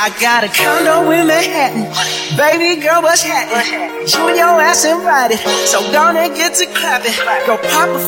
[0.00, 1.84] I got a condo in Manhattan.
[2.32, 4.08] Baby girl, what's happening?
[4.08, 5.36] You and your ass invited.
[5.68, 7.12] So gonna get to clapping.
[7.44, 8.00] Go pop a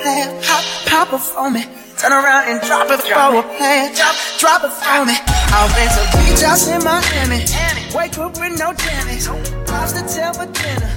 [0.00, 0.40] plan.
[0.40, 1.68] Pop, pop it for me.
[2.00, 3.92] Turn around and drop it for a plan.
[3.92, 5.20] Drop, drop it for me.
[5.52, 7.44] I'll rent a beach house in Miami.
[7.92, 9.28] Wake up with no jammies.
[9.68, 10.88] Lobster tail for dinner.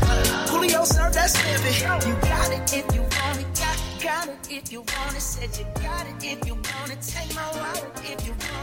[0.48, 1.76] Julio served that snippet.
[2.08, 3.52] You got it if you want it.
[3.52, 5.20] Got, got it if you want it.
[5.20, 7.02] Said you got it if you want it.
[7.04, 8.57] Take my wallet if you want it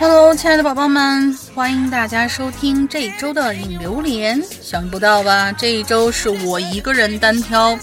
[0.00, 4.40] Hello，亲爱的宝宝们，欢迎大家收听这一周的引榴莲。
[4.62, 5.50] 想不到吧？
[5.50, 7.76] 这一周是我一个人单挑。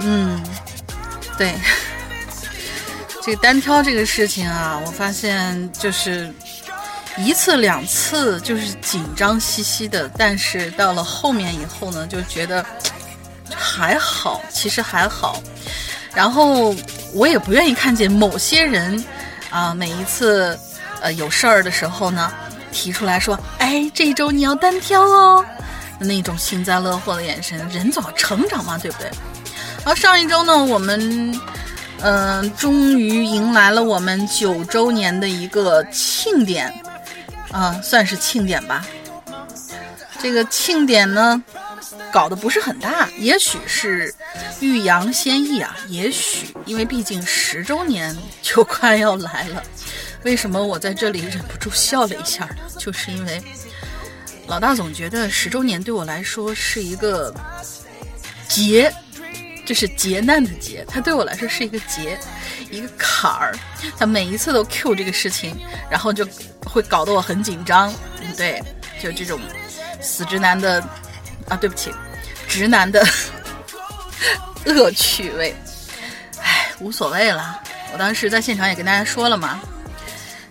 [0.00, 0.42] 嗯，
[1.36, 1.54] 对，
[3.22, 6.32] 这个单挑这个事情啊，我发现就是
[7.18, 12.64] 一次两次就是紧张兮兮的，但是到了后面以后呢，就觉得
[13.54, 15.42] 还好，其实还好。
[16.14, 16.74] 然后
[17.12, 19.04] 我也不愿意看见某些人
[19.50, 20.58] 啊，每一次
[21.00, 22.32] 呃有事儿的时候呢，
[22.72, 25.44] 提出来说，哎，这一周你要单挑哦，
[25.98, 29.10] 那种幸灾乐祸的眼神，人总要成长嘛，对不对？
[29.84, 31.40] 然后上一周呢，我们
[32.00, 36.72] 嗯、终于迎来了我们九周年的一个庆典，
[37.50, 38.86] 啊、算是庆典吧。
[40.20, 41.42] 这个庆典呢，
[42.12, 44.14] 搞得不是很大，也许是
[44.60, 49.60] 欲扬先抑啊，也许因为毕竟十周年就快要来了。
[50.24, 52.56] 为什么我在这里忍不住笑了一下呢？
[52.78, 53.42] 就是因为
[54.46, 57.34] 老大总觉得十周年对我来说是一个
[58.48, 58.92] 劫，
[59.64, 62.18] 这是劫难的劫，它对我来说是一个劫，
[62.70, 63.54] 一个坎儿。
[63.96, 65.56] 他每一次都 Q 这个事情，
[65.90, 66.26] 然后就
[66.64, 67.94] 会搞得我很紧张。
[68.36, 68.62] 对，
[69.00, 69.40] 就这种
[70.00, 70.82] 死直男的
[71.48, 71.92] 啊，对不起，
[72.48, 73.06] 直男的
[74.66, 75.54] 恶趣味。
[76.42, 77.60] 唉，无所谓了。
[77.92, 79.60] 我当时在现场也跟大家说了嘛，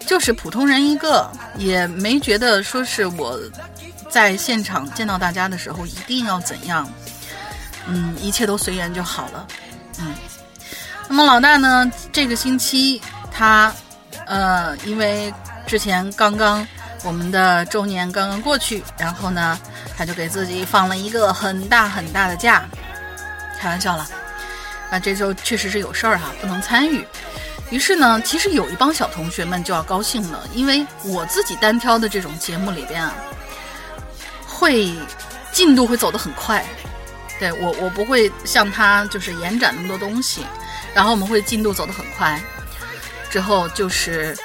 [0.08, 3.38] 就是普通人一个，也没觉得说是我
[4.10, 6.90] 在现场见到大家的时候一定要怎样。
[7.88, 9.48] 嗯，一切都随缘就好了。
[10.00, 10.16] 嗯，
[11.10, 13.02] 那么老大呢，这个星期
[13.32, 13.73] 他
[14.26, 15.34] 呃，因为
[15.66, 16.66] 之前刚刚
[17.04, 19.60] 我们的周年刚刚过去，然后呢，
[19.98, 22.66] 他就给自己放了一个很大很大的假，
[23.60, 24.08] 开玩笑了。
[24.90, 27.06] 那这周确实是有事儿哈，不能参与。
[27.70, 33.14] 于是呢，其实有一帮小同学们就要高兴了，因为我自己单挑的这种节目里边啊，
[34.45, 34.94] 会
[35.52, 36.66] 进度会走得很快。
[37.39, 40.42] 对我，我不会像他就是延展那么多东西，
[40.94, 42.42] 然后我们会进度走得很快。
[43.30, 44.36] 之后就是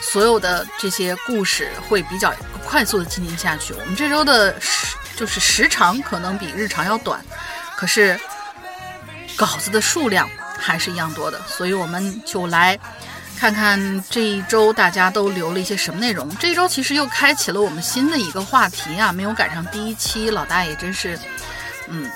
[0.00, 3.74] 所有的这些故事会比较快速的进行下去。
[3.74, 7.22] 我们这周的时就是时长可能比日常要短，
[7.76, 8.18] 可是
[9.36, 10.28] 稿子的数量
[10.64, 12.78] 还是一样多的，所以我们就来
[13.36, 16.34] 看看这一周大家都留了一些什么内容。
[16.36, 21.18] 这一周其实又开启了我们新的一个话题啊，没有赶上第一期，老大爷真是，
[21.88, 22.10] 嗯，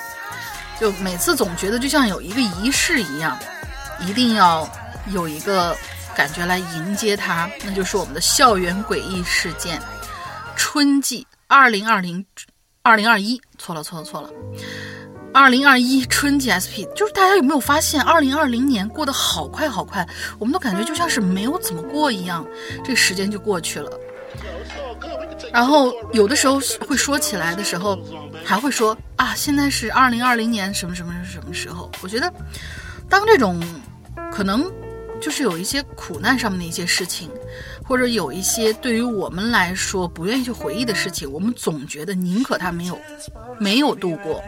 [0.80, 3.38] 就每次总觉得就像有一个仪式一样，
[4.00, 4.66] 一定要
[5.08, 5.76] 有一个
[6.16, 9.78] 感觉来迎接它，那就是我们的校园诡异事件
[10.56, 12.24] 春季二零二零
[12.82, 14.30] 二零二一，错了错了错了。
[15.32, 20.06] 二零二一春季 SP，就是大家有没有发现，二零二零年过得好快好快，
[20.38, 22.46] 我们都感觉就像是没有怎么过一样，
[22.82, 23.90] 这个时间就过去了。
[25.52, 27.98] 然后有的时候会说起来的时候，
[28.44, 31.90] 还会说啊，现在是二零二零年什么什么什么时候？
[32.02, 32.32] 我觉得，
[33.08, 33.62] 当这种
[34.32, 34.70] 可能
[35.20, 37.30] 就是有一些苦难上面的一些事情，
[37.84, 42.98] 或者有一些对于我们来说不愿意去回忆的事情，我们总觉得宁可它没有
[43.58, 44.42] 没有度过，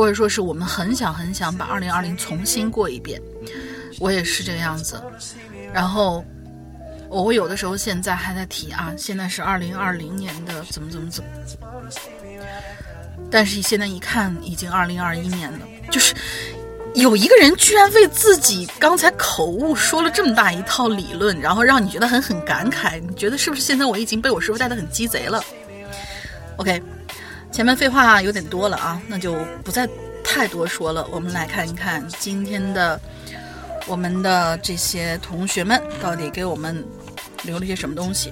[0.00, 3.20] 或者说是我们很想很想把二零二零重新过一遍。
[3.98, 4.98] 我也是这个样子，
[5.74, 6.24] 然后。
[7.12, 11.30] 我有的时候现在还在提啊，现在是二零二零年的怎么怎么怎么，
[13.28, 15.58] 但是现在一看已经二零二一年了，
[15.90, 16.14] 就是
[16.94, 25.42] 有一个人居然为自己刚才口误说了这么大一套理论，然后让你觉得很很感慨，你觉得是不是现在我已经被我师傅带的很鸡贼了
[26.58, 26.80] ？OK，
[27.52, 29.88] 前面废话有点多了啊，那就不再
[30.24, 33.00] 太多说了，我们来看一看今天的
[33.86, 36.84] 我们的这些同学们到底给我们。
[37.44, 38.30] 留了些什么东西？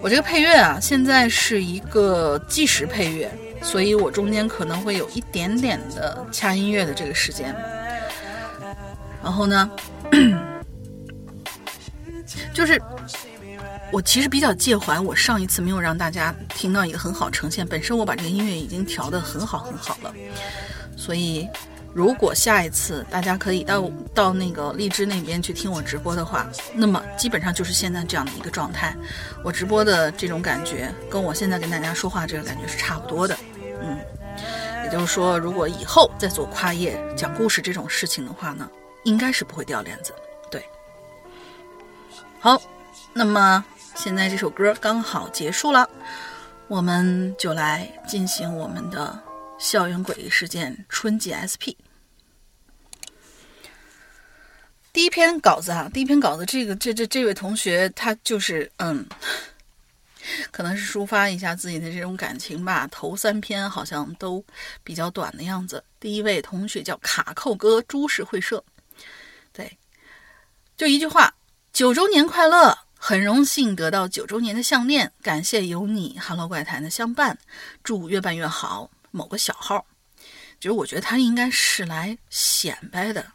[0.00, 7.54] 我这个配乐啊，现在是一个计时配乐，所以我中间可能会有一点点的掐音乐的这个时间。
[9.22, 9.70] 然后呢，
[12.54, 12.80] 就是
[13.94, 17.64] 我其实比较介怀，我上一次没有让大家听到一个很好呈现。
[17.64, 20.12] 本身我把这个音乐已经调得很好很好了，
[20.96, 21.48] 所以
[21.92, 26.44] 如果下一次大家可以到到那个荔枝那边去听我直播的话，
[26.74, 28.96] 那么基本上就是现在这样的一个状态。
[29.44, 33.38] 我直播的这种感觉，跟我现在跟大家说话这个感觉是差不多的。
[33.80, 33.96] 嗯，
[34.82, 38.68] 也就是说，如果以后再做跨页讲故事这种事情的话呢，
[39.04, 40.12] 应该是不会掉链子。
[40.50, 40.68] 对，
[42.40, 42.60] 好，
[43.12, 43.64] 那么
[43.94, 45.88] 现在这首歌刚好结束了，
[46.68, 49.18] 我们就来进行我们的
[49.58, 51.72] 校园诡异事件春季 SP。
[54.92, 59.06] 第一篇稿子啊，第一篇稿子，这个这这这位同学他就是嗯，
[60.50, 62.86] 可能是抒发一下自己的这种感情吧。
[62.88, 64.44] 头三篇好像都
[64.82, 65.82] 比较短的样子。
[65.98, 68.62] 第一位同学叫卡扣哥，株式会社，
[69.52, 69.78] 对，
[70.76, 71.34] 就一句话：
[71.72, 72.76] 九周年快乐！
[73.06, 77.36] 很荣幸得到九周年的项链，感谢有你，Hello 怪谈的相伴，
[77.82, 78.90] 祝越办越好。
[79.10, 79.84] 某个小号，
[80.58, 83.26] 就是我觉得他应该是来显摆的。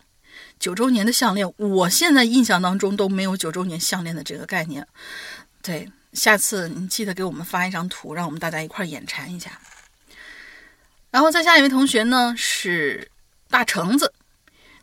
[0.59, 4.87] 九周年的项链，我现在印象当中都没有九周年项链的这个概念。
[5.61, 9.51] 对，下次你记得给我们发一张图，让我们大家一块儿眼馋一下。
[11.11, 13.07] 然后再下一位同学呢是
[13.51, 14.11] 大橙子，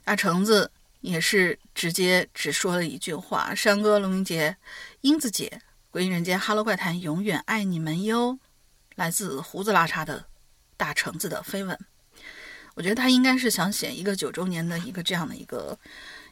[0.05, 4.57] 大橙子也是直接只说了一句话：山哥、龙云杰、
[5.03, 8.39] 英子姐、鬼影人间、哈喽怪谈，永远爱你们哟。
[8.95, 10.25] 来自胡子拉碴的
[10.79, 11.79] 大橙子的飞吻。
[12.77, 15.79] 我觉得他应该是想写一个九周年的一个这样的一个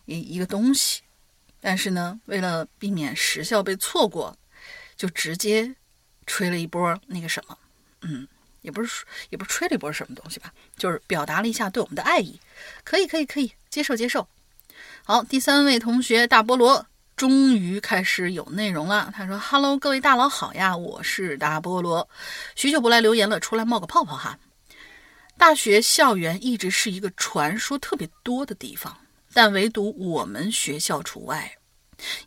[0.06, 1.02] 一一个东西，
[1.60, 4.34] 但是呢，为了避免时效被错过，
[4.96, 5.76] 就直接
[6.26, 7.58] 吹了一波那个什么，
[8.00, 8.26] 嗯，
[8.62, 12.40] 也不是也不是吹了一波什么东西吧，就是表达了一下对我们的爱意，
[12.82, 14.26] 可以可以可以接受接受。
[15.06, 22.08] 好，第三位同学大菠萝终于开始有内容了，他说：“Hello，各位大佬好呀，我是大菠萝，
[22.54, 24.38] 许久不来留言了，出来冒个泡泡哈。”
[25.36, 28.96] 大学校园一直是一个传说特别多的地方，
[29.34, 31.58] 但唯独我们学校除外，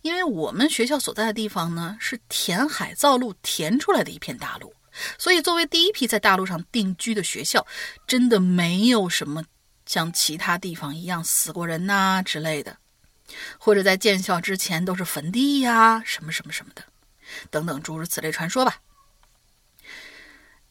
[0.03, 4.71] 因为我们学校所在的地方呢是填海造陆填出来的一片大陆，
[5.17, 7.65] 所以作为第一批在大陆上定居的学校，
[8.05, 9.43] 真的没有什么
[9.87, 12.77] 像其他地方一样死过人呐之类的，
[13.57, 16.83] 或者在建校之前都是坟地呀什么什么什么的，
[17.49, 18.81] 等等诸如此类传说吧。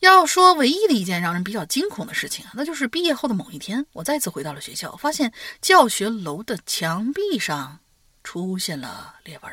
[0.00, 5.32] 要说唯一的一件让人比较惊恐的事情啊，那就是毕业后的某一天，我再次回到了学校，发现
[5.62, 7.80] 教学楼的墙壁上
[8.22, 9.50] 出现了裂纹，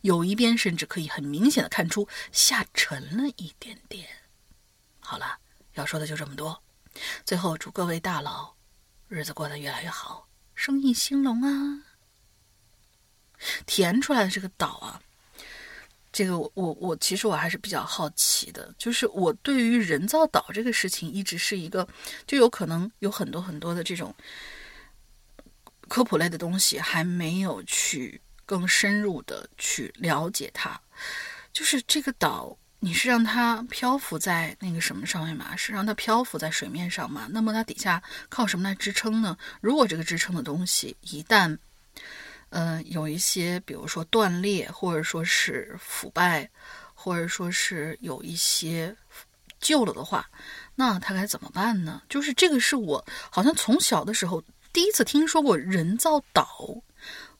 [0.00, 4.08] 有一边甚至可以很明显的看出下沉了一点点。
[4.98, 5.36] 好了，
[5.74, 6.62] 要说的就这么多。
[7.26, 8.53] 最后祝各位大佬
[9.14, 10.26] 日子过得越来越好，
[10.56, 11.84] 生意兴隆啊！
[13.64, 15.00] 填出来的这个岛啊。
[16.10, 21.86] 这个我我我其实我还是比较好奇的，就是我对于人造岛这个事情一直是一个，
[22.26, 24.12] 就有可能有很多很多的这种
[25.86, 30.80] 科普类的东西还没有去更深入的去了解它。
[31.52, 35.56] 就是这个岛，你是让它漂浮在那个什么上面吗？
[35.56, 37.26] 是让它漂浮在水面上吗？
[37.30, 39.38] 那么它底下靠什么来支撑呢？
[39.62, 41.56] 如果这个支撑的东西一旦
[42.50, 46.46] 嗯，有一些，比如说断裂，或者说是腐败，
[46.92, 48.94] 或者说是有一些
[49.60, 50.28] 旧了的话，
[50.74, 52.02] 那它该怎么办呢？
[52.10, 54.44] 就是这个是我好像从小的时候
[54.74, 56.46] 第一次听说过人造岛，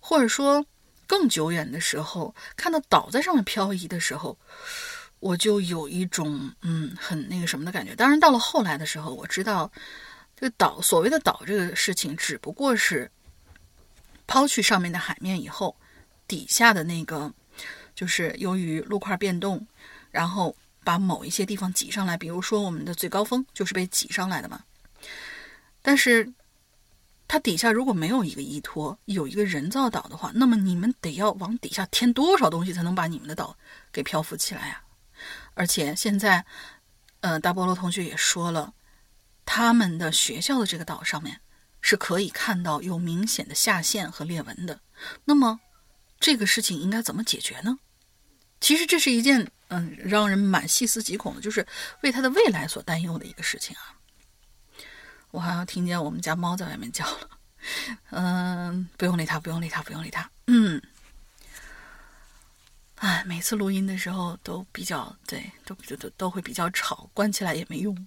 [0.00, 0.64] 或者说
[1.06, 4.38] 更久远的时候看到岛在上面漂移的时候，
[5.25, 7.97] 我就有一种嗯很那个什么的感觉。
[7.97, 9.73] 当然到了后来的时候，我知道
[10.37, 13.11] 这个岛所谓的岛这个事情只不过是。
[14.26, 15.76] 抛去上面的海面以后，
[16.26, 17.31] 底下的那个
[17.95, 19.66] 就是由于陆块变动，
[20.11, 22.16] 然后把某一些地方挤上来。
[22.16, 24.64] 比如说我们的最高峰就是被挤上来的嘛。
[25.83, 26.33] 但是
[27.28, 33.54] 它底下如果没有一个依托，有一个人造岛的话，那么你们得要往底下添多少东西才能把你们的岛
[33.93, 34.81] 给漂浮起来呀？
[35.54, 36.44] 而且现在，
[37.20, 38.75] 呃，大菠萝同学也说了，
[39.46, 41.40] 他们的学校的这个岛上面。
[41.87, 44.80] 是可以看到有明显的下陷和裂纹的，
[45.26, 45.61] 那么
[46.18, 47.78] 这个事情应该怎么解决呢？
[48.58, 51.66] 其实这是一件嗯让人蛮细思极恐的，就是
[52.02, 54.00] 为他的未来所担忧的一个事情啊。
[55.30, 57.28] 我好像听见我们家猫在外面叫了，
[58.12, 60.30] 嗯，不用理它，不用理它，不用理它。
[60.46, 60.80] 嗯，
[62.97, 68.07] 哎，每次录音的时候都比较对，都都都都会比较吵，关起来也没用。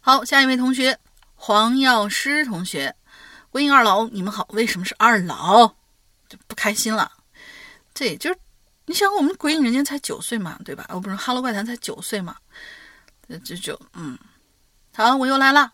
[0.00, 0.98] 好，下一位同学。
[1.42, 2.94] 黄药师同学，
[3.48, 4.46] 归影二老，你们好。
[4.50, 5.66] 为什么是二老？
[6.28, 7.10] 就不开心了。
[7.94, 8.38] 这就是
[8.84, 10.84] 你想，我们鬼影人间才九岁嘛，对吧？
[10.90, 12.36] 哦，不是，哈喽怪谈才九岁嘛。
[13.42, 14.18] 这就嗯，
[14.94, 15.72] 好，我又来了。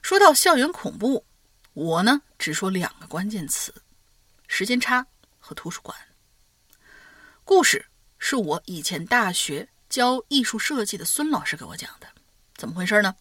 [0.00, 1.24] 说到校园恐怖，
[1.72, 3.74] 我呢只说两个关键词：
[4.46, 5.04] 时间差
[5.40, 5.96] 和图书馆。
[7.50, 7.84] 故事
[8.20, 12.06] 是我以前大学教艺术设计的孙老师给我讲的，
[12.54, 13.12] 怎么回事呢？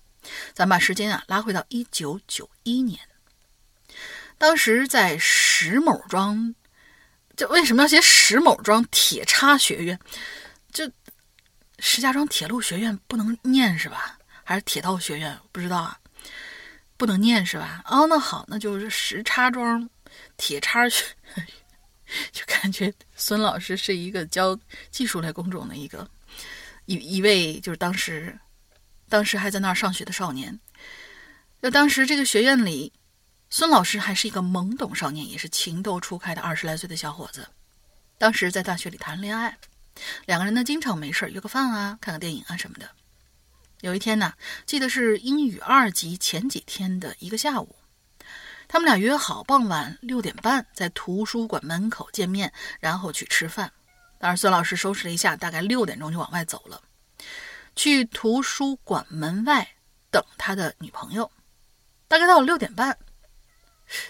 [0.53, 2.99] 咱把时间啊拉回到一九九一年，
[4.37, 6.53] 当时在石某庄，
[7.35, 9.99] 这为什么要写石某庄铁叉学院？
[10.71, 10.87] 就
[11.79, 14.19] 石家庄铁路学院不能念是吧？
[14.43, 15.35] 还是铁道学院？
[15.51, 15.99] 不知道啊。
[16.97, 17.81] 不能念是吧？
[17.87, 19.89] 哦，那好，那就是石叉庄
[20.37, 21.03] 铁叉学，
[22.31, 24.57] 就感觉孙老师是一个教
[24.91, 26.09] 技术类工种的一个
[26.85, 28.37] 一一位，就是当时
[29.07, 30.59] 当时还在那儿上学的少年。
[31.61, 32.93] 就当时这个学院里，
[33.49, 37.47] 孙老师还是一个懵懂少年，也是情窦初开的二十来岁的小伙子。
[38.17, 39.57] 当时在大学里谈恋爱，
[40.25, 42.89] 两个人呢经常没事约个饭啊，看个电影啊什么的。
[43.81, 44.33] 有一天呢，
[44.65, 47.75] 记得是英语二级前几天的一个下午，
[48.71, 53.71] 他们俩约好傍晚六点半在图书馆门口见面，然后去吃饭。
[54.19, 56.79] 当然，孙老师收拾了一下，大概六点钟就往外走了，
[57.75, 59.67] 去图书馆门外
[60.11, 61.31] 等他的女朋友。
[62.07, 62.95] 大概到了六点半，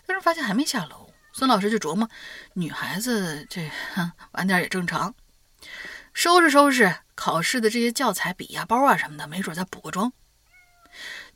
[0.05, 2.09] 但是发现还没下楼，孙老师就琢磨，
[2.53, 3.71] 女孩子这
[4.31, 5.15] 晚点也正常，
[6.13, 6.93] 收拾收拾。
[7.15, 10.11] 考试的这些教材、笔呀、包啊什么的，没准再补个妆。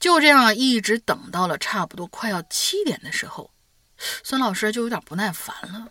[0.03, 3.49] 就这样一直等到了差不多快要七点的时候，
[4.21, 5.87] 孙老师就有点不耐烦了。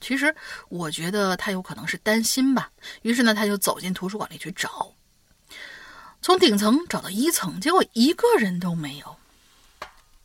[0.00, 0.32] 其实
[0.68, 2.70] 我觉得他有可能是担心吧，
[3.02, 4.92] 于是呢，他就走进图书馆里去找，
[6.22, 9.16] 从顶层找到一层，结果一个人都没有。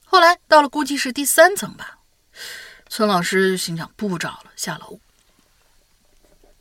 [0.06, 1.98] 后来到了估计是第三层吧，
[2.88, 5.00] 孙老师心想不找了，下楼。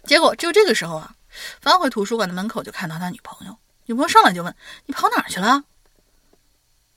[0.07, 1.15] 结果就这个时候啊。
[1.61, 3.59] 返回图书馆的门口，就看到他女朋友。
[3.85, 5.65] 女朋友上来就问：“你跑哪儿去了？”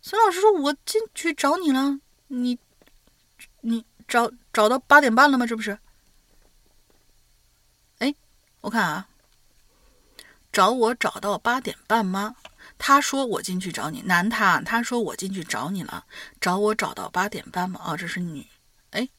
[0.08, 2.00] 孙老师说：“我进去找你了。
[2.28, 2.60] 你，
[3.62, 5.48] 你找找到八点半了吗？
[5.48, 5.80] 这不是？
[7.98, 8.14] 哎，
[8.62, 9.10] 我看啊，
[10.54, 12.36] 找我找到八点半吗？
[12.78, 16.06] 他说我进去找你，男他他说我进去找你了，
[16.40, 17.82] 找我找到八点半吗？
[17.84, 18.46] 哦，这是女，
[18.92, 19.10] 哎，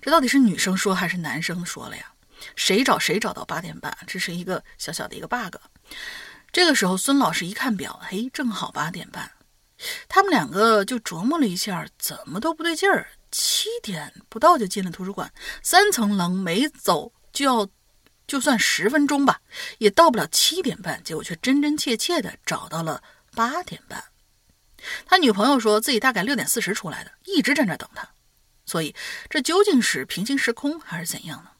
[0.00, 2.12] 这到底是女生说还是男生说了呀？”
[2.54, 5.56] 谁找谁找到八点半，这是一个小小的一个 bug。
[6.52, 9.28] 这个时候，孙老师一看表，嘿，正好八点半。
[10.08, 13.08] 他们两个就琢磨了一下，怎么都不对劲儿。
[13.30, 15.30] 七点不到就进了图书馆，
[15.62, 17.68] 三层楼没走就要，
[18.26, 19.40] 就算十分钟吧，
[19.78, 21.02] 也到不了七点半。
[21.04, 23.02] 结果却真真切切的找到了
[23.34, 24.02] 八点半。
[25.04, 28.08] 他女朋友说自己大概六点四十出来的，一直在那等他。
[28.64, 28.94] 所以，
[29.28, 31.50] 这究竟是平行时空还是怎样呢？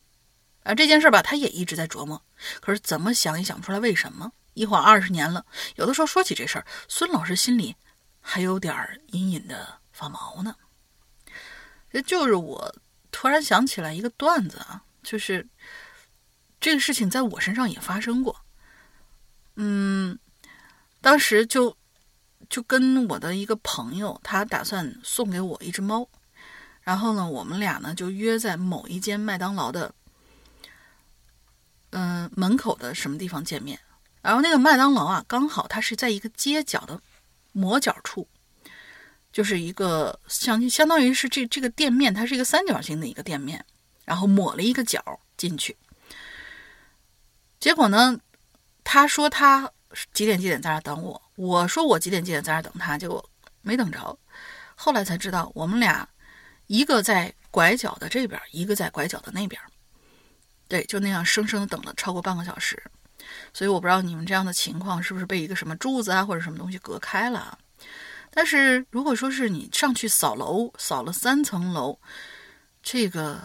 [0.63, 2.23] 啊，这件事儿吧，他也一直在琢磨，
[2.61, 4.33] 可是怎么想也想不出来为什么。
[4.55, 5.45] 一晃二十年了，
[5.75, 7.77] 有的时候说起这事儿，孙老师心里
[8.29, 8.75] 还有点
[9.13, 10.57] 隐隐的发毛呢。
[11.93, 12.75] 这就是我
[13.13, 15.47] 突然想起来一个段子啊，就是
[16.61, 18.37] 这个事情在我身上也发生过。
[19.55, 20.19] 嗯，
[21.01, 21.75] 当时就
[22.51, 26.07] 就跟我的一个朋友，他打算送给我一只猫，
[26.83, 29.95] 然后呢，我们俩呢就约在某一间麦当劳的。
[31.91, 33.79] 嗯，门口的什么地方见面？
[34.21, 37.01] 然后那个麦当劳啊，刚好它是在一个街角的
[37.57, 38.29] 抹角处，
[39.33, 43.65] 就是一个相相当于是这这个店面，它是一个三角形的一个店面，
[44.05, 45.03] 然后抹了一个角
[45.39, 45.75] 进去。
[47.59, 48.21] 结果呢，
[48.85, 49.73] 他说他
[50.13, 53.27] 几点几点在那等我，我说我几点几点在那等他，结果
[53.63, 54.19] 没等着。
[54.75, 56.07] 后来才知道，我们俩
[56.67, 59.59] 一个在拐角的这边，一个在拐角的那边。
[60.69, 62.83] 对，就那样生生等了超过半个小时，
[63.57, 67.59] 所以我不知道你们这样的情况是不是被一个什么柱子啊或者什么东西隔开了。
[68.31, 71.99] 但是如果说是你上去扫楼，扫了三层楼，
[72.83, 73.41] 这个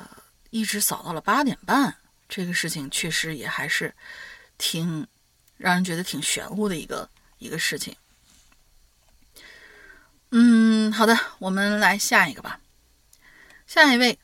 [0.49, 1.95] 一直扫到了八点半，
[2.27, 3.95] 这个事情确实也还是
[4.57, 5.07] 挺
[5.55, 7.95] 让人觉得挺玄乎的一个一个事情。
[10.31, 12.59] 嗯，好的，我们来下一个吧。
[13.65, 14.19] 下一位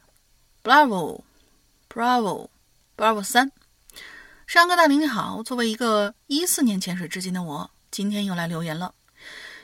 [0.65, 2.49] ，Bravo，Bravo。
[2.97, 3.51] Bravo 三，
[4.47, 8.95] 山哥大明你好，作为一个一四年潜水至今的我，今天又来留言了。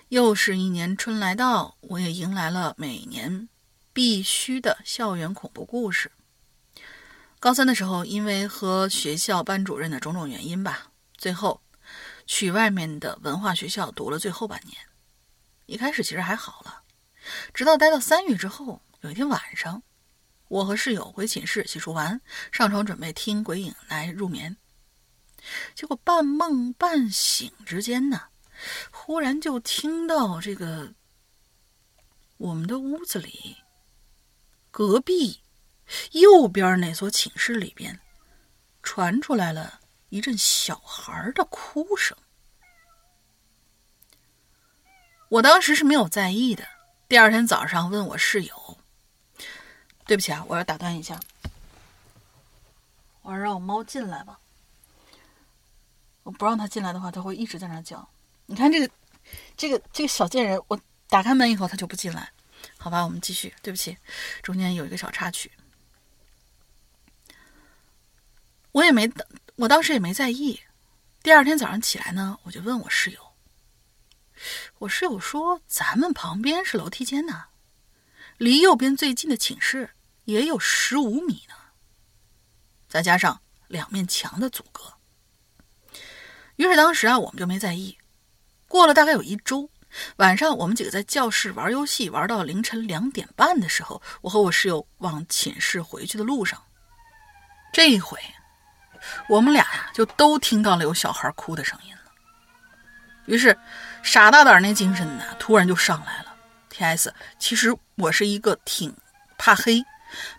[0.10, 3.48] 又是一年春来到，我也迎来了每年
[3.94, 6.12] 必须的校园恐怖故事。
[7.40, 11.62] 高三的时候，因为和学校班主任的种种原因吧，最后
[12.28, 14.76] 去外面的文化学校读了最后半年。
[15.66, 16.82] 一开始其实还好了，
[17.54, 19.82] 直到待到三月之后，有一天晚上。
[20.50, 22.20] 我和室友回寝室洗漱完，
[22.52, 24.58] 上床准备听鬼影来入眠。
[25.76, 28.24] 结果半梦半醒之间呢，
[28.92, 30.94] 忽然就听到这个
[32.38, 33.58] 我们的屋子里，
[34.72, 35.42] 隔壁
[36.12, 38.00] 右边那所寝室里边，
[38.82, 42.18] 传出来了一阵小孩的哭声。
[45.30, 46.68] 我当时是没有在意的。
[47.10, 48.78] 第二天早上问我室友
[50.06, 51.20] ：“对不起啊，我要打断一下，
[53.22, 54.40] 我要让我猫进来吧。
[56.24, 58.08] 我不让他进来的话，他会一直在那叫。
[58.46, 58.94] 你看这个，
[59.56, 62.32] 这个，这个小贱人，我打开门以后他就不进来。
[62.78, 63.54] 好吧，我们继续。
[63.62, 63.98] 对不起，
[64.42, 65.52] 中间有一个小插曲，
[68.72, 69.12] 我也没，
[69.56, 70.62] 我当时也没在意。
[71.22, 73.20] 第二天早上起来呢，我就问我室友。”
[74.80, 77.46] 我室友说：“咱们旁边是楼梯间呢，
[78.38, 79.92] 离右边最近的寝室
[80.26, 81.56] 也有十五米呢，
[82.90, 84.94] 再加上两面墙的阻隔。”
[86.56, 87.98] 于是当时啊，我们就没在意。
[88.68, 89.70] 过了大概有一周，
[90.18, 96.62] 晚上我们几个在教室玩游戏，玩到凌晨两点半的时候，我和我室友往寝室回去的路上，
[97.72, 98.20] 这一回，
[99.30, 102.02] 我们俩呀就都听到了有小孩哭的声音了。
[103.26, 103.58] 于是。
[104.06, 106.36] 傻大胆那精神呢，突然就上来了。
[106.70, 107.14] T.S.
[107.40, 108.94] 其实我是一个挺
[109.38, 109.82] 怕黑、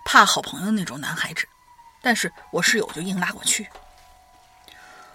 [0.05, 1.47] 怕好朋友那种男孩子，
[2.03, 3.67] 但是我室友就硬拉我去。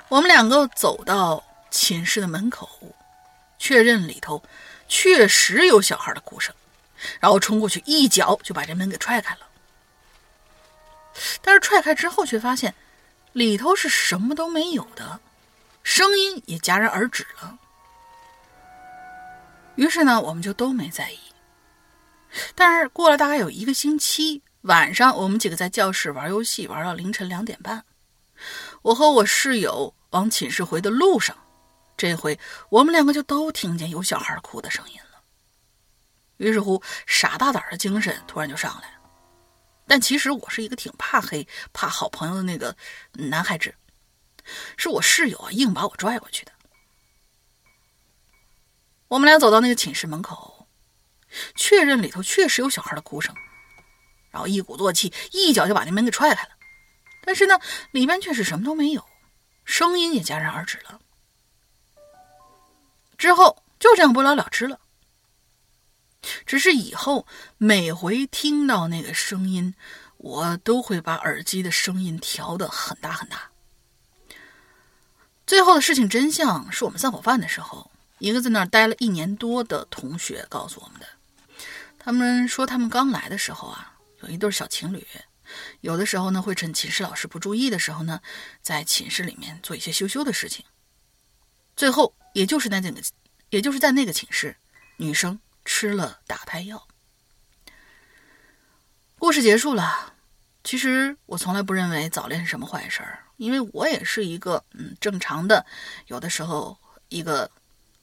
[0.09, 2.67] 我们两个走到寝室的门口，
[3.59, 4.41] 确认里头
[4.87, 6.53] 确实有小孩的哭声，
[7.19, 9.41] 然后冲过去一脚就把这门给踹开了。
[11.41, 12.73] 但是踹开之后，却发现
[13.33, 15.19] 里头是什么都没有的，
[15.83, 17.59] 声音也戛然而止了。
[19.75, 21.19] 于是呢，我们就都没在意。
[22.55, 27.83] 但是过了大概有一个星期，晚上我们几个在教室玩游戏，玩到凌晨两点半。
[28.81, 31.35] 我和我室友往寝室回的路上，
[31.97, 32.39] 这回
[32.69, 35.21] 我们两个就都听见有小孩哭的声音了。
[36.37, 38.95] 于是乎，傻大胆的精神突然就上来了。
[39.85, 42.75] 但其实我是一个挺怕黑、怕好朋友的那个
[43.13, 43.73] 男孩子，
[44.77, 46.51] 是我室友啊硬把我拽过去的。
[49.07, 50.67] 我们俩走到那个寝室门口，
[51.55, 53.35] 确认里头确实有小孩的哭声，
[54.31, 56.49] 然后一鼓作气，一脚就把那门给踹开了。
[57.23, 57.59] 但是呢，
[57.91, 59.03] 里面却是什么都没有，
[59.69, 60.99] 声音也戛然而止了。
[63.19, 64.79] 之后就这样不了了之了。
[66.45, 67.27] 只是以后
[67.57, 69.75] 每回听到那个声音，
[70.17, 73.51] 我都会把耳机的声音调的很大很大。
[75.45, 77.91] 最后的事情真相是我们散伙饭的时候。
[78.17, 81.07] 一个在那儿待了一年多的同学告诉我们的，
[81.97, 85.07] 他们说他们刚来的时候啊，有一对小情侣，
[85.81, 88.21] 有的时候呢会趁寝室老师不注意的时候呢，
[88.61, 90.65] 在寝室里面做一些羞羞的事情。
[91.75, 93.01] 最后，也就是在那个，
[93.49, 94.55] 也就是在那个寝室，
[94.97, 96.87] 女生吃了打胎药。
[99.17, 100.13] 故事结束了。
[100.63, 105.65] 其实我从来不认为早恋是什么坏事儿，因为我也是一个嗯正常的，
[106.07, 106.77] 有的时候
[107.09, 107.49] 一个。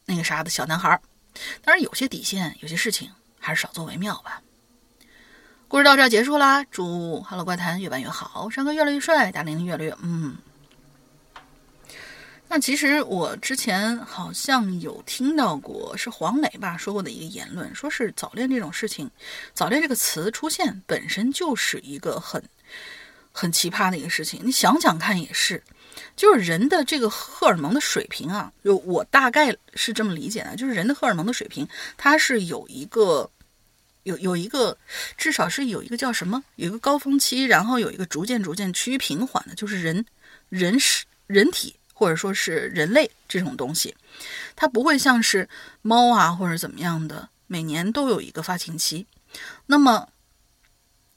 [0.09, 1.03] 那个啥的小男孩，
[1.63, 4.41] 当然有些底线，有些事情还是少做为妙吧。
[5.77, 10.35] 故事到这儿结束啦，祝《Hello 怪谈》越办越好，山哥越来越帅，大玲越来越嗯。
[12.49, 19.11] 那其实我之前好像有听到过，是黄磊吧说过的一个言论，说是早恋这种事情，
[19.53, 22.43] 早恋这个词出现本身就是一个很
[23.31, 24.41] 很奇葩的一个事情。
[24.43, 25.63] 你想想看，也是。
[26.15, 33.31] 就是人的这个荷尔蒙的水平啊，就我大概是这么理解的，就是人的荷尔蒙的水平，它是有一个，
[34.07, 34.79] 有有一个，
[35.19, 40.07] 至少是有一个叫什么，有一个高峰期，然后有一个逐渐逐渐趋于平缓的，就是人，
[40.49, 43.95] 人是人体或者说是人类这种东西，
[44.55, 45.49] 它不会像是
[45.83, 49.07] 猫啊或者怎么样的，每年都有一个发情期，
[49.67, 50.09] 那么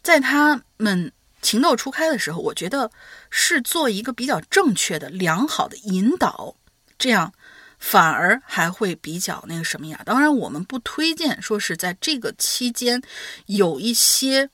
[0.03, 1.11] 在他们。
[1.41, 2.91] 情窦初开的时候，我觉得
[3.29, 6.53] 是做一个比较正确的、良好的引导，
[6.97, 7.33] 这样
[7.79, 9.99] 反而还会比较那个什么呀。
[10.05, 13.01] 当然，我们不推荐说是在这个期间
[13.47, 14.49] 有一些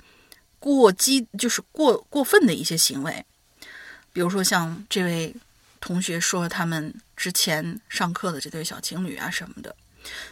[0.60, 3.26] 过激，就是过过分的一些行为，
[4.14, 5.36] 比如说像这位
[5.82, 9.76] 同学说他们之前上课的这对小情侣啊什么的。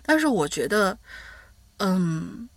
[0.01, 0.97] 但是我觉得，
[1.77, 2.47] 嗯，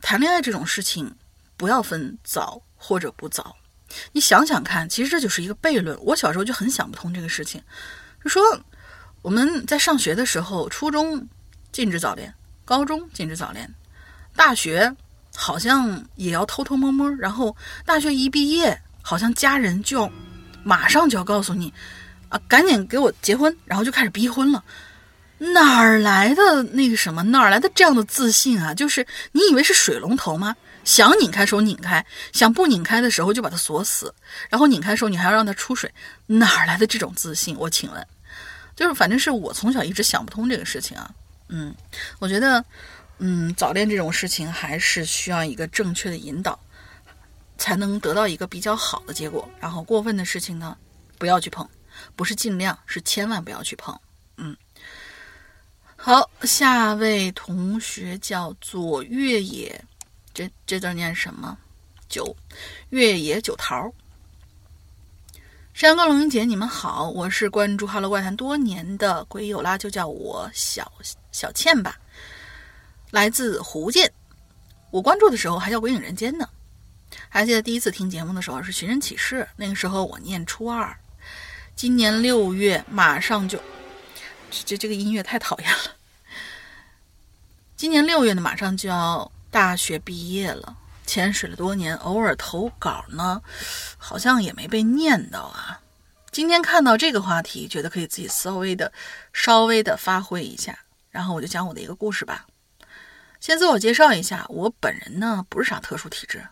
[0.00, 1.14] 谈恋爱这种事情
[1.56, 2.62] 不要分早。
[2.86, 3.56] 或者不早，
[4.12, 5.98] 你想想看，其实这就是一个悖论。
[6.04, 7.62] 我小时候就很想不通这个事情，
[8.22, 8.42] 就说
[9.24, 11.26] 我们在上学的时候，初中
[11.72, 12.30] 禁止早恋，
[12.62, 13.66] 高中禁止早恋，
[14.36, 14.94] 大学
[15.34, 17.56] 好像也要偷偷摸摸，然后
[17.86, 20.12] 大学一毕业，好像家人就要
[20.62, 21.72] 马上就要告诉你
[22.28, 24.62] 啊，赶紧给我结婚，然后就开始逼婚了。
[25.38, 27.22] 哪儿来的那个什么？
[27.22, 28.74] 哪儿来的这样的自信啊？
[28.74, 30.54] 就是你以为是水龙头吗？
[30.84, 34.14] 想拧开手拧开，想不拧开的时候就把它锁死，
[34.50, 35.90] 然后拧开的时候你还要让它出水，
[36.26, 37.56] 哪儿来的这种自信？
[37.58, 38.06] 我请问，
[38.74, 41.14] 就是反正是我从小一直想不通这个事情啊。
[41.48, 41.74] 嗯，
[42.18, 42.64] 我觉得，
[43.18, 46.58] 嗯，早恋这种事情还是需要一个正确的引导，
[47.58, 49.48] 才能得到一个比较好的结果。
[49.60, 50.76] 然后过分的事情呢，
[51.18, 51.68] 不要去碰，
[52.16, 53.98] 不是尽量，是千万不要去碰。
[54.36, 54.56] 嗯。
[55.96, 59.82] 好，下位同学叫做月野，
[60.34, 61.56] 这这字念什么？
[62.08, 62.36] 九
[62.90, 63.92] 月野九桃。
[65.74, 70.92] 山哥、龙英姐，你们好，我是关注《Hello 怪谈》多年的鬼友啦，就叫我小
[71.32, 71.98] 小倩吧。
[73.10, 74.08] 来自福建，
[74.92, 76.48] 我关注的时候还叫《鬼影人间》呢。
[77.28, 80.96] 还记得第一次听节目的时候是《寻人启事》，那个时候我念初二。
[81.74, 83.60] 今年六月马上就。
[84.64, 85.96] 这这个音乐太讨厌了。
[87.74, 93.42] 今年六月呢，马上就要大学毕业了，潜水了多年，偶尔投稿呢，
[93.96, 95.80] 好像也没被念到啊。
[96.30, 98.92] 今天看到这个话题，觉得可以自己稍微的、
[99.32, 100.76] 稍微的发挥一下，
[101.10, 102.46] 然后我就讲我的一个故事吧。
[103.38, 106.44] 先自我介绍一下，我本人呢不是啥特殊体质，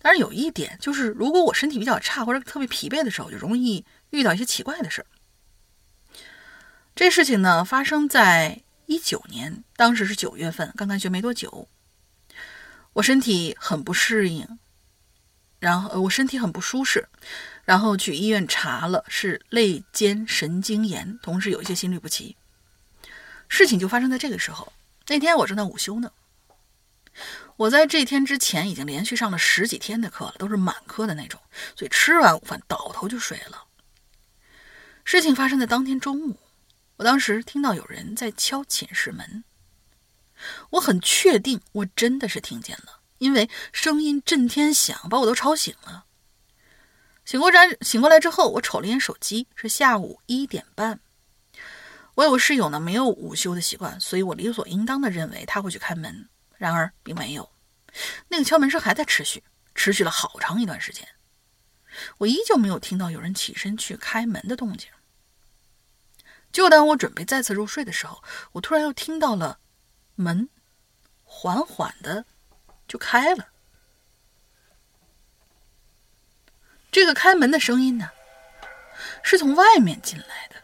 [0.00, 5.06] 但是有一点就是，如果我身体比较差或者特别疲惫的时候，就容易遇到一些奇怪的事儿。
[6.94, 11.68] 这事情呢，发生在一九年，当时是九月份，刚开学没多久。
[12.94, 14.58] 我身体很不适应，
[15.58, 17.08] 然后我身体很不舒适，
[17.64, 22.36] 然后去医院查了，是肋间神经炎，同时有一些心律不齐。
[23.48, 24.72] 事情就发生在这个时候，
[25.08, 26.10] 那天我正在午休呢。
[27.56, 31.40] 我在这天之前已经连续上了十几天的课了，都是满课的那种，
[31.76, 33.64] 所以吃完午饭倒头就睡了。
[35.04, 36.38] 事情发生在当天中午。
[36.96, 39.42] 我当时听到有人在敲寝室门，
[40.70, 46.06] 我很确定我真的是听见了，因为声音震天响，把我都吵醒了。
[47.24, 51.00] 醒过来，醒过来之后，我瞅了眼手机，是下午一点半。
[52.16, 57.48] 我有个室友呢，没有午休的习惯，所以我理所应当的认为他会去开门，然而并没有。
[58.28, 61.08] 那个敲门声还在持续，持续了好长一段时间，
[62.18, 64.88] 我依旧没有听到有人起身去开门的动静。
[66.52, 68.22] 就当我准备再次入睡的时候，
[68.52, 69.60] 我突然又听到了
[70.20, 70.48] 门
[71.24, 72.24] 缓缓的
[72.86, 73.48] 就开了。
[76.92, 78.10] 这个开门的声音呢，
[79.22, 80.56] 是从外面进来的。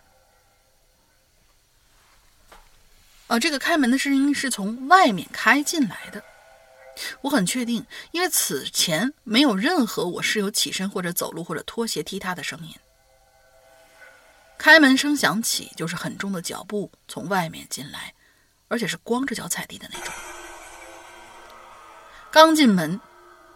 [3.28, 6.22] 哦，这个开门的声音是从外面开进来的。
[7.20, 12.74] 我很确定，因为此前没有任何我室友起身或者走路或者拖鞋踢踏的声音。
[14.58, 18.14] 开门声响起，就是很重的脚步从外面进来，
[18.68, 20.12] 而且是光着脚踩地的那种。
[22.30, 23.00] 刚进门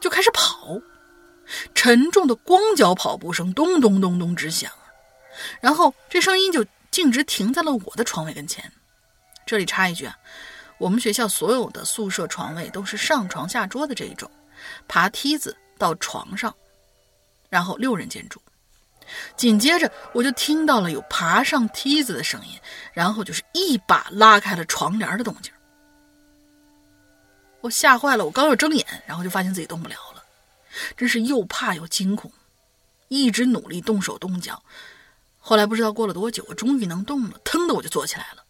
[0.01, 0.81] 就开始跑，
[1.75, 4.70] 沉重的光脚跑步声咚咚咚咚直响，
[5.61, 8.73] 然后这声音就径直停在了我的床位跟前。
[9.44, 10.16] 这里插一句啊，
[10.79, 14.31] 我们学校所有的宿舍床位都是上床下桌的这一种，
[14.87, 16.55] 爬梯子到床上，
[17.49, 18.40] 然后六人间住。
[19.37, 22.59] 紧接着，我就听到了有爬上梯子的声音，
[22.92, 25.52] 然后就是一把拉开了床帘的动静。
[27.61, 30.24] 我吓坏了，我刚要睁眼，然后就发现自己动不了了，
[30.96, 32.33] 真是又怕又惊恐，
[33.09, 34.62] 一直努力动手动脚。
[35.38, 38.44] 后来不知道过了多久，我终于能动了，腾的我就坐起来了，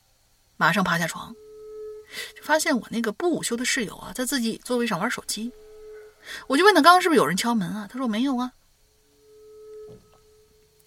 [0.56, 1.34] 马上爬下床，
[2.36, 5.50] 就发现我那个不午休的室友啊，在自己座位上玩手机。
[6.46, 7.88] 我就问他刚刚是不是有人敲门啊？
[7.90, 8.52] 他说没有啊。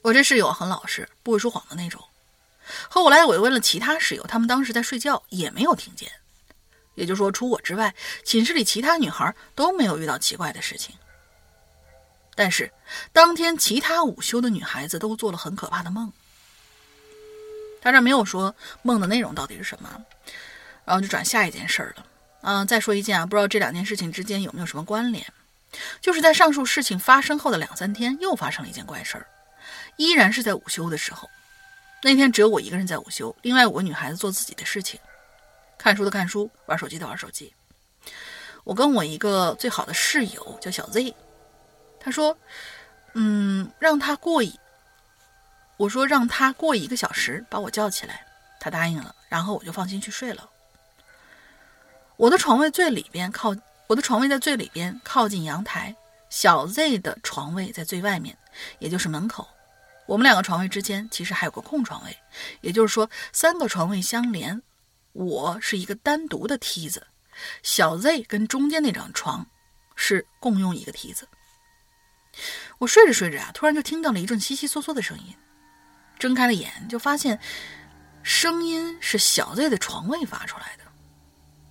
[0.04, 2.04] 我这室友很老实，不会说谎的那种。
[2.90, 6.12] 后来我又问了其他室友，他们当时在睡觉，也没有听见。
[6.96, 10.94] 也就是说，除我之外，寝室里其他女孩都没有遇到奇怪的事情。
[12.36, 12.70] 但是
[13.14, 16.12] 当天其他午休的女孩子都做了很可怕的梦。
[17.82, 19.90] 他这没有说梦的内容到底是什么，
[20.84, 22.06] 然后就转下一件事儿了。
[22.42, 25.26] 嗯，再说一件啊，不知道这两件事情之间有没有什么关联？
[26.02, 29.26] 就是在上述事情发生后的两三天，又发生了一件怪事儿。
[29.98, 31.30] 依然是在午休的时候，
[32.02, 35.00] 那天只有我一个人在午休，另外五个女孩子做自己的事情，
[35.78, 37.54] 看书的看书，玩手机的玩手机。
[38.64, 41.14] 我跟我一个最好的室友叫小 Z，
[42.00, 42.38] 他说
[43.14, 44.58] ：“嗯，让他过一。”
[45.78, 48.26] 我说：“让他过一个小时把我叫起来。”
[48.60, 50.50] 他答应了，然后我就放心去睡了。
[52.16, 53.54] 我的床位最里边靠，
[53.88, 55.94] 我的床位在最里边靠近阳台，
[56.30, 58.38] 小 Z 的床位在最外面，
[58.80, 59.46] 也就是门口。
[60.06, 62.18] 我们两个床位之间其实还有个空床位，
[62.62, 64.62] 也就是说三个床位相连，
[65.14, 67.08] 我是一个单独的梯子，
[67.62, 69.46] 小 Z 跟中间那张床
[69.96, 71.28] 是共用一个梯子。
[72.80, 75.36] 我睡着睡着啊，突然就听到了一阵悉悉嗦嗦的声音，
[76.20, 77.40] 睁开了眼就发现
[78.24, 80.84] 声音是小 Z 的床位发出来的，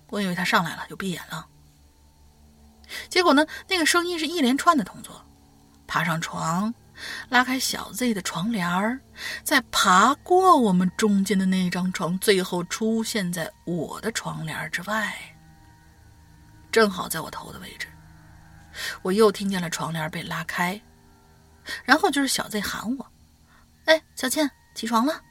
[0.09, 1.45] 我以为他上来了，就闭眼了。
[3.09, 5.23] 结果呢，那个声音是一连串的动作，
[5.85, 6.73] 爬上床。
[7.29, 8.99] 拉开小 Z 的床帘儿，
[9.43, 15.13] 再爬过我们中间的那张床，最后出现在我的床帘之外，
[16.71, 17.87] 正好在我头的位置。
[19.01, 20.79] 我又听见了床帘被拉开，
[21.85, 23.05] 然后就是小 Z 喊我
[23.85, 25.21] ：“哎，小倩，起床了。”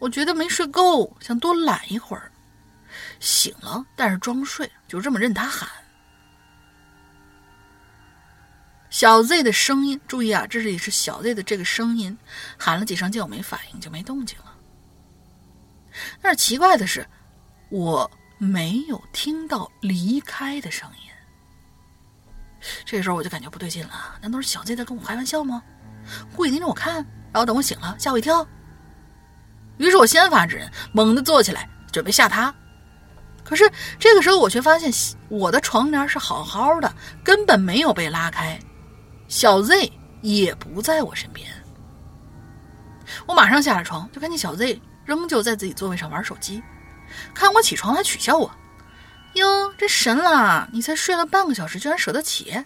[0.00, 2.30] 我觉得没睡够，想多懒一会儿，
[3.20, 5.68] 醒了，但是装睡，就这么任他喊。
[8.94, 12.16] 小 Z 的声音，注意啊，这里是小 Z 的这个声音，
[12.56, 14.54] 喊了几声，见我没反应，就没动静了。
[16.22, 17.04] 但是奇怪的是，
[17.70, 21.10] 我没有听到离开的声音。
[22.84, 25.60] 这时候我就感觉不对劲了，难道是小 Z 在跟我开玩笑吗？
[26.36, 26.94] 故意盯着我看，
[27.32, 28.46] 然后等我醒了吓我一跳。
[29.78, 32.54] 于是我先发制人，猛地坐起来准备吓他。
[33.42, 34.88] 可是这个时候我却发现
[35.28, 38.56] 我的床帘是好好的，根本没有被拉开。
[39.28, 39.90] 小 Z
[40.22, 41.50] 也不在我身边，
[43.26, 46.62] 我马上下了床，就看见小 Z 仍旧在自己座位上玩手机，
[47.34, 48.50] 看我起床还取笑我
[49.34, 50.68] ：“哟，这神了！
[50.72, 52.64] 你才睡了半个小时，居然舍得起。”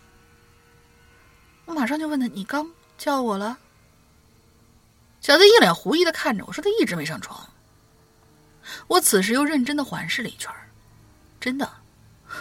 [1.66, 3.58] 我马上就问他：“你刚叫我了？”
[5.20, 7.48] 小 Z 一脸狐疑的看着我说：“他一直没上床。”
[8.86, 10.52] 我此时又认真的环视了一圈，
[11.40, 11.70] 真的，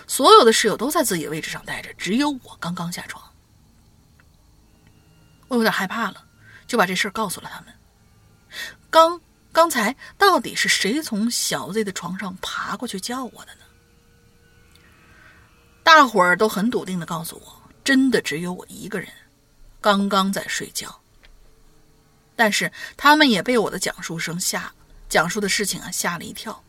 [0.06, 3.24] 所有的室友都在自己的位置上待着，只有我刚刚下床。
[5.48, 6.26] 我有点害怕了，
[6.68, 7.74] 就把这事儿告诉了他们。
[8.90, 13.62] 刚刚才到底是谁从小 Z 的床上爬过去叫我的呢？
[15.84, 19.10] 大伙儿都很笃定的告诉我，真的只有我一个人，
[19.80, 21.00] 刚刚在睡觉。
[22.36, 24.72] 但是他们也被我的讲述声吓，
[25.10, 26.62] 讲述的事情啊吓了一跳。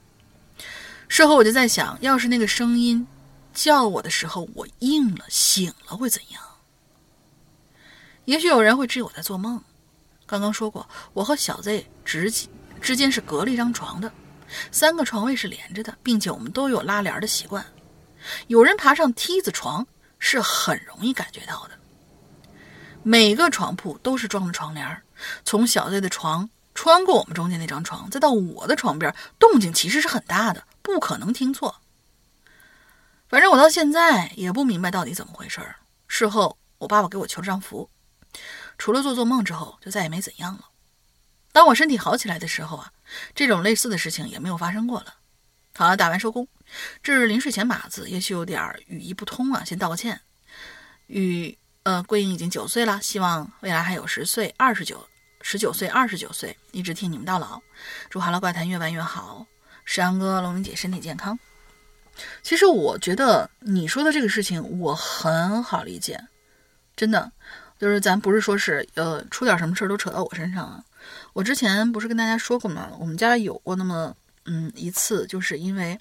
[1.08, 3.06] 事后我就在想，要是那个声音
[3.52, 6.42] 叫我的时候我应了，醒了会怎样？
[8.28, 9.58] 也许有人会质疑我在做梦。
[10.26, 12.30] 刚刚说过，我和小 Z 之
[12.78, 14.12] 之间是隔了一张床的，
[14.70, 17.64] 三个床位是连着的，并且我们都有拉帘的习惯。
[18.48, 19.86] 有人爬上梯子床
[20.18, 21.70] 是很容易感觉到的。
[23.02, 25.02] 每个床铺都是装的床帘，
[25.42, 31.76] 从小 Z 的床穿过我们中间那张床，再到我的床边，动静其实是很大的，不可能听错。
[33.30, 35.62] 反正我到现在也不明白到底怎么回事。
[36.06, 37.88] 事后我爸爸给我求了张符。
[38.78, 40.68] 除了做做梦之后，就再也没怎样了。
[41.52, 42.92] 当我身体好起来的时候啊，
[43.34, 45.14] 这种类似的事情也没有发生过了。
[45.74, 46.46] 好了，打完收工。
[47.02, 50.20] 这是临睡前码字，也许有点语义不通啊，先道个歉。
[51.06, 55.08] 与呃，桂英已经九岁了，希望未来还有十岁、二十九、
[55.40, 57.60] 十九岁、二十九岁，一直听你们到老。
[58.10, 59.46] 祝哈喽怪谈越办越好，
[59.84, 61.38] 石阳哥、龙玲姐身体健康。
[62.42, 66.28] 其实我觉得你说的这个事情我很好理解，
[66.94, 67.32] 真的。
[67.78, 70.84] 就是咱不是说是呃出点什么事儿都扯到我身上啊。
[71.32, 72.90] 我之前不是跟大家说过吗？
[72.98, 74.14] 我们家有过那么
[74.46, 75.98] 嗯一次，就是因为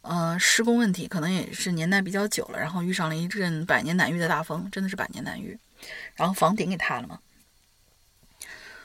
[0.00, 5.58] 呃施工问题，可能也是年代比较久了，然后遇上了一阵百年难遇的大风，真的是百年难遇，
[6.14, 7.18] 然后房顶给塌了嘛。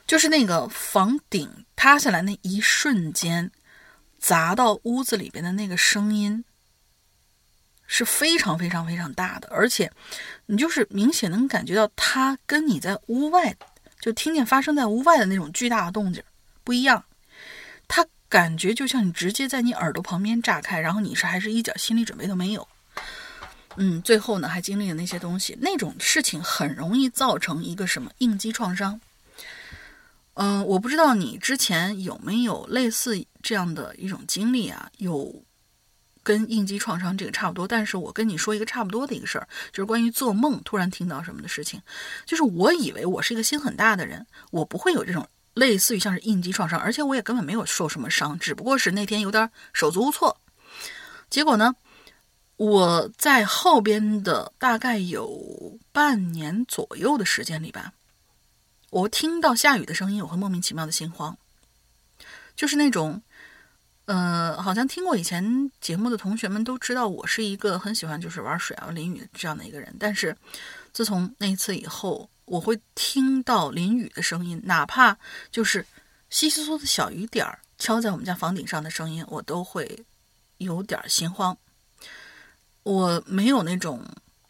[0.05, 3.51] 就是那个房顶塌下来那一瞬间，
[4.17, 6.43] 砸到屋子里边的那个声音。
[7.91, 9.91] 是非常非常非常大的，而且
[10.51, 13.55] 你就是明显能感觉到它跟你在屋外
[14.01, 16.23] 就听见发生在屋外的那种巨大的动静
[16.63, 17.03] 不一样，
[17.87, 22.67] 它感觉就像你直接在你耳朵旁边炸开，然后你是还是一点心理准备都没有，
[23.75, 28.99] 嗯，最后呢还经历了那些东西，那种事情很容易造成一个什么应激创伤。
[30.33, 34.89] 嗯，我不知道你之前有没有类似这样的一种经历啊？
[34.97, 35.43] 有。
[36.21, 41.81] 跟应激创伤这个差不多，但是我跟你说一个差不多的一个事儿，就是关于做梦突然听到什么的事情。
[42.25, 50.37] 就是我以为我是一个心很大的人，我不会有这种类似于像是应激创伤，而且我也根本没有受什么伤，只不过是那天有点手足无措。
[51.29, 51.73] 结果呢，
[52.57, 57.93] 我在后边的大概有半年左右的时间里吧，
[58.91, 61.37] 我听到下雨的声音，我会莫名其妙的心慌，
[62.55, 63.21] 就是那种。
[64.11, 69.95] 嗯，好像听过以前节目的同学们都知道，我是一个很喜欢就是玩水啊、淋雨这样的一个人。
[69.99, 70.35] 但是
[70.91, 75.15] 自从那一次以后，我会听到淋雨的声音，哪怕
[75.51, 75.85] 就是
[76.31, 80.03] 稀稀疏疏的小雨点儿敲在我们家房顶上的声音，我都会
[80.57, 81.55] 有点心慌。
[82.81, 84.03] 我没有那种。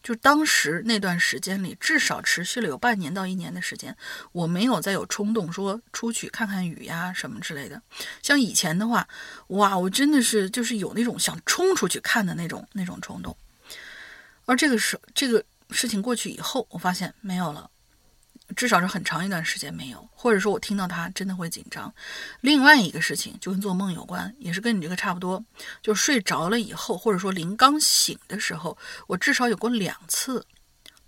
[0.10, 3.95] 就当时那段时间里，至少持续了有半年到一年的时间，
[4.32, 7.80] 我没有再有冲动说出去看看雨呀什么之类的。
[8.24, 9.08] 像以前的话，
[9.50, 13.38] 哇，我真的是就是有那种想冲出去看的那种那种冲动。
[14.45, 17.69] 而这个时这个事情过去以后，我发现没有了。
[18.56, 21.94] 至少是很长一段时间没有，或者说我听到它真的会紧张。
[22.42, 25.44] 另外一个事情就跟做梦有关，也是跟你这个差不多，
[25.82, 30.46] 就睡着了以后，或者说临刚醒的时候，我至少有过两次，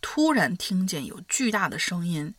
[0.01, 2.33] 突然听见有巨大的声音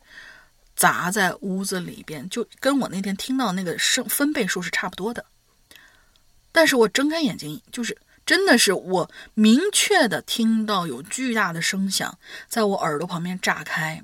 [0.75, 5.25] 砸在屋子里边，就跟我那天听到那个声分贝数是差不多的。
[6.51, 14.01] 但是我睁开眼睛，就是真的是我明确的听到有巨大的声响在我耳朵旁边炸开。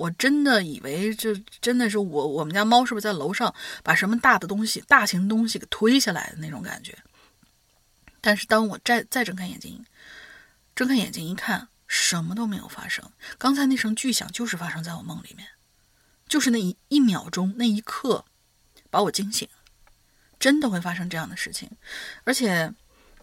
[0.00, 6.96] 我真的以为这真的是我我们家猫是不是在楼上把什么大的东西、大型东西给推下来的那种感觉？
[8.22, 9.84] 但是当我再再睁开眼睛，
[10.74, 13.04] 睁开眼睛一看，什么都没有发生。
[13.36, 15.46] 刚才那声巨响就是发生在我梦里面，
[16.26, 18.24] 就是那一一秒钟那一刻
[18.88, 19.46] 把我惊醒，
[20.38, 21.70] 真的会发生这样的事情。
[22.24, 22.72] 而且，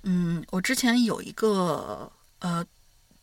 [0.04, 2.64] 嗯，我之前有一个呃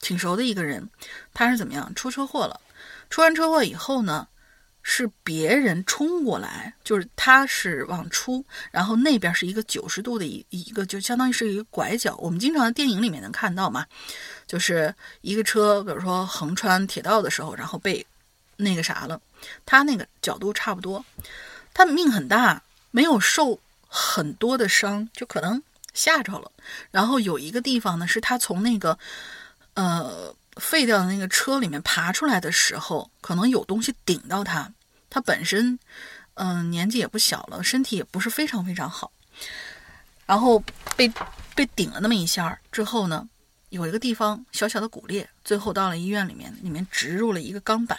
[0.00, 0.90] 挺熟的一个人，
[1.32, 2.60] 他是怎么样出车祸了？
[3.14, 4.26] 出完车祸以后呢，
[4.82, 12.16] 是别人冲过来，就是他是往出，然后那边是一个九十度的一一个，就相当于是一个拐角。
[12.16, 13.86] 我们经常在电影里面能看到嘛，
[14.48, 18.04] 就是一个车，比如说横穿铁道的时候，然后被
[18.56, 19.20] 那个啥了，
[19.64, 21.04] 他那个角度差不多。
[21.72, 26.50] 他命很大，没有受很多的伤，就可能吓着了。
[26.90, 28.98] 然后有一个地方呢，是他从那个
[29.74, 30.34] 呃。
[30.56, 34.70] 废掉的那个车里面爬出来的时候，可能有东西顶到他。
[35.10, 35.78] 他本身，
[36.34, 39.12] 嗯，年纪也不小了，身体也不是非常非常好。
[40.26, 40.62] 然后
[40.96, 41.12] 被
[41.54, 43.28] 被顶了那么一下之后呢，
[43.68, 47.98] 有一个地方小小的骨裂，最后到了医院里面，里面植入了一个钢板。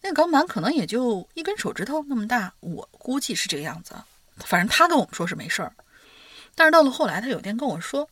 [0.00, 3.94] 那个钢板可能也就一根手指头那么大，我估计是这个样子。
[4.38, 5.72] 反正他跟我们说是没事儿，
[6.54, 8.08] 但是到了后来，他有天跟我说。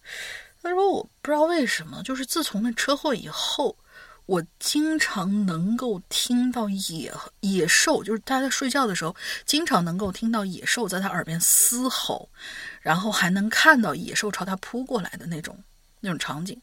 [0.68, 3.76] 他说：“我不知道为什么，就是自从那车祸以后，
[4.26, 12.28] 我经常能够听到野野兽，就是他在睡觉的时候，经常能够听到野兽在他耳边嘶吼，
[12.80, 15.56] 然后还能看到野兽朝他扑过来的那种
[16.00, 16.60] 那种场景。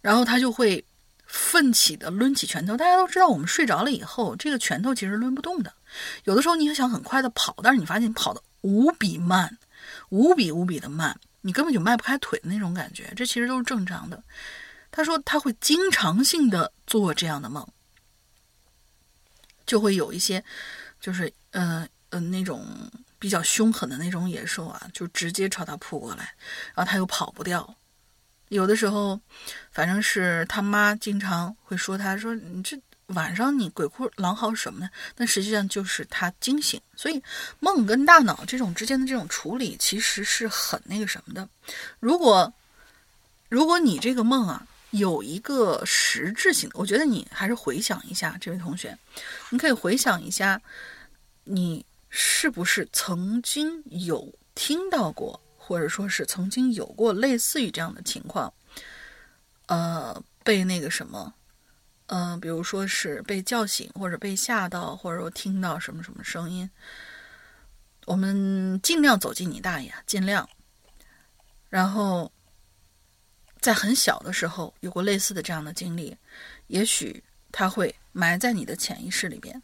[0.00, 0.84] 然后他就会
[1.26, 2.76] 奋起的抡起拳头。
[2.76, 5.72] 大家都知道，我们睡着了以后，这个拳头其实抡不动的。
[6.24, 9.56] 有的时候你想很快的跑，但是你发现跑的无比慢，
[10.10, 14.22] 无比无比的慢。”你根本就迈不开腿的那种感觉，这其实都是正常的。
[14.90, 17.68] 他说他会经常性的做这样的梦，
[19.66, 20.42] 就会有一些，
[20.98, 22.66] 就是呃呃那种
[23.18, 26.34] 比较凶狠的那种野兽啊，就直接朝他扑过来，
[26.74, 27.76] 然后他又跑不掉。
[28.48, 29.20] 有的时候，
[29.70, 32.80] 反正是他妈经常会说他说你这。
[33.08, 34.88] 晚上你鬼哭狼嚎什么呢？
[35.14, 37.22] 但实际上就是他惊醒，所以
[37.60, 41.46] 梦跟大脑这种之间的这种处理其实是很那个什么的。
[42.00, 42.52] 如果
[43.50, 48.96] 如果你这个梦啊有一个实质性的，我觉得你还是回想一下，这位同学，
[49.50, 50.60] 你可以回想一下，
[51.44, 58.50] 你是不是曾经有听到过，或者说是曾经有过类似于这样的情况，
[59.66, 61.34] 呃，被那个什么。
[62.06, 66.68] 嗯，比如说是被叫醒，或者被吓到，或者说听到什么什么声音，
[68.04, 70.46] 我们尽量走进你大爷，尽量。
[71.70, 72.30] 然后，
[73.60, 76.14] 在很小的时候有过类似的这样的经历，
[76.66, 79.62] 也许他会埋在你的潜意识里边。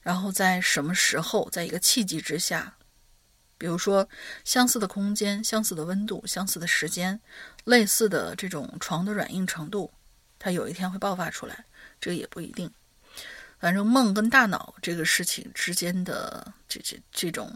[0.00, 2.74] 然后在什么时候，在一个契机之下，
[3.58, 4.08] 比如说
[4.44, 7.20] 相似的空间、相似的温度、相似的时间、
[7.64, 9.92] 类似的这种床的软硬程度。
[10.46, 11.64] 它有一天会爆发出来，
[12.00, 12.70] 这个也不一定。
[13.58, 17.52] 反正梦跟大脑这个事情之间的这这这种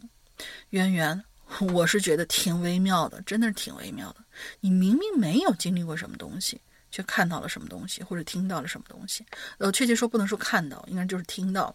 [0.71, 1.25] 渊源，
[1.73, 4.17] 我是觉得挺微妙的，真的是挺微妙的。
[4.59, 6.61] 你明明没有经历过什么东西，
[6.91, 9.25] 却看到了什么东西，或者听到了什么东西。
[9.59, 11.73] 呃，确切说不能说看到，应该就是听到。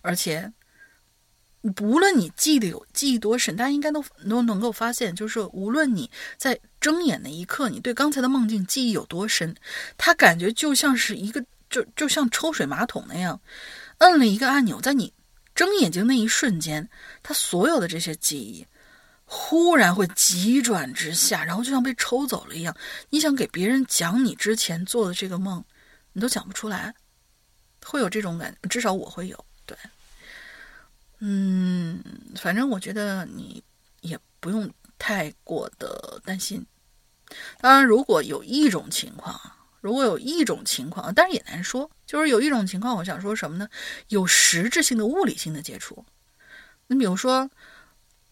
[0.00, 0.52] 而且，
[1.76, 6.58] 不论你记得有记忆多深，大家应该都都能够发现，就是无论你在。
[6.80, 9.54] 睁眼那一刻，你对刚才的梦境记忆有多深？
[9.98, 13.38] 它感觉就像是一个，就就像抽水马桶那样，
[13.98, 15.12] 摁了一个按钮，在你
[15.54, 16.88] 睁眼睛那一瞬间，
[17.22, 18.66] 它所有的这些记忆
[19.26, 22.74] 忽然会急转直下，然后就像被抽走了一样。
[23.10, 25.62] 你想给别人讲你之前做的这个梦，
[26.14, 26.94] 你都讲不出来，
[27.84, 29.44] 会有这种感，至少我会有。
[31.20, 32.02] 嗯，
[32.36, 33.62] 反正我觉得你
[34.00, 34.68] 也不用
[34.98, 36.66] 太过的担心。
[37.60, 39.40] 当然，如果有一种情况，
[39.80, 43.68] 如果有一种情况，但是也难说，就是有一种情况，我想说什么呢？
[44.08, 46.04] 有实质性的物理性的接触。
[46.88, 47.48] 你比如说，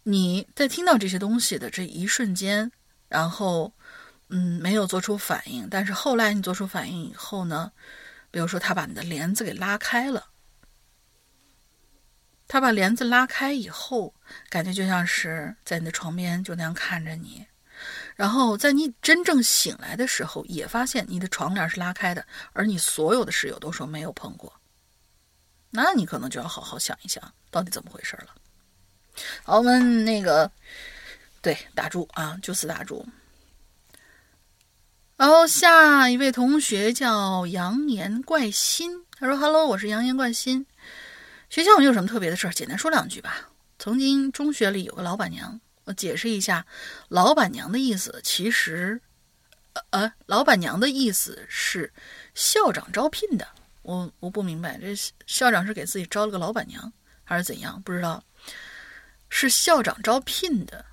[0.03, 2.71] 你在听到这些东西的这一瞬间，
[3.09, 3.73] 然后。
[4.31, 7.73] 嗯，没有做出反应，但是后来你做出反应以后呢？
[8.31, 10.27] 比如说他把你的帘子给拉开了，
[12.49, 14.13] 他把帘子拉开以后，
[14.49, 17.47] 感觉就像是在你的床边就那样看着你，
[18.17, 24.53] 然后在你真正醒来的时候，也发现你的床帘是拉开的，而你所有的室友都说没有碰过，
[25.71, 28.35] 那你可能就要好好想一想，到底怎么回事了。
[29.43, 30.51] 好，我们那个
[31.43, 33.07] 对打住啊，就此打住。
[35.17, 40.65] 然后下一位同学叫杨言怪心，他说：“Hello，我是杨言怪心。
[41.51, 43.49] 学校没有什么特别的事儿，简单说两句吧。
[43.79, 46.67] 曾经中学里有个老板娘，我解释一下，
[47.09, 49.01] 老板娘的意思其实，
[49.91, 51.93] 呃，老板娘的意思是
[52.35, 53.47] 校长招聘的。
[53.83, 54.95] 我我不明白，这
[55.27, 56.93] 校长是给自己招了个老板娘
[57.25, 57.81] 还是怎样？
[57.83, 58.23] 不知道，
[59.29, 60.85] 是校长招聘的，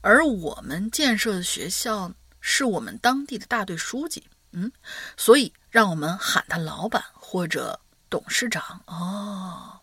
[0.00, 4.22] 而我们建设的学校。”是我们当地的大队书记，
[4.52, 4.70] 嗯，
[5.16, 7.78] 所以让我们喊他老板或者
[8.10, 9.80] 董事长哦。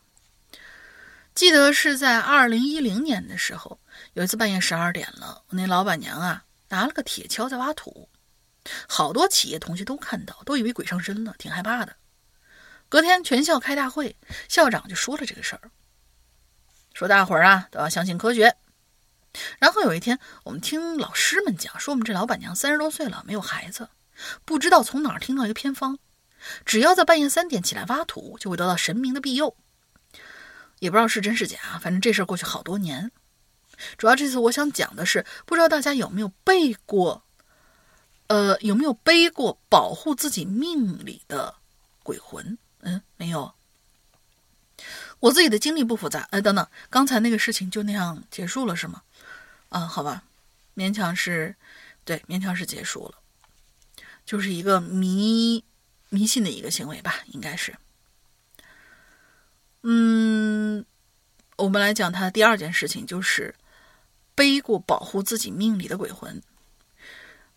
[1.34, 3.80] 记得是在二零一零年的时候，
[4.13, 8.09] 有一次半夜十二点了，我那老板娘啊拿了个铁锹在挖土，
[8.88, 11.97] 好多企业同学都看到，都以为鬼上身了，挺害怕的。
[12.88, 14.15] 隔天全校开大会，
[14.47, 15.71] 校长就说了这个事儿，
[16.93, 18.55] 说大伙儿啊都要相信科学。
[19.59, 23.89] 然后有一天，我们听老师们讲说，我们这老板娘三十多岁了，没有孩子，
[24.45, 25.99] 不知道从哪儿听到一个偏方，
[26.66, 29.56] 只要在半夜三点起来挖土，就会得到神明的庇佑。
[30.80, 33.12] 也不知道是真是假，反正这事儿过去好多年。
[33.98, 37.24] 主要这次我想讲的是，不知道大家有没有背过，
[38.28, 41.56] 呃，有没有背过保护自己命里的
[42.04, 42.58] 鬼魂？
[42.82, 43.54] 嗯，没有。
[45.22, 46.28] 我自己的经历不复杂。
[46.32, 49.02] 哎，等等，刚才那个事情就那样结束了是吗？
[49.70, 50.24] 啊，好吧，
[50.76, 51.56] 勉强是，
[52.04, 53.16] 对，勉强是结束了，
[54.26, 55.64] 就是一个迷
[56.16, 57.76] 迷信的一个行为吧，应该是。
[59.84, 60.86] 嗯，
[61.57, 63.53] 我们来讲他的第二件事情，就是
[64.34, 66.41] 背过保护自己命里的鬼魂。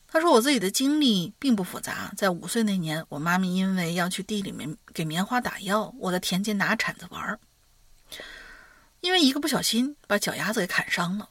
[0.09, 7.39] 他说我自己的经历并不复杂，在五岁那年，我妈咪因为要去地里面给棉花打药，我在田间拿铲子玩，
[9.01, 11.31] 因为一个不小心把脚丫子给砍伤了。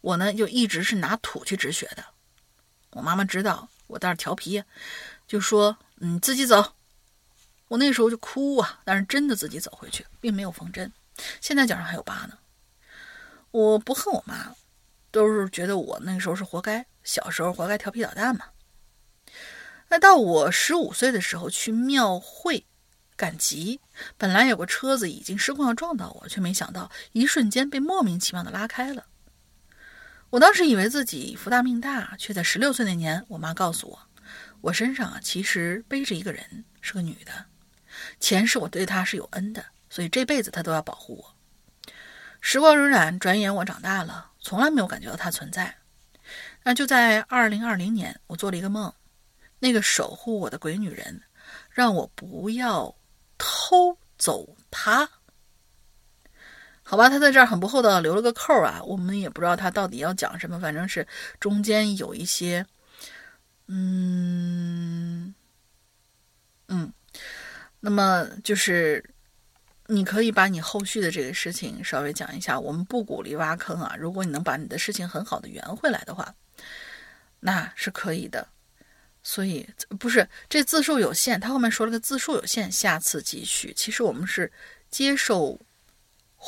[0.00, 2.04] 我呢，就一直是拿土去止血的。
[2.90, 4.62] 我妈妈知道我在那调皮，
[5.26, 6.74] 就说：“嗯自己走。”
[7.68, 10.92] 我那时候就哭啊，但是真的自己走回去，并没有缝针。
[11.40, 12.38] 现在脚上还有疤呢。
[13.50, 14.54] 我不恨我妈，
[15.10, 18.46] 都是觉得我那时候是活该，小时候活该调皮捣蛋嘛。
[19.88, 22.66] 那到我十五岁的时候去庙会
[23.16, 23.80] 赶集，
[24.16, 29.06] 本来有个车子已经失控要撞到我，却没想到一瞬间被莫名其妙的拉开了。
[30.30, 34.05] 我当时以为自己福大命大，却在十六岁那年，我妈告诉我，
[34.60, 37.32] 我身上啊其实背着一个人，是个女的。
[38.20, 41.92] 前世我对她是有恩的，所以这辈子她都要保护我。
[42.40, 45.76] 时光荏苒，转眼我长大了，从来没有感觉到她存在。
[46.62, 48.92] 那就在二零二零年，我做了一个梦，
[49.58, 51.22] 那个守护我的鬼女人，
[51.70, 52.94] 让我不要
[53.38, 55.08] 偷走她。
[56.82, 61.04] 好吧，他在这儿很不厚道留了个扣啊，我们也不知道他到底要讲什么，反正是
[61.40, 62.64] 中间有一些，
[63.68, 65.34] 嗯
[66.68, 66.92] 嗯，
[67.80, 69.04] 那么就是
[69.86, 76.34] 你可以把你后续的这个事情稍微讲一下，我们不鼓励挖坑啊，如果你能把你的事情很好的圆回来的话，
[77.40, 78.46] 那是可以的。
[79.22, 83.72] 所以不是这字数有限，他后面说了个字数有限，下次继续。
[83.74, 84.52] 其实我们是
[84.90, 85.60] 接受。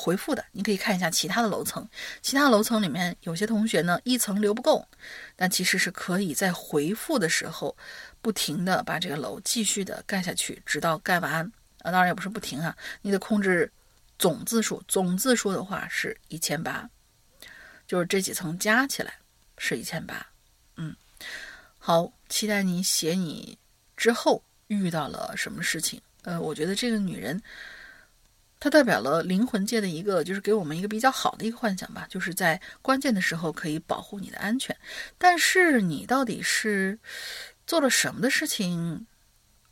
[0.01, 1.85] 回复的，你可以看一下其他的楼层，
[2.23, 4.87] 其他楼层里面有些同学呢，一层留不够，
[5.35, 7.77] 但其实是可以在回复的时候，
[8.23, 11.91] 不停的把这个楼继续的盖下去，直到盖完啊。
[11.91, 13.69] 当然也不是不停啊，你得控制
[14.21, 16.89] 总字数，总字数的话是一千八，
[17.85, 19.15] 就是这几层加起来
[19.57, 20.25] 是一千八。
[20.77, 20.95] 嗯，
[21.77, 23.59] 好，期待你写你
[23.97, 26.01] 之后遇到了什么事情。
[26.23, 27.43] 呃，我觉得这个女人。
[28.61, 34.77] 它代表了灵魂界的一个，就是给我们一个比较好的一个幻想吧，就是在关键的时候可以保护你的安全。
[35.17, 36.99] 但是你到底是
[37.67, 39.07] 做了什么的事情，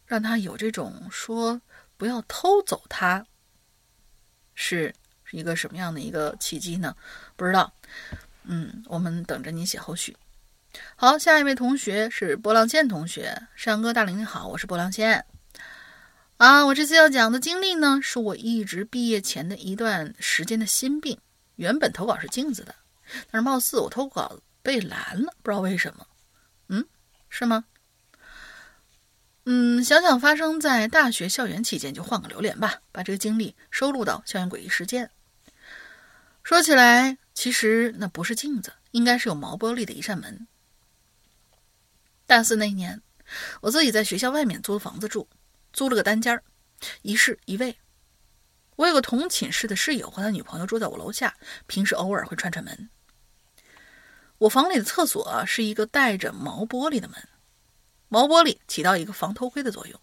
[0.06, 1.60] 让他有这种说
[1.96, 3.26] 不要偷走它，
[4.54, 4.94] 是
[5.32, 6.94] 一个什么样的一个契机呢？
[7.34, 7.72] 不知道。
[8.44, 10.16] 嗯，我们等着你写后续。
[10.94, 15.26] 好，下一位同学是波浪线同学，山哥大林你好，我是波浪线。
[16.36, 21.18] 啊，我这次要讲的经历呢，是我一直毕业前的一段时间的心病。
[21.54, 22.74] 原本投稿是镜子的，
[23.30, 26.06] 但是貌似我投稿被拦了，不知道为什么。
[26.68, 26.84] 嗯，
[27.30, 27.64] 是吗？
[29.46, 35.10] 嗯，想想发生在大学校园期间，就换个留言吧，把这个经历收录到校园诡异事件。
[36.42, 40.46] 说起来，其实那不是镜子，应该是有毛玻璃的一扇门。
[42.26, 43.00] 大四那年，
[43.62, 45.26] 我自己在学校外面租房子住，
[45.76, 46.42] 租了个单间儿，
[47.02, 47.76] 一室一卫。
[48.76, 52.88] 我有个同寝室的室友和他女朋友住在我楼下，平时偶尔会串串门。
[54.38, 57.28] 我房里的厕所是一个带着毛玻璃的门。
[58.08, 60.00] 毛玻璃起到一个防偷窥的作用，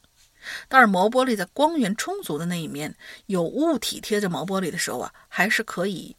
[0.68, 2.96] 但是毛玻璃在光源充足的那一面
[3.26, 6.16] 有物体贴着毛玻璃的时候啊，还是可以，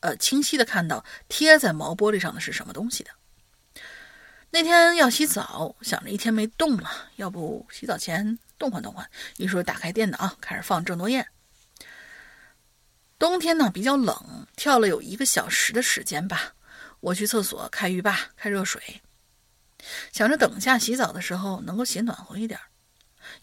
[0.00, 3.10] 呃，清晰的看到贴在毛玻璃上的是什么东西的。
[4.50, 9.08] 那天要洗澡，想着一天没动了，要不洗澡前动换动换。
[9.38, 11.26] 于是打开电脑，开始放郑多燕。
[13.18, 16.54] 冬天呢比较冷，跳了有一个小时的时间吧。
[17.00, 19.00] 我去厕所开浴霸，开热水。
[20.12, 22.58] 想着等下洗澡的时候能够洗暖和一点，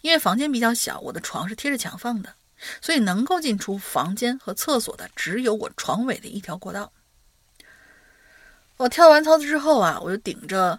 [0.02, 2.34] 因为房间比较小，我的床是贴着墙放的，
[2.82, 6.92] 所以能够进出房间和厕所的只有我床尾的一条过道。
[8.76, 10.78] 我跳完操之后啊，我就顶着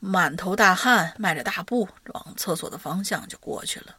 [0.00, 3.96] 满头大汗，迈着大步往厕所的方向就过去了。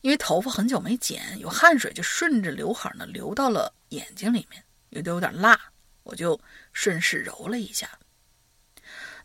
[0.00, 5.58] 因为头发很久没剪，有汗水就顺着刘海呢流到了眼睛里面，有的有点辣，
[6.04, 6.40] 我就
[6.72, 7.98] 顺势揉了一下。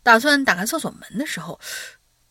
[0.02, 1.60] 打算打开厕所门的时候，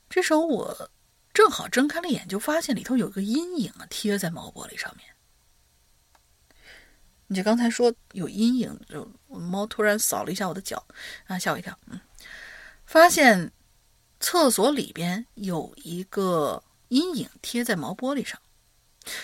[0.10, 0.92] 这时候我
[1.34, 5.08] 正好睁开了眼，就发现里头有个阴影啊，贴在猫玻璃上面。
[7.28, 10.86] 你就刚才说有阴影，就猫突然扫了一下我的脚，
[11.26, 11.76] 啊，吓我一跳。
[11.88, 12.00] 嗯，
[12.94, 13.52] 发现
[14.20, 18.40] 厕所里边有一个阴影贴在毛玻璃上。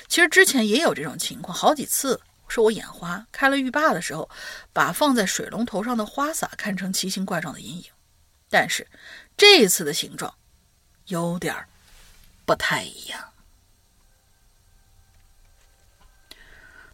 [0.08, 4.28] 其实之前也有这种情况，好几次是我眼花，开了浴霸的时候，
[4.74, 7.92] 把放在水龙头上的花洒看成奇形怪状的阴影。
[8.50, 8.88] 但是
[9.38, 10.34] 这一次的形状
[11.06, 11.56] 有点
[12.48, 13.24] 不太一样。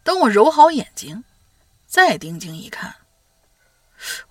[0.04, 1.24] 等我揉好眼睛，
[1.88, 2.94] 再定睛一看，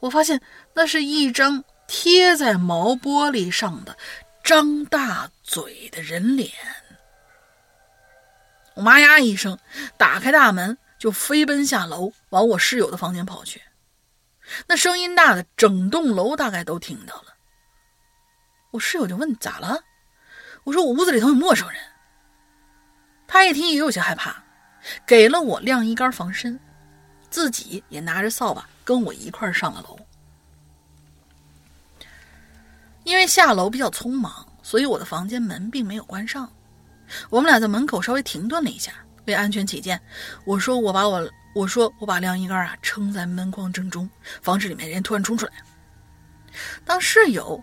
[0.01, 0.43] 我发现
[0.75, 3.97] 那是一张贴在毛玻璃上的
[4.43, 6.51] 张大嘴的人脸。
[8.75, 9.59] 我妈呀一声，
[9.97, 13.63] 打开大门就飞奔下楼，往我室友的房间跑去。
[14.67, 17.35] 那声音大的，整栋楼大概都听到了。
[18.73, 19.85] 我室友就问：“咋了？”
[20.65, 21.81] 我说：“我屋子里头有陌生人。”
[23.29, 24.43] 他一听也有些害怕，
[25.07, 26.59] 给了我晾衣杆防身，
[27.31, 29.99] 自己也拿着扫把跟我一块上了楼。
[33.05, 36.51] 因为下楼比较匆忙，所以我的房间门并没有关上。
[37.31, 38.93] 我们俩在门口稍微停顿了一下，
[39.27, 40.01] 为安全起见，
[40.45, 44.11] 我说：“我把我。”我说：“我把晾衣杆啊撑在门框正中，
[44.43, 45.53] 防止里面人突然冲出来。”
[46.85, 47.63] 当室友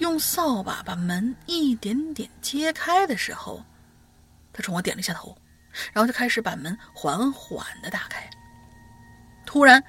[0.00, 3.64] 用扫把把门一点点揭开的时候，
[4.52, 5.34] 他冲我点了一下头，
[5.94, 8.28] 然后就开始把门缓缓的打开。
[9.46, 9.82] 突然，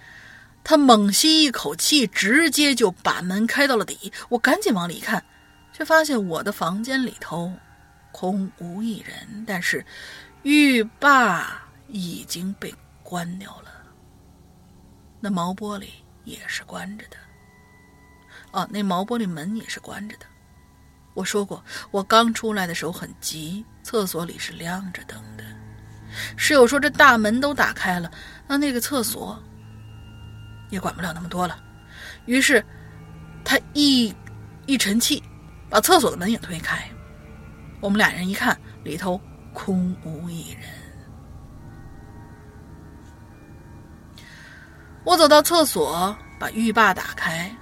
[0.64, 4.12] 他猛吸一口气，直接就把门开到了底。
[4.30, 5.24] 我赶紧往里看，
[5.74, 7.52] 却发现我的房间里头
[8.12, 9.86] 空无一人，但是
[10.44, 12.74] 浴霸已经被。
[13.06, 13.70] 关掉了，
[15.20, 15.88] 那毛玻璃
[16.24, 17.18] 也是关着的。
[18.52, 20.26] 哦，那毛玻璃门也是关着的。
[21.14, 25.44] 我说过，我刚出来的时候很急，厕所里是亮着灯的。
[26.36, 28.10] 室友说这大门都打开了，
[28.48, 29.38] 那那个厕所
[30.74, 31.64] 也管不了那么多了。
[32.26, 32.66] 于是
[33.46, 34.14] 他一
[34.66, 35.22] 一沉气，
[35.70, 36.84] 把厕所的门也推开。
[37.80, 39.22] 我们俩人一看，里头
[39.54, 40.62] 空无一人。
[45.04, 47.56] 我走到厕所，把浴霸打开，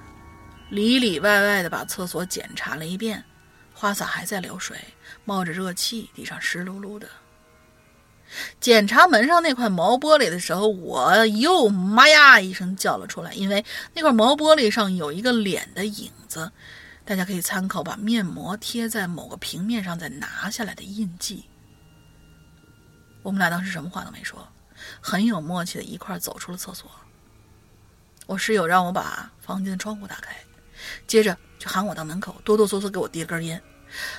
[0.70, 3.22] 里里外外的把厕所检查了一遍，
[3.74, 4.78] 花洒还在流水，
[5.24, 7.08] 冒着热气，地上湿漉漉的。
[8.60, 13.64] 检查门上那块毛玻璃的时候，我又妈呀一声叫了出来，因为
[13.94, 16.50] 那块毛玻璃上有一个脸的影子，
[17.04, 21.44] 大家可以参考把面膜贴在某个平面上再拿下来的印记。
[23.22, 24.48] 我们俩当时什么话都没说，
[25.00, 26.90] 很有默契的一块走出了厕所。
[28.26, 30.34] 我室友让我把房间的窗户打开，
[31.06, 33.62] 接着就喊我到门口，哆哆嗦嗦给我递了根烟，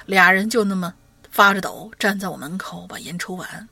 [0.06, 0.94] 俩人就那么
[1.32, 3.68] 发着抖站在我门口把烟抽完。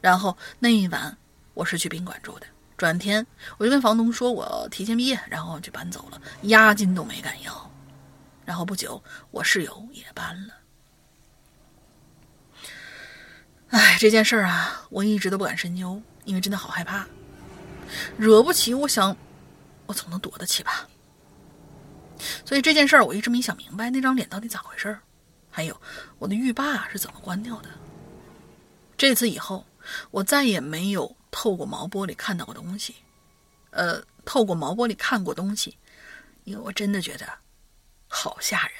[0.00, 1.16] 然后那一晚
[1.54, 2.46] 我是去宾馆住的。
[2.76, 3.26] 转天
[3.56, 7.70] 我就跟房东说我提前毕业，然后就搬走了，押金都没敢要。
[8.44, 10.54] 然后不久我室友也搬了。
[13.70, 17.04] 哎，这件事儿啊，我一直都不敢深究，因为真的好害怕，
[18.16, 18.72] 惹不起。
[18.72, 19.14] 我想，
[19.86, 20.88] 我总能躲得起吧。
[22.44, 25.00] 所以这件事儿我一直没想明白，那张脸到底咋回事儿？
[25.50, 25.78] 还有
[26.18, 27.68] 我的浴霸是怎么关掉的？
[28.96, 29.66] 这次以后，
[30.10, 32.94] 我再也没有透过毛玻璃看到过东西。
[33.70, 35.76] 呃，透过毛玻璃看过东西，
[36.44, 37.26] 因为我真的觉得
[38.08, 38.74] 好吓人。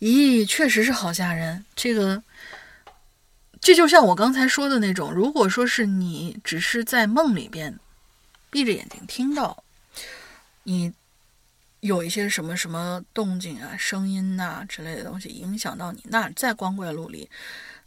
[0.00, 1.64] 咦，确实是好吓人。
[1.74, 2.22] 这个。
[3.60, 7.76] 这就像我刚才说的那种，如果说是你只是在梦里边
[8.50, 9.64] 闭着眼睛听到
[10.62, 10.92] 你
[11.80, 17.28] 有一些什么什么动静啊、声音呐之类的东西影响到你，那在光怪陆离，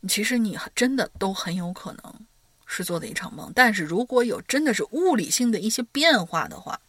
[0.07, 2.15] 其实你真的都很有可能
[2.65, 3.51] 是做的一场梦。
[3.55, 6.79] 但是如果有真的是物理性的一些变化的话，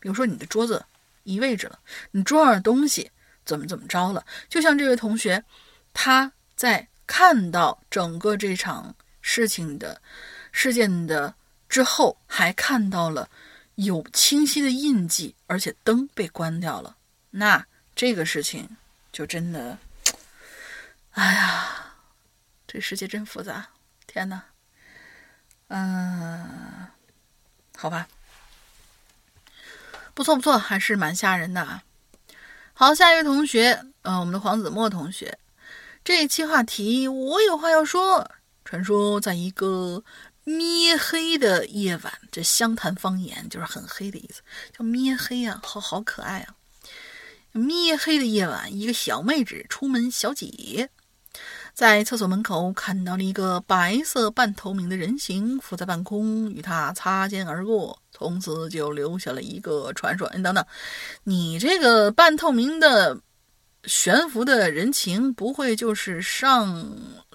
[0.00, 0.84] 比如说你的桌子
[1.24, 1.78] 移位置了，
[2.10, 3.10] 你桌上的东西
[3.44, 5.44] 怎么怎么着了，就像这位同学
[5.92, 6.88] 他在。
[7.08, 10.02] 看到整个这场事情的
[10.50, 11.32] 事件的
[11.68, 13.30] 之后，还看到了
[13.76, 16.96] 有清晰的印记，而且灯被关掉了。
[17.30, 17.64] 那
[17.94, 18.68] 这个事情
[19.12, 19.78] 就真的，
[21.12, 21.85] 哎呀，
[22.66, 23.66] 这世界真复杂！
[24.06, 24.42] 天哪，
[25.68, 26.88] 嗯，
[27.76, 28.08] 好吧，
[30.14, 31.82] 不错不错，还是蛮吓人的啊。
[32.72, 35.38] 好，下一位同学，嗯，我们的黄子墨同学。
[36.04, 38.30] 这一期话题，我有话要说。
[38.64, 40.02] 传说在一个
[40.44, 44.42] 咩黑的夜晚，这湘潭方言就是很黑的意思，
[44.76, 46.54] 叫咩黑啊，好好可爱啊。
[47.52, 50.90] 咩黑的夜晚，一个小妹纸出门小姐，
[51.76, 60.26] 在厕所门口看到了一个白色半透明的人形浮在半空，与他擦肩而过，从此就留下了一个传说。
[60.34, 60.66] 你等等，
[61.24, 63.20] 你这个半透明的。
[63.84, 66.84] 悬浮的人情不会就是上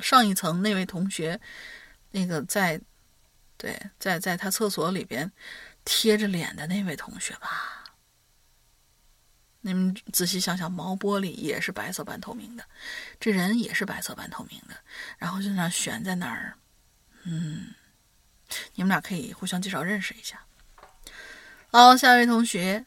[0.01, 1.39] 上一层那位同学，
[2.11, 2.77] 那个在，
[3.55, 5.31] 对，在在他厕所里边
[5.85, 7.80] 贴着脸的那位同学吧？
[9.61, 12.63] 你们仔细想想，毛玻璃也是白色半透明的，
[13.19, 14.75] 这人也是白色半透明的，
[15.17, 16.55] 然后就那悬在那儿，
[17.23, 17.67] 嗯，
[18.73, 20.41] 你们俩可以互相介绍认识一下。
[21.71, 22.85] 好，下一位同学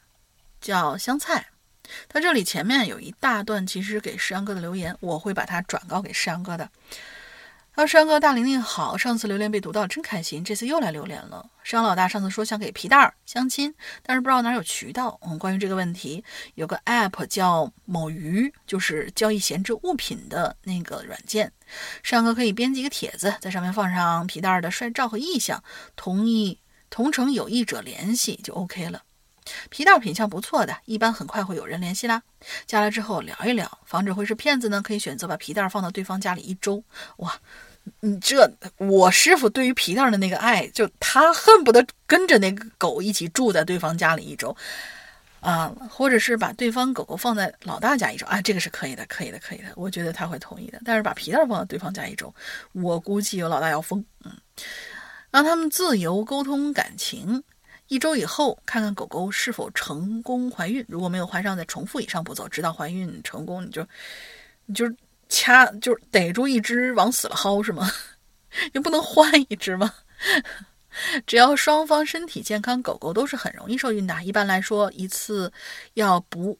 [0.61, 1.47] 叫香菜。
[2.09, 6.69] 他这里前面有一大段，其实给石阳哥的留言，我会把它转告给石阳哥的。
[7.75, 11.45] 啊，山哥，大玲玲好，上次榴莲被读到，真开心，这次又来榴莲了。
[11.65, 15.19] 山老大上次说想给皮蛋儿相亲，但是不知道哪有渠道。
[15.23, 16.23] 嗯，关于这个问题，
[16.55, 21.51] 有个 app 叫某鱼，就是交易闲置物品的那个软件。
[22.05, 25.61] 山哥可以编辑一个帖子，在上面放上皮蛋儿的帅照和意向，
[25.97, 26.61] 同意
[26.91, 29.03] 同城有意者联系就 OK 了。
[29.71, 32.23] 皮蛋品相不错的，一般很快会有人联系啦。
[32.67, 36.83] 加了之后聊一聊，防止会是骗子呢，可以选择把皮蛋放到对方家里一周。
[37.19, 37.39] 哇，
[38.01, 44.57] 你这我师傅对于皮蛋的那个爱，就他恨不得跟着那个狗一起住在对方家里一周
[45.41, 49.65] 啊，或者是把对方狗狗放在老大家一周啊，这个是可以的，可以的，可以的。
[49.77, 50.81] 我觉得他会同意的。
[50.85, 52.35] 但是把皮蛋放到对方家一周，
[52.73, 54.03] 我估计有老大要疯。
[54.25, 54.33] 嗯，
[55.31, 57.43] 让他们自由沟通感情。
[57.89, 60.85] 一周以后，看看狗狗是否成功怀孕。
[60.89, 63.87] 如果没有怀上，再重复以上步骤，直到怀孕成功，你就，
[64.67, 64.91] 你就
[65.29, 67.91] 掐，就是逮住一只往死了薅，是吗？
[68.73, 69.93] 你不能换一只吗？
[71.27, 74.23] 只要双方身体健康，狗狗都是很容易受孕的。
[74.23, 75.53] 一般来说，一次
[75.95, 76.57] 要不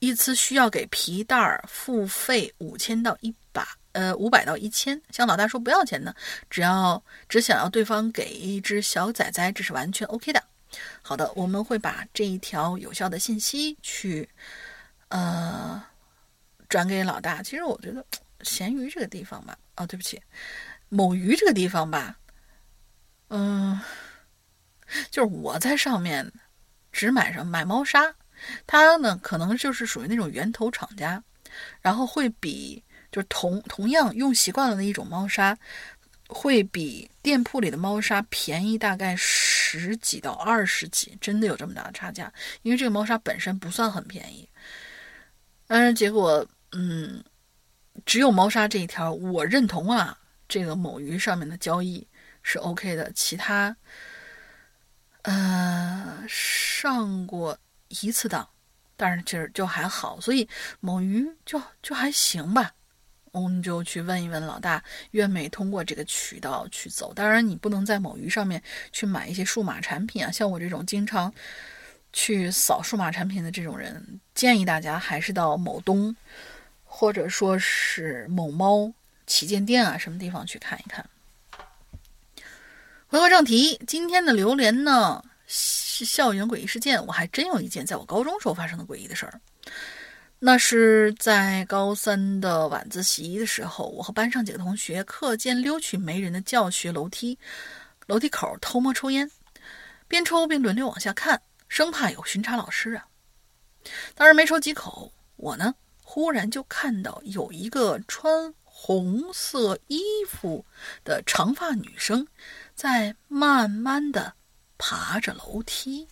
[0.00, 5.00] 一次需要给皮蛋儿付费五千到一百，呃，五百到一千。
[5.10, 6.14] 像老大说不要钱的，
[6.50, 10.42] 只要只想要对方给一只小崽崽，这是完全 OK 的。
[11.02, 14.28] 好的，我们会把这一条有效的信息去，
[15.08, 15.82] 呃，
[16.68, 17.42] 转给老大。
[17.42, 18.04] 其实我觉得
[18.42, 20.20] 咸鱼这个地方吧，哦，对不起，
[20.88, 22.18] 某鱼这个地方吧，
[23.28, 23.80] 嗯，
[25.10, 26.32] 就是我在上面
[26.92, 28.14] 只买上买猫砂，
[28.66, 31.22] 它呢可能就是属于那种源头厂家，
[31.80, 35.56] 然后会比就是同同样用习惯了的一种猫砂。
[36.28, 42.32] 会比店铺里的猫砂便宜大概十十几到二十几，真的有这么大的差价。
[42.62, 44.48] 因为这个猫砂本身不算很便宜，
[45.66, 47.22] 但是结果，嗯，
[48.04, 50.16] 只有猫砂这一条，我认同啊，
[50.48, 52.06] 这个某鱼上面的交易
[52.42, 53.76] 是 OK 的，其他，
[55.22, 57.58] 呃，上过
[57.88, 58.48] 一次当，
[58.96, 60.48] 但是其实就还好，所以
[60.78, 62.72] 某鱼就就还行吧。
[63.42, 67.12] 我们就去问一问老大，愿没通过这个渠道去走。
[67.12, 68.62] 当然，你不能在某鱼上面
[68.92, 70.30] 去买一些数码产品啊。
[70.30, 71.32] 像我这种经常
[72.12, 76.16] 去扫数码产品的这种人，建议大家还是到某东
[76.84, 78.92] 或者说是某猫
[79.26, 81.04] 旗舰店啊，什么地方去看一看。
[83.08, 87.04] 回归正题，今天的榴莲呢是校园诡异事件。
[87.06, 89.40] 我还真有一件在我高中时候发生的诡异的事儿。
[90.38, 97.38] 那是在高三的晚自习的时候，我和班上几个同学课间溜去没人的教学楼梯
[98.06, 99.30] 楼梯口偷摸抽烟，
[100.06, 103.06] 边抽边轮流往下看，生怕有巡查老师啊。
[104.14, 110.64] 当然没抽几口，我呢忽然就看到有一个穿红色衣服
[111.02, 112.26] 的长发女生
[112.74, 114.34] 在慢慢的
[114.76, 116.06] 爬着楼梯。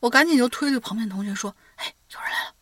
[0.00, 1.54] 我赶紧就推推旁边同学说：“，
[2.12, 2.54] 有人来了。”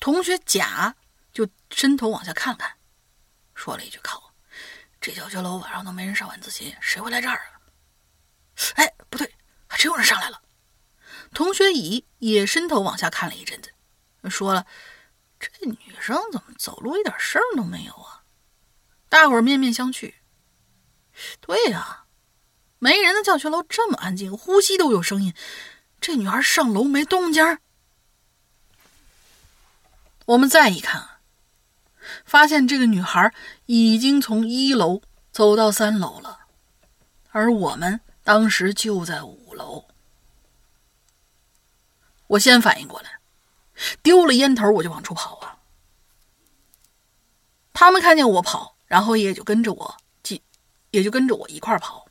[0.00, 0.94] 同学甲
[1.32, 2.76] 就伸头往下看了看，
[3.54, 4.32] 说了一句：“靠，
[5.00, 7.60] 这教学楼晚上都没人上晚自习，谁会来这儿啊？”
[8.76, 9.34] 哎，不对，
[9.66, 10.42] 还真有人上来了。
[11.32, 13.72] 同学乙也伸头往下看了一阵子，
[14.30, 14.66] 说了
[15.38, 18.24] ：“这女生怎么走路一点声都没有啊？”
[19.08, 20.14] 大伙儿面面相觑。
[21.40, 22.04] 对呀，
[22.78, 25.34] 没人的教学楼这么安静，呼吸都有声音。
[26.00, 27.60] 这女孩上楼没动静儿
[30.28, 31.20] 我们再一看，
[32.26, 33.32] 发现这个女孩
[33.64, 35.00] 已经从一楼
[35.32, 36.40] 走到三楼了，
[37.30, 39.86] 而我们当时就在五楼。
[42.26, 43.20] 我先反应过来，
[44.02, 45.60] 丢了烟头我就往出跑啊。
[47.72, 50.42] 他们看见我跑，然后也就跟着我进，
[50.90, 52.06] 也就跟着我一块跑。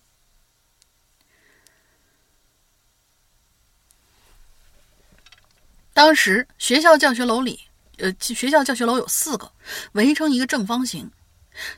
[5.94, 7.67] 当时学校教学楼里，
[7.98, 9.52] 呃，学校教学楼有四个，
[9.94, 11.10] 围成一个正方形。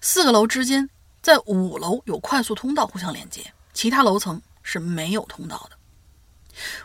[0.01, 0.89] 四个楼之间，
[1.22, 5.78] 在五楼有快速通道互相连接，其他楼层是没有通道的。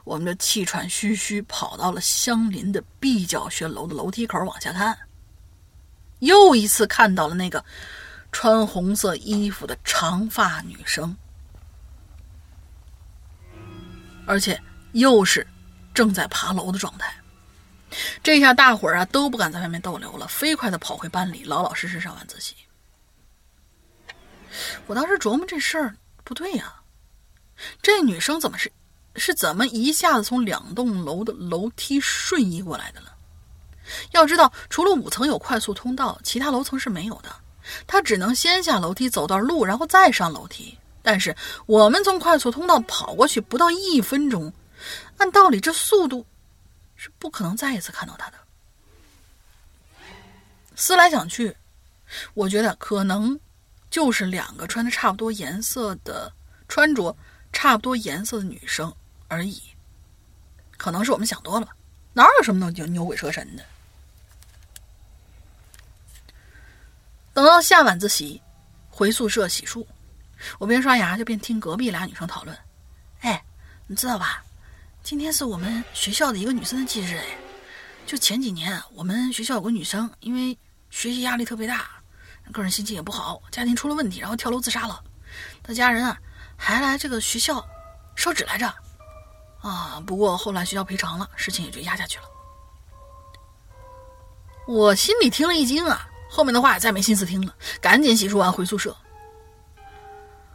[0.04, 4.96] 我们就气喘吁吁跑到了相邻的 B 教学楼的楼梯口往下看，
[6.20, 7.64] 又一次看到了那个
[8.30, 11.16] 穿红色衣服的长发女生，
[14.26, 14.62] 而且
[14.92, 15.44] 又是
[15.92, 17.12] 正在爬楼的状态。
[18.22, 22.54] 这下大伙儿啊都不敢在外面逗留了，飞快的跑回班里，老老实实上晚自习。
[24.86, 26.74] 我当时琢磨这事儿不对呀，
[27.82, 28.70] 这女生怎么是
[29.16, 33.14] 是怎么一下子从两栋楼的楼梯瞬移过来的了？
[34.12, 37.34] 要知道，除了五层有快速通道，其他楼层是没有的。
[37.86, 40.78] 她只能先下楼梯走段路，然后再上楼梯。
[41.02, 41.36] 但是
[41.66, 44.52] 我们从快速通道跑过去不到一分钟，
[45.18, 46.24] 按道理这速度。
[47.04, 48.38] 是不可能再一次看到他的。
[50.74, 51.54] 思来想去，
[52.32, 53.38] 我觉得可能
[53.90, 56.32] 就是两个穿的差不多颜色的、
[56.66, 57.14] 穿着
[57.52, 58.90] 差不多颜色的女生
[59.28, 59.62] 而已。
[60.78, 61.68] 可能是我们想多了？
[62.14, 63.62] 哪有什么牛牛鬼蛇神的？
[67.34, 68.40] 等到下晚自习，
[68.88, 69.86] 回宿舍洗漱，
[70.58, 72.58] 我边刷牙就边听隔壁俩女生讨论。
[73.20, 73.44] 哎，
[73.88, 74.42] 你知道吧？
[75.04, 77.26] 今天是我们学校的一个女生的忌日哎，
[78.06, 81.90] 就前几年我们学校有个女生，因为学习压力特别大，
[82.50, 85.04] 个人心情也不好，家庭出了问题，然后跳楼自杀了。
[85.62, 86.18] 她家人啊
[86.56, 87.62] 还来这个学校
[88.16, 88.74] 烧纸来着，
[89.60, 92.24] 啊，不过后来学校赔偿了，事情也就压下去了。
[94.66, 98.96] 我心里听了一惊啊，后面的话也再没心思听了，赶紧洗漱完回宿舍。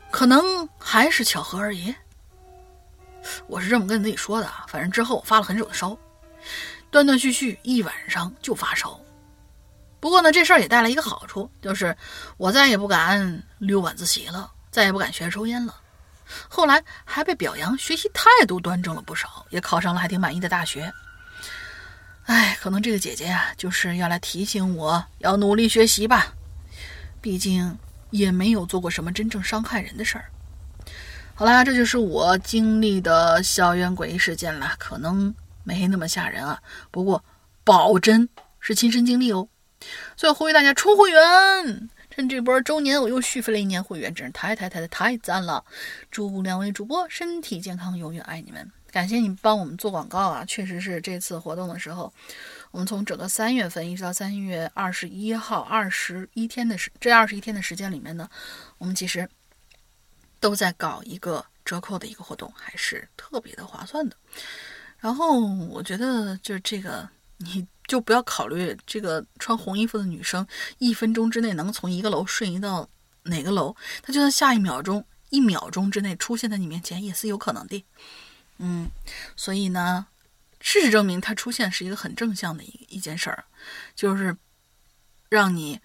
[0.09, 1.93] 可能还是巧合而已。
[3.47, 5.97] 我是这么跟自己说的，反正之后发了很久的烧，
[6.89, 8.99] 断断续续一晚上就发烧。
[9.99, 11.95] 不过呢，这事儿也带来一个好处，就是
[12.37, 15.75] 我再也不敢溜晚自习了，再也不敢学抽烟了。
[16.47, 20.91] 后来还被表扬学习态度端正了不少，也考上了还挺满意的大学。
[22.25, 26.27] 哎，可能这个姐姐呀，就是要来提醒我要努力学习吧，
[27.19, 27.77] 毕竟
[28.11, 30.31] 也没有做过什么真正伤害人的事儿。
[31.39, 35.33] 好啦，这就是我经历的校园诡异事件了，可能
[35.63, 36.61] 没那么吓人啊，
[36.91, 37.23] 不过
[37.63, 38.27] 保真
[38.59, 39.47] 是亲身经历哦。
[40.17, 45.63] 最后呼吁大家充会员，趁这波周年，我又续费了一年会员，真是太太太太太赞了！
[46.11, 48.69] 祝两位主播身体健康，永远爱你们！
[48.91, 52.11] 感谢你帮我们做广告啊，确实是这次活动的时候，
[52.71, 58.29] 我们从整个三月份一直到三月二十一号，二十一天的时这二十一天的时间里面呢，
[58.77, 59.29] 我们其实。
[60.39, 64.15] 都在搞一个折扣的一个活动，还是特别的划算的。
[64.97, 70.45] 然后我觉得，就是这个你就不要考虑这个穿红衣服的女生
[70.77, 72.87] 一分钟之内能从一个楼瞬移到
[73.23, 77.85] 哪个楼，她就算下一秒钟、一秒钟之内出现在你面前也是有可能的。
[78.57, 78.89] 嗯，
[79.37, 80.05] 所以呢，
[80.59, 83.45] 事实证明她出现是一个很正向的一一件事儿，
[83.95, 84.35] 就是
[85.29, 85.79] 让你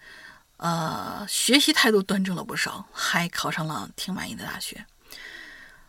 [0.65, 4.83] 呃学习态度端正了不少，还考上了挺满意的大学。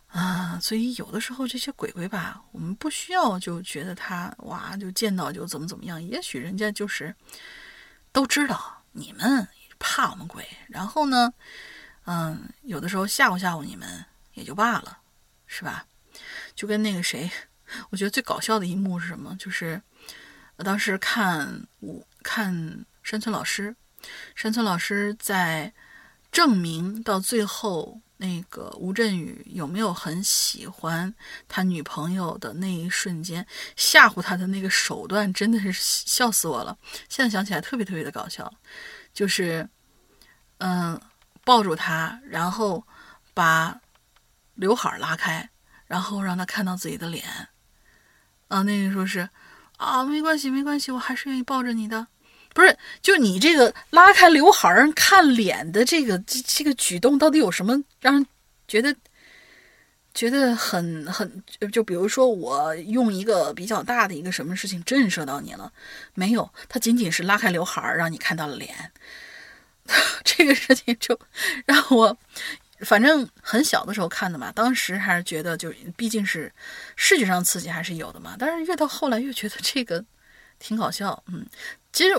[0.08, 6.02] 啊，所以有的时候这些鬼鬼吧，我们不需要就觉得他哇，就见到就怎么怎么样。
[6.02, 7.14] 也许人家就是
[8.12, 9.48] 都知道你们
[9.78, 11.32] 怕我们鬼，然后呢，
[12.04, 14.04] 嗯，有的时候吓唬吓唬你们
[14.34, 14.98] 也就罢了，
[15.46, 15.86] 是吧？
[16.54, 17.30] 就跟那个谁，
[17.88, 19.34] 我觉得最搞笑的一幕是什么？
[19.38, 19.80] 就是
[20.56, 23.74] 我当时看我看山村老师，
[24.34, 25.72] 山村老师在
[26.30, 28.00] 证明到最后。
[28.18, 31.14] 那个吴镇宇有没有很喜欢
[31.48, 33.46] 他女朋友的那一瞬间
[33.76, 36.78] 吓唬他的那个手段，真的是笑死我了。
[37.10, 38.50] 现在想起来特别特别的搞笑，
[39.12, 39.68] 就是，
[40.56, 40.98] 嗯，
[41.44, 42.82] 抱住他，然后
[43.34, 43.78] 把
[44.54, 45.50] 刘海拉开，
[45.84, 47.22] 然后让他看到自己的脸。
[48.48, 49.28] 啊，那个说是
[49.76, 52.06] 啊，没关系，没关系，我还是愿意抱着你的。
[52.56, 58.26] 不是，就你这个拉开刘海儿看脸的这个这这个举动，到底有什么让人
[58.66, 58.96] 觉得
[60.14, 61.44] 觉得很很？
[61.70, 65.70] 就比如说，我用一个比较大的一个什么事情震慑到你了？
[66.14, 68.90] 没有，他仅仅是拉开刘海儿让你看到了脸，
[70.24, 71.20] 这个事情就
[71.66, 72.16] 让我
[72.80, 76.50] 反正很小的时候看的嘛，当时还是觉得就毕竟是
[76.96, 80.02] 视觉上刺激还是有的嘛，但是越到后来越觉得这个
[80.58, 81.44] 挺搞笑，嗯，
[81.92, 82.14] 其实。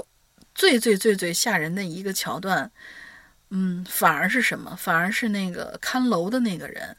[0.57, 2.71] 最最最最吓人的一个桥段，
[3.51, 4.75] 嗯，反而是什么？
[4.75, 6.97] 反而是那个看楼的那个人，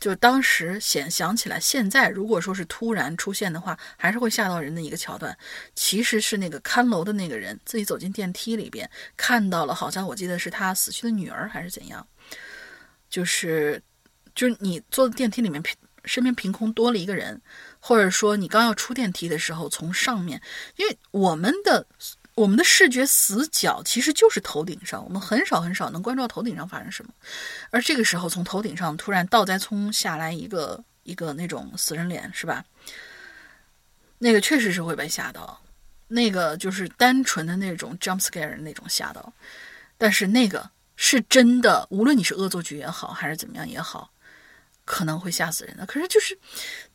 [0.00, 5.38] 就当时想想起来，现在如果说是突然出现的话，还是会吓到人的一个桥段。
[5.76, 12.04] 其实是那个看楼的那个人自己走进电梯里边，看到了，好像我记得是他死去的女儿还是怎样，
[13.08, 13.80] 就是
[14.34, 15.62] 就是你坐电梯里面，
[16.04, 17.40] 身边凭空多了一个人，
[17.78, 20.42] 或者说你刚要出电梯的时候，从上面，
[20.74, 21.86] 因为我们的。
[22.34, 27.12] 我们的视觉死角其实就是头顶上，我们很少很少能关注到头顶上发生什么。
[27.70, 32.64] 而这个时候，从头顶上突然倒栽葱下来一个一个那种死人脸，是吧？
[34.18, 35.60] 那个确实是会被吓到，
[36.08, 39.32] 那个就是单纯的那种 jump scare 那种吓到。
[39.98, 44.10] 但是那个是真的，无论你是恶作剧也好，还是怎么样也好。
[44.86, 46.36] 可能会吓死人的，可是就是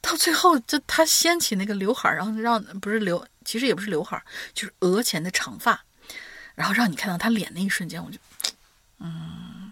[0.01, 4.21] 到最后，就他掀起那个刘海，然后让不是刘，其实也不是刘海，
[4.53, 5.85] 就是额前的长发，
[6.55, 8.17] 然后让你看到他脸那一瞬间，我就，
[8.99, 9.71] 嗯，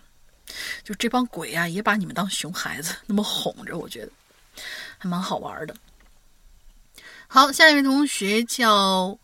[0.83, 4.11] 就这帮鬼啊，也把你们当熊孩子那么哄着，我觉得
[4.97, 5.75] 还蛮好玩的。
[7.27, 9.17] 好，下一位同学叫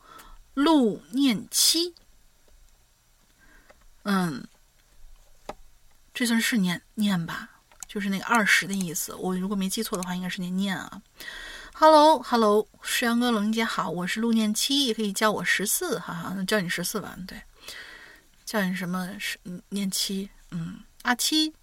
[0.56, 1.94] 陆念七，
[4.04, 4.48] 嗯，
[6.14, 7.52] 这算是念念吧。
[7.88, 11.02] 就是那个二十的意思，我如果没记错的话，应该是念念啊。
[11.82, 17.16] Hello，Hello，世阳哥、龙姐好，我是陆念七，也可以叫我十四，哈哈，那叫你十四吧。
[17.26, 17.42] 对，
[18.44, 19.10] 叫你什么？
[19.18, 21.54] 是念七，嗯，阿七。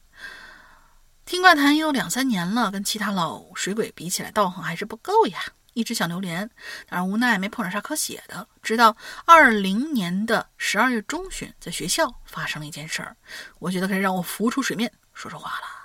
[1.27, 5.39] 听怪谈也有两三年了，跟其他老水鬼比起来，道行还是不够呀。
[5.75, 6.51] 一直想留连，
[6.89, 8.49] 但是无奈没碰上啥可写的。
[8.63, 8.97] 直到
[9.27, 13.15] 二零年的十二月中旬，在学校发生了一件事儿，
[13.59, 15.77] 我觉得可以让我浮出水面说说话了。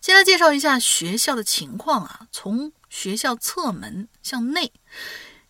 [0.00, 4.72] 先来介绍一下学校的情况啊，从学校侧门向内，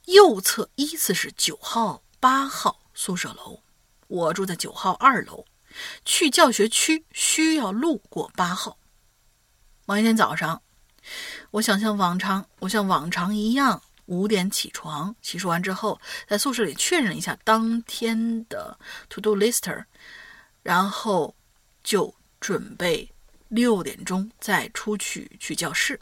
[0.06, 3.62] 右侧依次是九号、八号宿舍楼。
[4.08, 5.44] 我住在九号二楼，
[6.04, 8.78] 去教学区需要路过八号。
[9.84, 10.60] 某一天早上，
[11.52, 18.76] 我想像往常，我像往常一样五点起床，洗漱完之后，在宿舍里确认一下当天的
[19.08, 19.84] to do list，
[20.64, 21.36] 然后
[21.84, 23.12] 就准备。
[23.48, 26.00] 六点钟再出去去教室，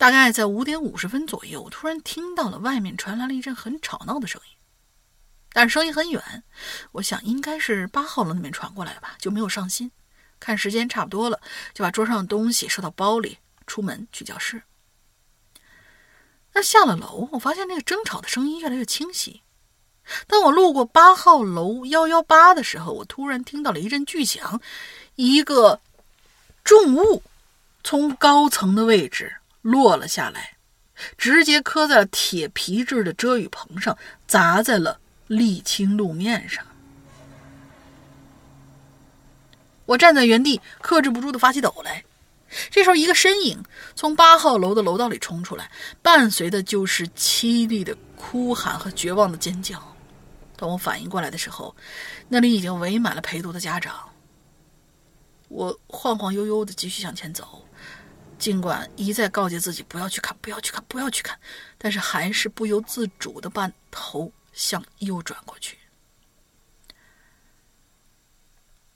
[0.00, 4.56] 大概在五点五十分左右，突然听到了外面传来了一阵很吵闹的声音，
[5.52, 6.42] 但是声音很远，
[6.92, 9.92] 我想应该是八号楼那边传过来的吧，就没有上心。
[10.38, 11.38] 看时间差不多了，
[11.74, 13.36] 就把桌上的东西收到包里，
[13.66, 14.62] 出门去教室。
[16.54, 19.42] 那下了楼，我发现那个争吵的声音越来越清晰。
[20.26, 24.62] 当我路过八号楼幺幺八的时候，我突然听到了一阵巨响，
[25.16, 25.78] 一个。
[26.64, 27.22] 重物
[27.84, 30.56] 从高层的位置落了下来，
[31.18, 33.96] 直接磕在了铁皮制的遮雨棚上，
[34.26, 34.98] 砸在了
[35.28, 36.64] 沥青路面上。
[39.86, 42.04] 我站在原地，克制不住的发起抖来。
[42.70, 43.62] 这时候，一个身影
[43.94, 45.70] 从八号楼的楼道里冲出来，
[46.02, 49.80] 伴随的就是凄厉的哭喊和绝望的尖叫。
[50.56, 51.74] 当我反应过来的时候，
[52.28, 53.94] 那里已经围满了陪读的家长。
[55.48, 57.64] 我晃晃悠悠的继续向前走，
[58.40, 61.38] 尽管一再告诫自己不要去看、不要去看、不要去看，
[61.78, 65.78] 但是还是不由自主地把头向右转过去。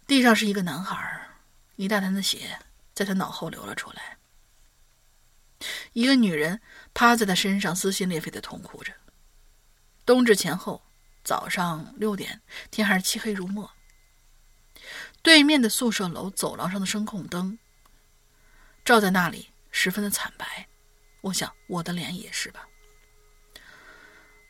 [0.07, 1.29] 地上是一个男孩，
[1.77, 2.59] 一大滩的血。
[2.95, 4.19] 在他脑后流了出来，
[5.95, 6.61] 一个女人
[6.95, 8.93] 趴在他身上，撕心裂肺的痛哭着。
[10.07, 10.81] 冬至前后，
[11.25, 12.41] 早上六点，
[12.71, 13.69] 天还是漆黑如墨。
[15.23, 17.59] 对面的宿舍楼走廊上的声控灯
[18.85, 20.69] 照在那里，十分的惨白。
[21.23, 22.67] 我想，我的脸也是吧。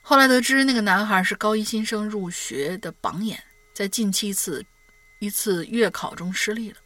[0.02, 4.64] 后来得知，那个男孩是高一新生入学的榜眼，在近期一次
[5.20, 6.78] 一次月考中失利了。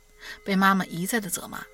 [0.44, 1.64] 被妈妈一再的责骂。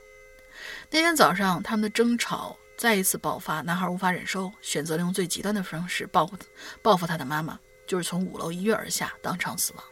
[0.91, 3.63] 那天早上，他们的争吵再一次爆发。
[3.63, 6.37] 男孩无法忍受，选择了用最极端的方式报复
[6.83, 9.85] 报复他的妈妈，就是从五楼一跃而下，当场死亡。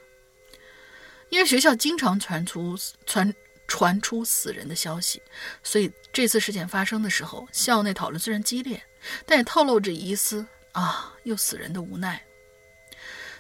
[1.31, 2.77] 因为学校经常传出
[3.07, 3.35] 传
[3.73, 5.23] 传出死人的消息，
[5.63, 8.83] 所以这次事件发生的时候，校内讨论虽然激烈，
[9.25, 12.23] 但也透露着一丝啊又死人的无奈。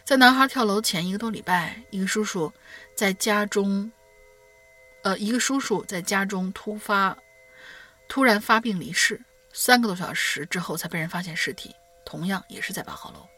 [0.05, 2.51] 在男孩跳楼前一个多礼拜，一个叔叔
[2.97, 3.93] 在家中。
[5.03, 7.14] 呃，一个叔叔在家中突发
[8.09, 9.20] 突然发病离世，
[9.53, 11.76] 三个多小时之后才被人发现尸体，
[12.07, 13.28] 同样也是在八号楼。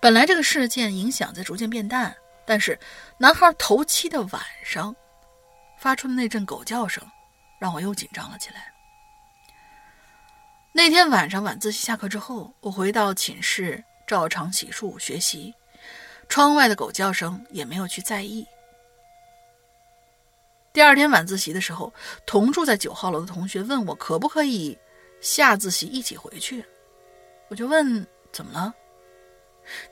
[0.00, 2.14] 本来这个事件影响在逐渐变淡，
[2.46, 2.78] 但是
[3.18, 4.94] 男孩头七的晚上
[5.78, 7.02] 发出的那阵狗叫声，
[7.58, 8.72] 让我又紧张了起来。
[10.72, 15.54] 那天晚上晚自习下课之后，我回到寝室照常洗漱学习，
[16.28, 18.46] 窗外的狗叫声也没有去在意。
[20.72, 21.94] 第二天晚自习的时候，
[22.26, 24.76] 同住在九号楼的同学问我可不可以
[25.20, 26.64] 下自习一起回去，
[27.48, 28.74] 我就问怎么了。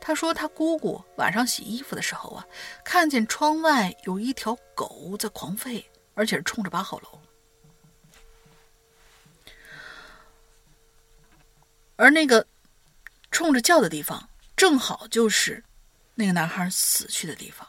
[0.01, 2.47] 他说他姑姑晚上洗衣服的时候啊，
[2.85, 7.21] 看见窗外有一条狗在狂吠，而且是冲着八号楼，
[11.97, 12.47] 而那个
[13.31, 15.63] 冲着叫的地方，正好就是
[16.15, 17.67] 那个男孩死去的地方。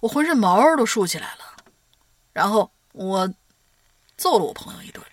[0.00, 1.56] 我浑身毛都竖起来了，
[2.32, 3.32] 然后我
[4.16, 5.04] 揍了我朋友一顿。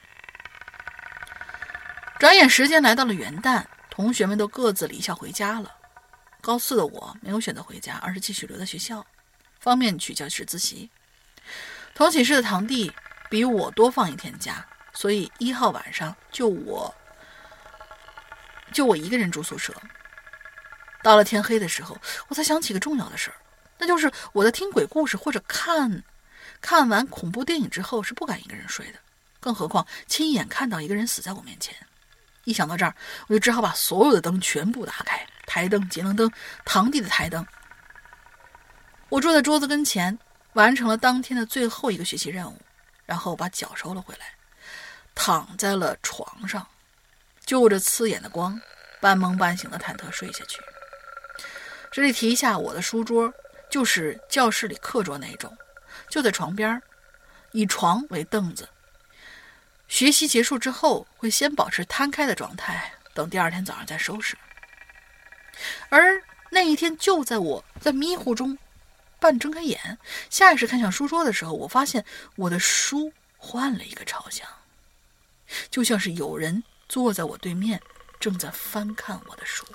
[2.19, 5.71] 转眼时间来到了元旦，同学们都各自离校回家了。
[6.39, 9.05] 高四的我没有选择回家，而是继续留在学校，
[9.59, 10.89] 方便去教室自习。
[11.93, 12.91] 同寝室的堂弟
[13.29, 16.91] 比我多放一天假，所以一号晚上就我
[18.71, 19.75] 就我一个人住宿舍。
[21.03, 21.95] 到了天黑的时候，
[22.29, 23.35] 我才想起个重要的事儿。
[23.77, 26.03] 那就是我在听鬼故事或者看，
[26.61, 28.99] 看完恐怖电影之后是不敢一个人睡的，
[29.39, 31.75] 更何况亲眼看到一个人死在我面前。
[32.43, 32.93] 一想到这儿，
[33.27, 36.31] 我就只好把所有的灯全部打开，台灯、节能灯、
[36.65, 37.45] 堂弟的台灯。
[39.09, 40.17] 我坐在桌子跟前，
[40.53, 42.57] 完成了当天的最后一个学习任务，
[43.05, 44.25] 然后把脚收了回来，
[45.13, 46.65] 躺在了床上，
[47.45, 48.59] 就着刺眼的光，
[48.99, 50.59] 半梦半醒的忐忑睡下去。
[51.91, 53.33] 这里提一下我的书桌。
[53.69, 55.57] 就是教室里课桌那种，
[56.09, 56.81] 就在床边
[57.53, 58.67] 以床为凳子。
[59.91, 64.37] 学习结束之后，会先保持摊开的状态，等第二天早上再收拾。
[65.89, 68.57] 而那一天，就在我在迷糊中
[69.19, 72.05] 半睁开眼，下意识看向书桌的时候，我发现
[72.37, 74.47] 我的书换了一个朝向，
[75.69, 77.81] 就像是有人坐在我对面，
[78.17, 79.65] 正在翻看我的书。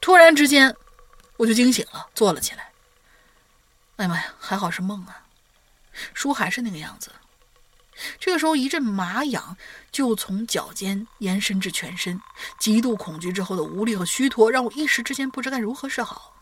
[0.00, 0.74] 突然之间，
[1.36, 2.70] 我就惊醒了，坐了起来。
[3.96, 5.19] 哎呀妈呀，还好是梦啊！
[6.14, 7.12] 书还是那个样子。
[8.18, 9.56] 这个时候，一阵麻痒
[9.92, 12.18] 就从脚尖延伸至全身，
[12.58, 16.34] 极度恐惧之后的无力和虚脱，让我一时之间不知该如何是好。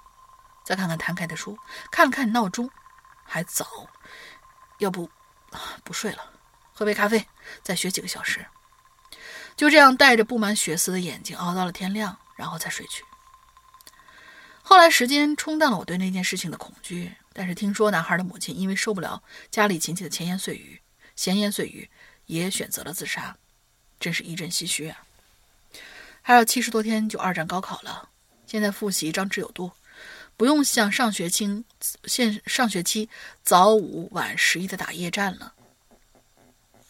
[0.65, 1.59] 再看看摊开的书，
[1.91, 2.71] 看了看闹钟，
[3.25, 3.89] 还早，
[4.79, 5.11] 要不
[5.83, 6.31] 不睡了，
[6.73, 7.27] 喝杯咖啡，
[7.63, 8.47] 再学几个小时。
[9.57, 13.03] 就这样，带着布满血丝的眼睛熬到了天亮，然后再睡去。
[14.63, 17.17] 后来，时间冲淡了我对那件事情的恐惧。
[17.39, 20.81] 但是听说男孩的母亲因为受不了家里亲戚的闲言碎语，
[21.15, 21.89] 闲言碎语
[22.27, 23.37] 也选择了自杀，
[24.01, 25.05] 真是一阵唏嘘啊！
[26.21, 28.09] 还有七十多天就二战高考了，
[28.45, 29.71] 现在复习张弛有度，
[30.37, 31.65] 不用像上学期
[32.07, 33.09] 现上学期
[33.45, 35.55] 早五晚十一的打夜战了。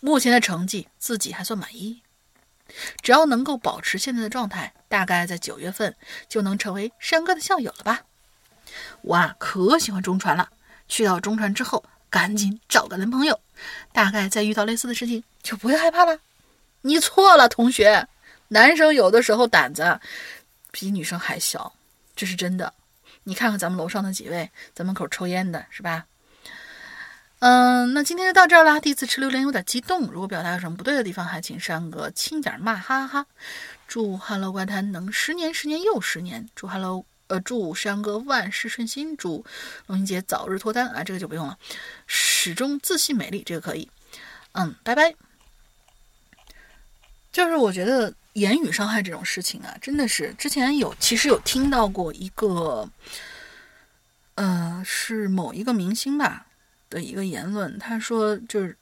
[0.00, 2.00] 目前的成绩自己还算满意。
[3.02, 5.94] 只要能够保持现在的状态，大概在九月份
[6.26, 8.06] 就能成为山哥的校友了吧？
[9.02, 10.48] 我啊可喜欢中传了。
[10.88, 13.38] 去到中传之后，赶紧找个男朋友，
[13.92, 16.18] 大概再遇到类似的事情就不会害怕了。
[16.80, 18.08] 你错了，同学，
[18.48, 20.00] 男生有的时候胆子
[20.70, 21.72] 比女生还小，
[22.16, 22.72] 这是真的。
[23.24, 26.06] 你看看咱们楼上的几位，在门口抽烟的是吧？
[27.40, 28.80] 嗯，那今天就到这儿啦。
[28.80, 33.26] 第一次吃榴莲有点激动，如果表达有什么不对的地方，还请上个轻点骂，哈哈哈。
[33.86, 36.48] 祝 Hello 怪谈能十年十年又十年。
[36.56, 39.16] 祝 Hello 呃祝山哥万事顺心。
[39.16, 39.44] 祝
[39.86, 41.56] 龙英姐早日脱单啊，这个就不用了。
[42.06, 43.88] 始终自信美丽，这个可以。
[44.52, 45.14] 嗯，拜拜。
[47.30, 52.90] 就是我觉得言语伤害这种事情啊，真的是之前有其实有听到过一个，
[54.34, 56.46] 呃，是某一个明星吧。
[56.90, 58.74] 的一个言论，他说就是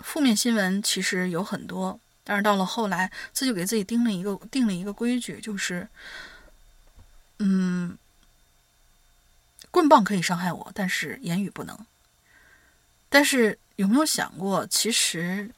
[0.00, 5.88] 负面新闻其实有很多，但是到了后来，自己给自己定了一个定了一个规矩，就是
[7.38, 7.96] 嗯，
[9.70, 11.78] 棍棒可以伤害我，但是言语不能。
[13.08, 15.50] 但是有没有想过，其实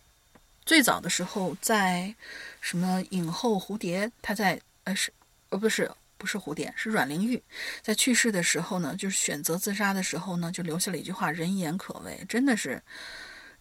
[0.64, 2.14] 最早的时候，在
[2.60, 5.12] 什么影后蝴蝶，她在呃是
[5.50, 5.90] 呃不是。
[6.20, 7.40] 不是蝴蝶，是阮玲玉，
[7.80, 12.82] 在去世的时候呢，就是选择自杀的时候呢，就留下了一句话：“人言可畏。”真的是，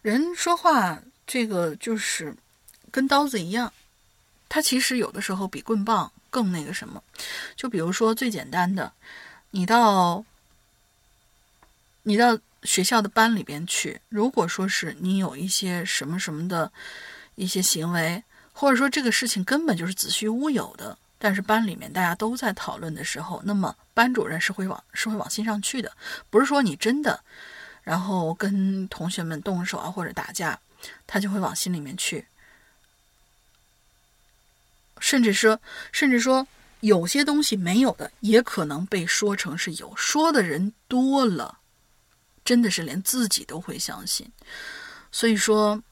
[0.02, 2.34] 人说话这个就是
[2.90, 3.72] 跟刀子一样，
[4.48, 7.02] 它其实有的时候比棍棒更那个什么。
[7.56, 8.92] 就比如说最简单的，
[9.50, 10.24] 你到
[12.02, 16.70] 你到学校的班里边去，如果说是你有一些什么什么的
[17.34, 18.22] 一些行为，
[18.52, 20.96] 或者说这个事情根本就是子虚乌有的。
[21.20, 25.90] 但是班里面大家都在讨论的时候，那么班主任是会往是会往心上去的，
[26.30, 27.20] 不是说你真的，
[27.82, 30.56] 然后跟同学们动手啊或者打架，
[31.08, 32.24] 他就会往心里面去。
[35.00, 35.60] 甚至说，
[35.92, 36.46] 甚至说
[36.80, 39.92] 有些东西没有的，也可能被说成是有。
[39.96, 41.58] 说的人多了，
[42.44, 44.30] 真的是连自己都会相信。
[45.10, 45.82] 所以说。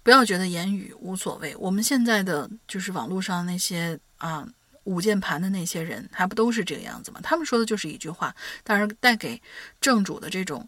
[0.00, 1.54] 不要觉得言语无所谓。
[1.56, 4.48] 我们现在的就是网络上那些啊
[4.84, 7.20] 五键盘的那些人，还不都是这个样子吗？
[7.22, 8.34] 他们说的就是一句话，
[8.64, 9.38] 但是带给
[9.82, 10.66] 正主的这种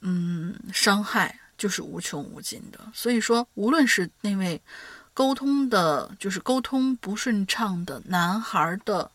[0.00, 2.78] 嗯伤害就是无穷无尽的。
[2.94, 4.62] 所以说，无论是那位
[5.14, 9.10] 沟通的，就是沟通不顺畅的男孩的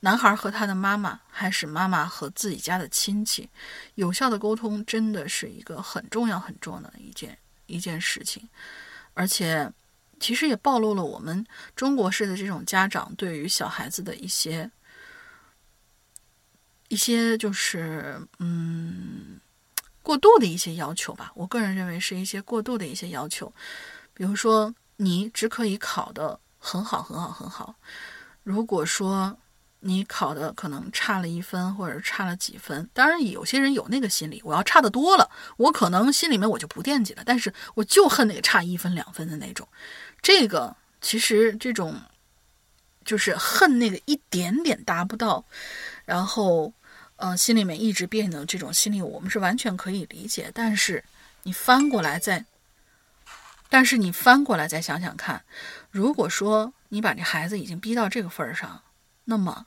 [0.00, 3.48] 男孩和他的妈妈，还是妈妈和自己家的亲戚，
[3.94, 7.36] 有效的沟通真的是一个很重要很重要的一件
[7.66, 8.48] 一件事情。
[9.14, 9.72] 而且，
[10.20, 11.44] 其实也暴露了我们
[11.74, 14.70] 中国式的这种家长对于小孩子的一些
[16.88, 19.40] 一些，就是嗯
[20.02, 21.32] 过度的一些要求吧。
[21.34, 23.52] 我个人认为是一些过度的一些要求，
[24.14, 27.74] 比如说你只可以考的很好很好很好，
[28.44, 29.36] 如果说。
[29.80, 32.90] 你考的可能差了一分，或者差了几分。
[32.92, 37.22] 当然，有些人有那个心理，我要差的多了，我可能心里面我就不惦记了。
[37.24, 39.68] 但是我就恨那个差一分两分的那种。
[40.20, 41.94] 这个其实这种
[43.04, 45.44] 就是恨那个一点点达不到，
[46.04, 46.74] 然后
[47.14, 50.50] 呃心里面一直别扭这种心理，我们是完全可以理解。
[50.52, 51.04] 但是
[51.44, 52.44] 你翻过来再，
[53.68, 55.44] 但是你翻过来再想想看，
[55.90, 58.82] 如果说你把这孩子已经逼到这个份儿上，
[59.24, 59.66] 那么，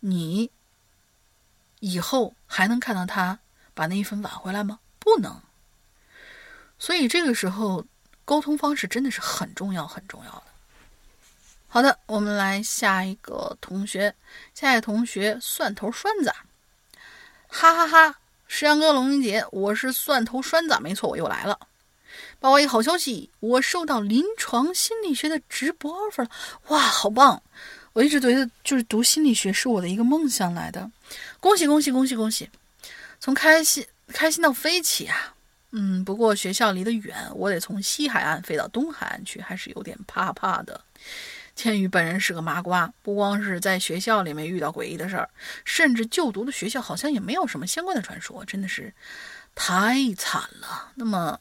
[0.00, 0.50] 你
[1.80, 3.38] 以后还能看到他
[3.72, 4.80] 把那一分挽回来吗？
[4.98, 5.40] 不能。
[6.78, 7.86] 所以这个时候，
[8.24, 10.42] 沟通方式真的是很重要、很重要的。
[11.66, 14.14] 好的，我们来下一个同学，
[14.54, 16.32] 下一个同学蒜头栓子，
[17.48, 18.18] 哈哈哈！
[18.46, 21.58] 石阳哥、龙云姐，我是蒜头栓子，没错，我又来了。
[22.40, 26.30] 报我一个好消息，我收到临床心理学的直播 offer 了，
[26.68, 27.42] 哇，好棒！
[27.94, 30.88] 我一直觉得，就是读心理学是我的一个梦想来的，
[31.40, 32.48] 恭喜恭喜恭喜恭喜！
[33.18, 35.34] 从开心开心到飞起啊！
[35.72, 40.80] 嗯，不过学校离得远，我得从西海岸飞到东海岸去，还是有点怕怕的。
[41.56, 45.28] 千羽本人是个麻瓜，不光是在学校里面遇到诡异的事儿，
[45.64, 48.94] 甚至就读的学校好像也没有什么相关的传说，真的是
[49.56, 50.92] 太惨了。
[50.94, 51.38] 那么，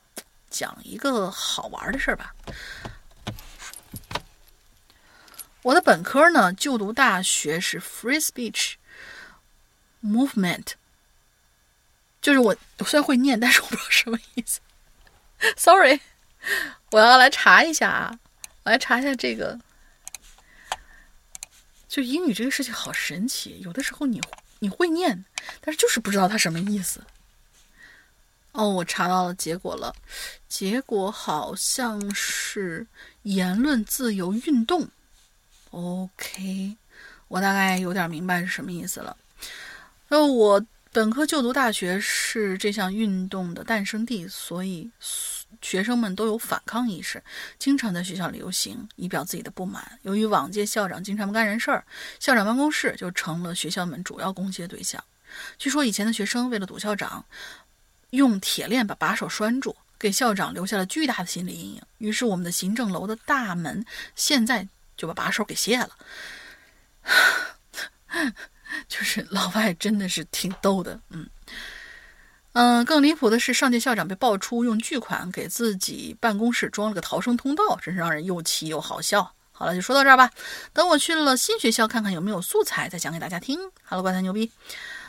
[0.49, 2.35] 讲一个好玩的事儿吧。
[5.63, 8.75] 我的本科呢，就读大学是 Free Speech
[10.01, 10.73] Movement，
[12.21, 12.55] 就是我
[12.85, 14.61] 虽然会念，但是我不知道什么意思。
[15.57, 15.99] Sorry，
[16.91, 18.19] 我要来查一下啊，
[18.63, 19.59] 我来查一下这个。
[21.89, 24.21] 就英语这个事情好神奇，有的时候你
[24.59, 25.25] 你会念，
[25.61, 27.03] 但是就是不知道它什么意思。
[28.57, 29.93] 哦，我查到了结果了，
[30.49, 32.87] 结果好像是
[33.21, 34.89] 言论自由运动。
[35.69, 36.75] OK，
[37.27, 39.15] 我大概有点明白是什么意思了。
[40.07, 44.89] 那，我本科就读大学是这项运动的诞生地，所以
[45.61, 47.23] 学生们都有反抗意识，
[47.59, 49.99] 经常在学校里游行，以表自己的不满。
[50.01, 51.85] 由于往届校长经常不干人事儿，
[52.19, 55.03] 校长办公室就成了学校们主要攻击的对象。
[55.59, 57.23] 据说以前的学生为了堵校长，
[58.11, 59.75] 用铁链把把手拴住。
[59.99, 61.81] 给校长留下了巨大的心理阴影。
[61.97, 63.83] 于是，我们的行政楼的大门
[64.15, 65.89] 现在就把把手给卸了。
[68.87, 71.27] 就是老外真的是挺逗的，嗯
[72.53, 72.85] 嗯。
[72.85, 79.33] 更离谱的是，上届校长被爆出用巨款给自己办公室装了个逃生通道，真是让人又气又好笑。
[79.51, 80.29] 好了，就说到这儿吧。
[80.73, 83.59] 等我去了新学校看看有没有素材，再讲给大家听。
[83.83, 84.51] Hello，怪谈牛逼。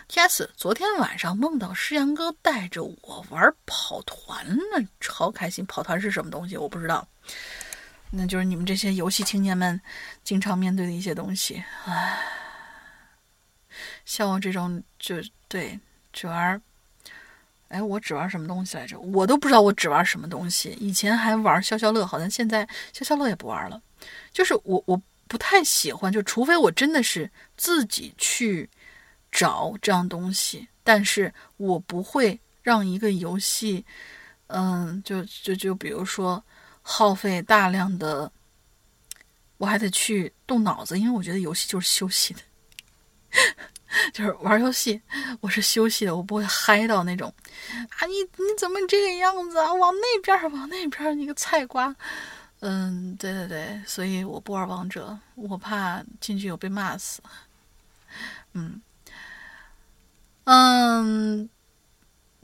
[0.09, 0.49] T.S.
[0.57, 5.67] 昨天晚上梦到诗阳哥带着我玩跑团呢，超开心！
[5.67, 6.57] 跑团是什么东西？
[6.57, 7.07] 我不知道。
[8.11, 9.79] 那就是你们这些游戏青年们
[10.25, 11.63] 经常面对的一些东西。
[11.85, 12.21] 唉，
[14.07, 15.17] 像我这种就
[15.47, 15.79] 对
[16.11, 16.61] 只玩，
[17.69, 18.99] 哎，我只玩什么东西来着？
[18.99, 20.71] 我都不知道我只玩什么东西。
[20.81, 23.79] 以前还玩消消乐，好像现在消消乐也不玩了。
[24.33, 24.99] 就是我我
[25.29, 28.71] 不太喜欢，就除非我真的是自己去。
[29.39, 33.87] 找这样东西，但是我不会让一个游戏，
[34.49, 36.43] 嗯，就就就比如说
[36.83, 38.33] 耗费大量的，
[39.59, 42.41] 我还得去动脑子，因为我觉得游戏就是休息的，
[44.13, 45.01] 就是玩游戏，
[45.41, 47.33] 我是休息的，我不会嗨到那种
[47.91, 49.73] 啊，你你怎么这个样子啊？
[49.73, 51.95] 往那边，往那边，你个菜瓜，
[52.59, 57.23] 嗯，对对对，所以我不玩王者，我怕进去有被骂死，
[58.55, 58.83] 嗯。
[60.51, 61.47] 嗯，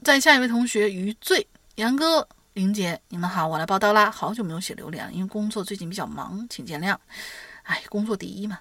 [0.03, 4.11] 在下一位同学余罪，杨哥、林姐，你们好，我来报道啦。
[4.11, 6.95] 好久没有写留言，因为工作最近比较忙，请见谅。
[7.63, 8.59] 哎，工作第一嘛。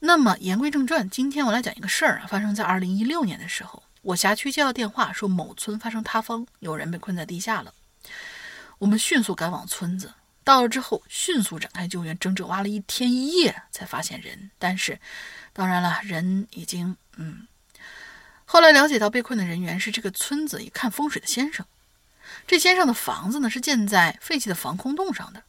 [0.00, 7.72] 那么言归正传，今天我来讲一个事儿啊，发生在二零一六年的时候，我辖区接到电话说某村发生塌方，有人被困在地下了。
[8.78, 10.12] 我们迅速赶往村子，
[10.42, 14.50] 到了之后迅速展开救援，整整挖了一天一夜才发现人。
[14.58, 14.98] 但是，
[15.52, 17.46] 当然了，人已经嗯。
[18.46, 21.66] 后来了解到，被困的人员是这个村子一看风水的先生。
[22.46, 25.42] 这先生的房子呢，是建在废弃的防空洞上的。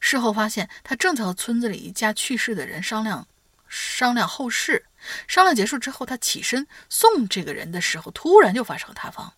[0.00, 3.26] 事后发现，他正在和村子里一家去世的人商量
[3.68, 4.86] 商量后事。
[5.28, 9.32] 商量结束之后，他起身送这个人的时候，突然就发生了塌方。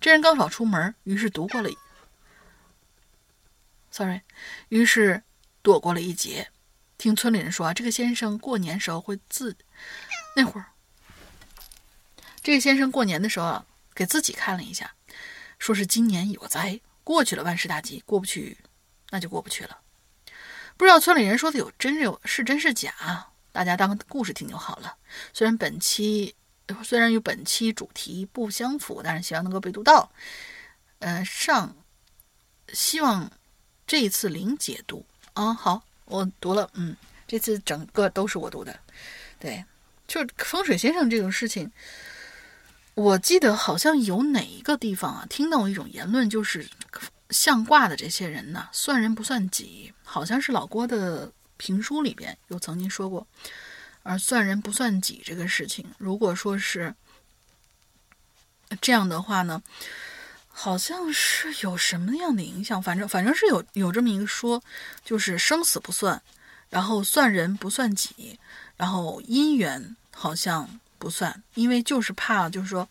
[0.00, 1.70] 这人刚好出门，于是躲过了
[3.90, 4.20] ，sorry，
[4.68, 5.22] 于是
[5.62, 6.50] 躲过了一劫。
[6.98, 9.56] 听村里人说啊，这个先生过年时候会自
[10.36, 10.66] 那会儿。
[12.50, 13.64] 这个先生过年的时候啊，
[13.94, 14.92] 给自己看了一下，
[15.60, 18.58] 说是今年有灾，过去了万事大吉，过不去
[19.10, 19.78] 那就过不去了。
[20.76, 22.92] 不知道村里人说的有真有是真是假，
[23.52, 24.96] 大家当故事听就好了。
[25.32, 26.34] 虽然本期
[26.82, 30.10] 虽然与本期主题不相符，但是希望能够被读到。
[30.98, 31.76] 呃，上
[32.72, 33.30] 希望
[33.86, 36.96] 这一次零解读啊，好，我读了，嗯，
[37.28, 38.76] 这次整个都是我读的，
[39.38, 39.64] 对，
[40.08, 41.70] 就是风水先生这种事情。
[43.00, 46.68] 我记得好像有哪一个地方啊，听到一种言论，就是
[47.30, 53.26] 相卦的这些人呢，算人不算己，好像是老郭的评书里边有曾经说过，
[54.02, 56.94] 而算人不算己这个事情，如果说是
[58.82, 59.62] 这样的话呢，
[60.48, 62.82] 好像是有什么样的影响？
[62.82, 64.62] 反正反正是有有这么一个说，
[65.02, 66.20] 就是生死不算，
[66.68, 68.38] 然后算人不算己，
[68.76, 70.79] 然后姻缘好像。
[71.00, 72.86] 不算，因为就是怕，就是说，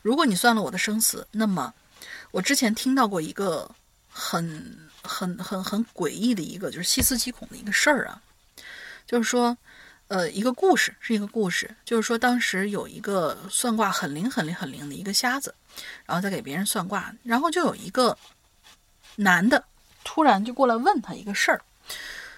[0.00, 1.74] 如果你算了我的生死，那么
[2.30, 3.68] 我之前听到过一个
[4.08, 8.22] 很很很很诡异的一个，就是细思极恐的一个事儿啊，
[9.06, 9.58] 就是说，
[10.06, 15.52] 呃，一个故事是一个故事，就是说当时有一个算卦很灵很灵很灵的一个瞎子，
[16.06, 18.16] 然后再给别人算卦，然后就有一个
[19.16, 19.62] 男的
[20.04, 21.60] 突然就过来问他一个事儿，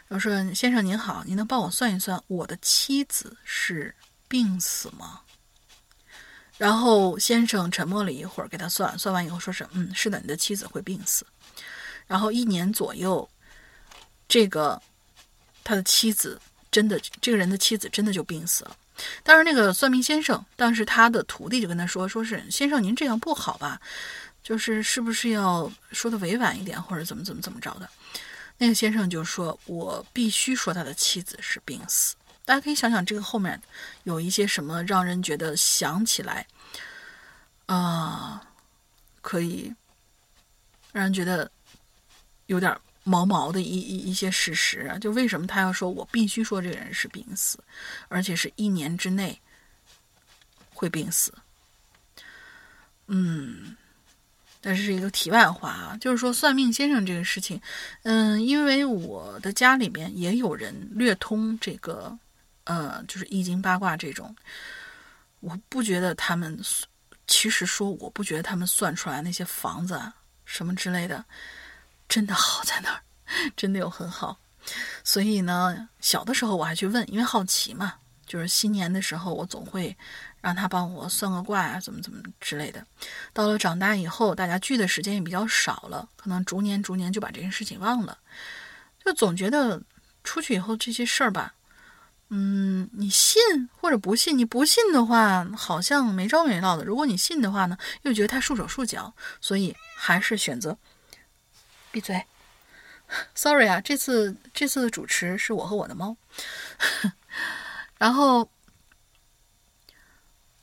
[0.09, 3.95] 我说先生您好，您能帮我算一算我的妻子是？
[4.31, 5.23] 病死吗？
[6.57, 11.27] 然后先生沉默了一会儿，给他算算完以后，说是嗯，是的，你的妻子会病死。
[12.07, 13.29] 然后一年左右，
[14.29, 14.81] 这个
[15.65, 16.41] 他的妻子
[16.71, 18.77] 真的，这个人的妻子真的就病死了。
[19.25, 23.81] 但是那个算命先生，当时他的徒弟就跟他说，说是先生您这样不好吧？
[24.43, 27.89] 就是是不是要说的委婉一点，或者怎么怎么怎么着的？
[28.59, 32.15] 那个先生就说，我必须说他的妻子是病死。
[32.51, 33.63] 大家可以想想，这个后面
[34.03, 36.45] 有一些什么让人觉得想起来，
[37.67, 38.43] 啊，
[39.21, 39.73] 可以
[40.91, 41.49] 让人觉得
[42.47, 44.99] 有点毛毛的一一一些事实啊。
[44.99, 47.57] 就为什么他要说我必须说这个人是病死，
[48.09, 49.41] 而且是一年之内
[50.75, 51.33] 会病死。
[53.07, 53.77] 嗯，
[54.61, 57.63] 但是是一个题外话啊，就是说算命先生这个事情，
[58.03, 62.19] 嗯，因为我的家里边也有人略通这个，
[62.71, 64.33] 呃，就是易经八卦这种，
[65.41, 66.57] 我不觉得他们，
[67.27, 70.15] 其实说我不觉得他们算出来那些房子啊
[70.45, 71.25] 什么之类的，
[72.09, 73.03] 真的好在那儿，
[73.57, 74.39] 真的有很好。
[75.03, 77.95] 所以呢，小的时候我还去问，因为好奇嘛。
[78.25, 79.97] 就是新年的时候，我总会
[80.41, 82.87] 让他帮我算个卦啊，怎么怎么之类的。
[83.33, 88.17] 到了长大以后，大家聚的时间也比较少了，可能逐年逐年就把这件事情忘了。
[89.05, 89.83] 就总觉得
[90.23, 91.53] 出去以后这些事儿吧，
[92.33, 100.79] 嗯，你信或者不信，你不信的话好像没招没落的；如果你信的话呢，又觉得太束手束脚，所以还是选择
[101.91, 102.25] 闭嘴。
[103.35, 106.17] Sorry 啊，这次这次的主持是我和我的猫，
[107.99, 108.49] 然后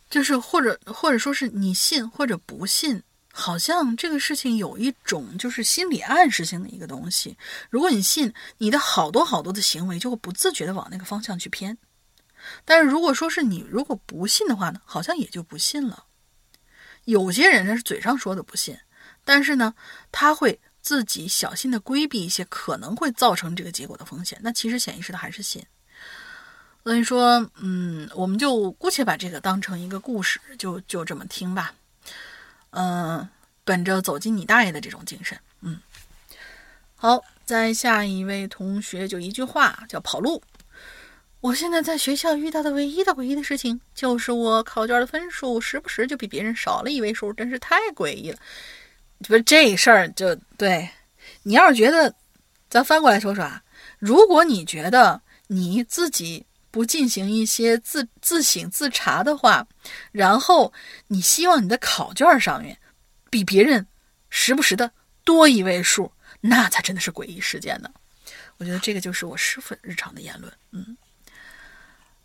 [0.09, 3.03] 就是或者或者说是你信或者不信，
[3.37, 7.37] 好像这个事情有一种就是心理暗示性的一个东西。
[7.69, 11.77] 如果你信，你的好多好多的行为就会不自觉的往那个方向去偏。
[12.65, 16.05] 但是如果说是你如果不信的话呢，好像也就不信了。
[17.05, 18.77] 有些人呢是嘴上说的不信，
[19.23, 19.73] 但是呢
[20.11, 20.59] 他会。
[20.79, 25.61] 自己小心的规避一些可能会造成这个结果的风险，那其实潜意识的还是信。
[26.85, 31.73] 所以说，嗯，我们就姑且把这个当成一个故事，就就这么听吧。
[32.71, 33.27] 嗯，
[33.63, 35.79] 本着走进你大爷的这种精神，嗯。
[36.95, 40.41] 好，再下一位同学就一句话叫跑路。
[41.39, 48.39] 我现在在学校遇到的唯一的诡异的事情，就是我考卷的分数时不时就比别人少了一位数，真是太诡异了。
[49.19, 50.89] 不是这事儿，就对
[51.43, 52.13] 你要是觉得，
[52.67, 53.61] 咱翻过来说说啊。
[53.99, 59.67] 如果你觉得你自己不进行一些自自省自查的话，
[60.11, 60.73] 然后
[61.07, 62.77] 你希望你的考卷上面
[63.29, 63.85] 比别人
[64.29, 64.91] 时不时的
[65.23, 66.11] 多一位数，
[66.41, 67.89] 那才真的是诡异事件呢。
[68.57, 70.51] 我觉得这个就是我师傅日常的言论。
[70.71, 70.97] 嗯，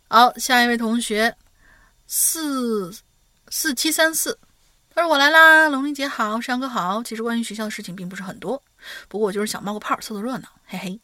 [0.07, 1.35] 好，下一位同学
[2.07, 2.95] 四
[3.49, 4.37] 四七三四。
[4.95, 7.01] 他说：“我来啦，龙玲姐好，山哥好。
[7.01, 8.63] 其实关于学校的事情并不是很多，
[9.07, 10.99] 不过我就是想冒个泡，凑凑热闹，嘿嘿。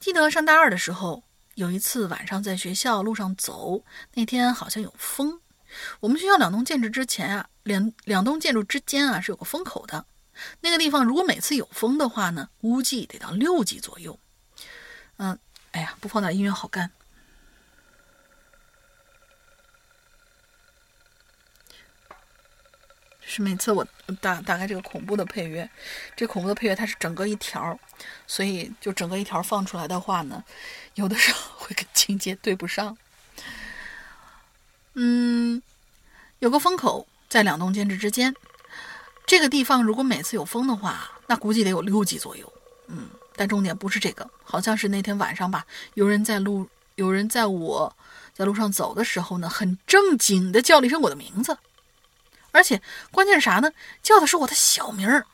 [0.00, 1.22] 记得上大二的时候，
[1.54, 3.84] 有一次晚上在学校路上走，
[4.14, 5.40] 那天好像有风。
[6.00, 10.06] 我们学校两栋建筑之前啊，两两栋建筑之间啊是有个风口的。
[10.60, 14.18] 那个地方如果每次有风的话呢，估计得到六级左右。
[15.18, 15.38] 嗯，
[15.72, 16.90] 哎呀，不放点音乐好干。”
[23.34, 23.86] 是每次我
[24.20, 25.68] 打打开这个恐怖的配乐，
[26.14, 27.78] 这恐怖的配乐它是整个一条，
[28.26, 30.44] 所以就整个一条放出来的话呢，
[30.96, 32.94] 有的时候会跟情节对不上。
[34.94, 35.62] 嗯，
[36.40, 38.34] 有个风口在两栋建筑之间，
[39.24, 42.52] 这个地方如果每次有风的话，那估计得有六级左右。
[42.88, 45.64] 嗯，但重点不是这个，好像是那天晚上吧，
[45.94, 47.96] 有人在路，有人在我
[48.34, 51.56] 在路上走的时候呢，很正经的叫了一声我的名字。
[52.52, 52.80] 而且
[53.10, 53.72] 关键是啥呢？
[54.02, 55.26] 叫的是我的小名儿。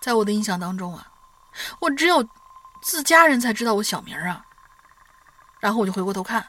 [0.00, 1.10] 在我的印象当中啊，
[1.80, 2.28] 我只有
[2.82, 4.44] 自家人才知道我小名儿啊。
[5.60, 6.48] 然后我就回过头看，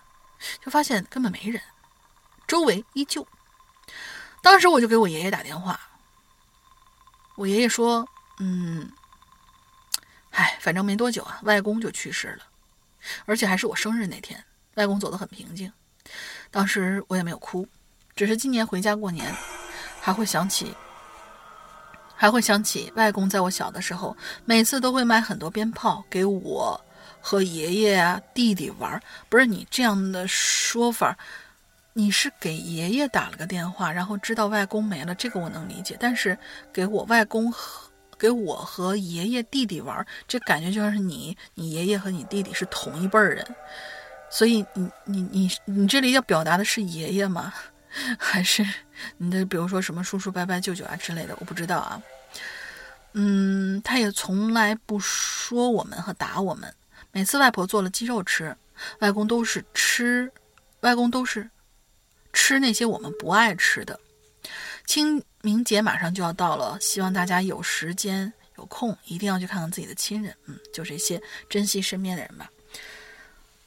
[0.63, 1.61] 就发现根本没人，
[2.47, 3.27] 周围依旧。
[4.41, 5.79] 当时我就给我爷爷打电话，
[7.35, 8.07] 我爷爷说
[8.39, 8.91] ：“嗯，
[10.29, 12.45] 哎，反正没多久啊，外公就去世了，
[13.25, 14.45] 而且还是我生日那天。
[14.75, 15.73] 外公走得很平静。”
[16.51, 17.67] 当时我也没有哭，
[18.15, 19.33] 只是今年回家过年，
[20.01, 20.73] 还会想起，
[22.15, 24.15] 还会想起外公在我小的时候，
[24.45, 26.79] 每次都会买很多鞭炮给我
[27.21, 29.01] 和爷爷啊、弟弟玩。
[29.29, 31.15] 不是你这样的说法，
[31.93, 35.95] 你是给爷爷打了个电话，然后知道外公没了，这个我能理解。
[35.99, 36.37] 但是
[36.73, 43.55] 给我外公和给我和爷爷弟弟玩，这感觉就像是你、你爷爷和你弟弟是同一辈儿人。
[44.29, 47.53] 所以你你你你这里要表达的是爷爷吗？
[48.19, 48.63] 还是
[49.17, 51.35] 你的比如说什么叔叔伯伯舅舅啊之类的？
[51.39, 52.01] 我不知道啊。
[53.13, 56.71] 嗯，他也从来不说我们和打我们。
[57.11, 58.55] 每次外婆做了鸡肉吃，
[58.99, 60.31] 外公都是吃，
[60.81, 61.49] 外公都是
[62.31, 63.99] 吃那些我们不爱吃的。
[64.85, 70.35] 清明节马上就要到了，希望大家有时间有空一定要去看看自己的亲人。
[70.45, 71.19] 嗯，就这些，
[71.49, 72.47] 珍惜身边的人吧。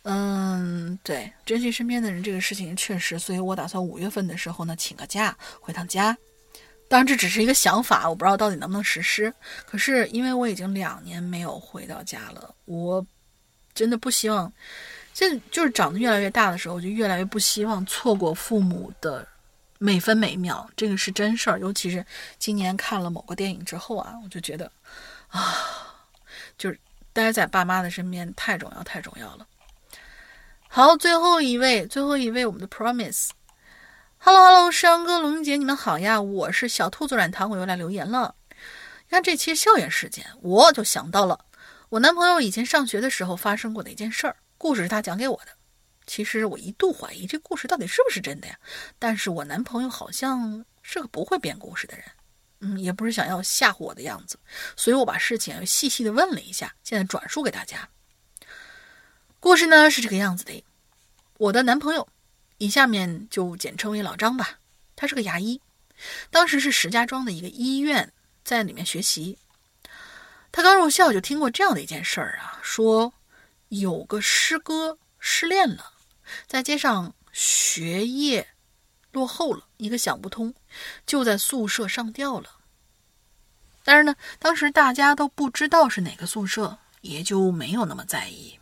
[0.05, 6.17] 嗯，对，珍惜身边的人这个事情确实，所以我打算五月份的时候呢，请个假回趟家。
[6.89, 9.33] 当然这只是一个想法，我不知道到底能不能实施。
[9.65, 13.05] 可是因为我已经两年没有回到家了，我
[13.73, 14.53] 真的不希望
[15.15, 19.27] 现在就是长得越来越大的时候，就越来越不希望错过父母的
[19.79, 21.59] 每分每秒，这个是真事儿。
[21.61, 22.05] 尤其是
[22.39, 24.71] 今年看了某个电影之后啊，我就觉得
[25.29, 25.57] 啊，
[26.59, 26.79] 就是
[27.13, 29.47] 待在爸妈的身边太重要，太重要了。
[30.75, 33.29] 好，最后一位，最后一位，我们的 Promise。
[34.17, 36.19] Hello Hello，山哥、龙姐，你们好呀！
[36.19, 38.35] 我是小兔子软糖，我又来留言了。
[38.49, 41.45] 你看这期校园事件，我就想到了
[41.91, 44.37] 我男朋友以前上学的时候发生过的一件事儿。
[44.57, 45.53] 故事是他讲给我的。
[46.07, 48.59] 其实我一度怀疑这故事到底是不是真的呀？
[48.99, 52.07] 但是我男朋友好像是个不会编故事的人，
[52.61, 54.39] 嗯，也不是想要吓唬我的样子，
[54.75, 57.87] 所以我把事情细细的问了一下，现在转述给大家。
[59.43, 60.63] 故事呢是这个样子的：
[61.37, 62.07] 我的男朋友。
[62.59, 64.61] 以下面就简称为老张吧。
[64.95, 65.61] 他是个牙医，
[66.31, 68.13] 当时是石家庄的一个医院，
[68.45, 69.37] 在里面学习。
[70.53, 73.13] 他刚入校就听过这样的一件事儿啊，说
[73.67, 75.93] 有个师哥失恋了，
[76.47, 78.47] 在街上学业
[79.11, 80.55] 落后了，一个想不通，
[81.05, 82.49] 就在宿舍上吊了。
[83.83, 88.57] 但是呢，当时大家都不知道是哪个宿舍，也就没有那么在意。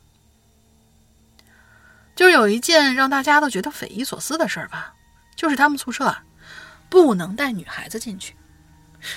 [2.20, 4.92] 就是有一件让大家都觉得匪夷所思的事儿吧，
[5.34, 6.22] 就是他们宿舍啊，
[6.90, 8.36] 不能带女孩子进去，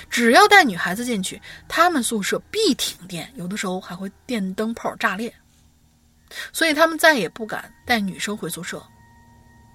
[0.08, 5.34] 只要带女孩子进去，他们宿舍必停电，有的时候还会电灯泡炸裂，
[6.50, 8.82] 所以他们再也不敢带女生回宿舍。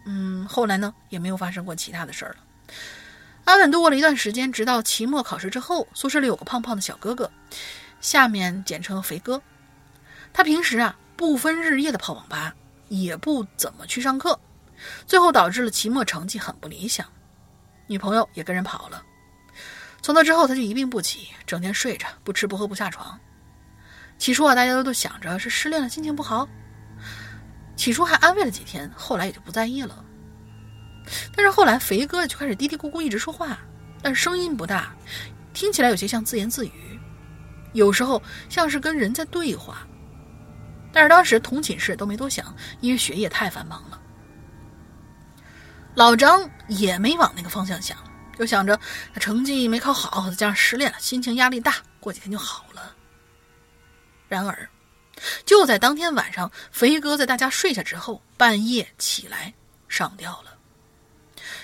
[0.07, 2.37] 嗯，后来呢，也没有发生过其他的事儿了，
[3.43, 7.29] 安稳度过了一段时间，直到期末考试之后，宿舍里有个胖胖的小哥哥，
[8.01, 9.39] 下面简称肥哥，
[10.33, 12.55] 他平时啊不分日夜的泡网吧。
[12.89, 14.37] 也不怎么去上课，
[15.05, 17.05] 最后导致了期末成绩很不理想，
[17.87, 19.01] 女朋友也跟人跑了。
[20.01, 23.19] 从那之后，他就一病不起，整天睡着，不吃不喝不下床。
[24.17, 26.47] 起初啊，大家都都想着是失恋了，心情不好。
[27.75, 30.03] 起初还安慰了几天，后来也就不在意了。
[31.35, 33.59] 但是后来，肥哥就开始嘀嘀咕咕一直说话，
[34.01, 34.93] 但声音不大，
[35.53, 36.99] 听起来有些像自言自语，
[37.73, 39.87] 有时候像是跟人在对话。
[40.91, 43.99] 但是当时同寝室都没多想，因为学业太繁忙了。
[45.95, 47.97] 老张也没往那个方向想，
[48.37, 48.79] 就想着
[49.19, 52.95] 成绩没考好，再加上失恋了，心情压力大，过几天就好了。
[54.27, 54.69] 然而，
[55.45, 59.53] 就在当天晚上，肥哥在大家睡下之后，半夜起来
[59.87, 60.55] 上吊了。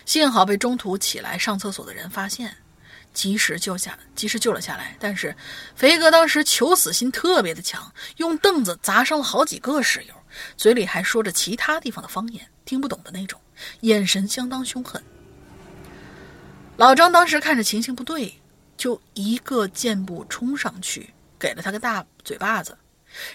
[0.06, 2.56] 幸好被中途起来上厕所的人发现。
[3.16, 4.96] 及时救下，及时救了下来。
[5.00, 5.36] 但是，
[5.76, 10.14] 肥哥当时求死心特别的强，用凳子砸伤了好几个室友，
[10.56, 13.42] 嘴里还说着其他地方的方言，听不懂的那种，
[13.80, 15.02] 眼神相当凶狠。
[16.78, 18.40] 老张当时看着情形不对，
[18.76, 22.78] 就一个箭步冲上去，给了他个大嘴巴子，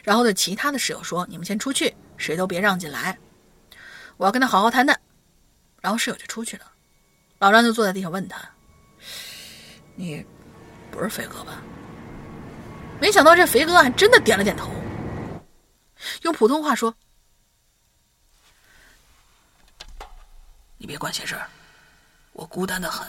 [0.04, 3.18] 然后对其他的室友说：“你们先出去，谁都别让进来，
[4.18, 5.00] 我要跟他好好谈谈。”
[5.80, 6.64] 然后室友就出去了，
[7.38, 8.38] 老张就坐在地上问他。
[10.00, 10.24] 你
[10.90, 11.60] 不是肥哥吧？
[12.98, 14.70] 没想到这肥哥还真的点了点头，
[16.22, 16.96] 用普通话说
[20.78, 21.46] ：“你别管闲事儿，
[22.32, 23.06] 我孤单的很，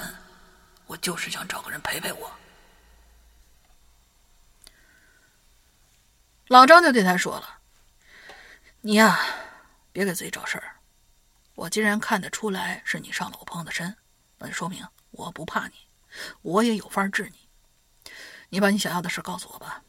[0.86, 2.30] 我就是想找个人陪陪我。”
[6.48, 7.60] 老张就对他说了
[8.82, 9.18] ：“你呀，
[9.94, 10.76] 别给自己找事儿。
[11.56, 13.96] 我既然看得出来是你上了我朋友的身，
[14.38, 15.76] 那就说明我不怕你。”
[16.42, 17.50] 我也有法治你，
[18.50, 19.84] 你把你想要的事告诉我吧，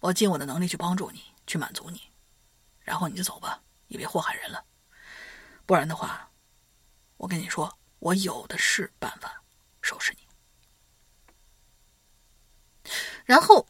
[0.00, 2.12] 我尽我的能力去帮助你，去满足你，
[2.80, 4.64] 然后你就走吧，也别祸害人了，
[5.66, 6.30] 不然的话，
[7.16, 9.42] 我跟你说，我有的是办法
[9.82, 10.26] 收拾你。
[13.24, 13.66] 然后，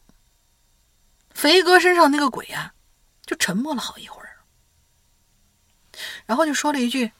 [1.31, 2.73] 肥哥身上那个鬼呀，
[3.25, 4.45] 就沉默了好一会儿，
[6.25, 7.11] 然后就说了一句：“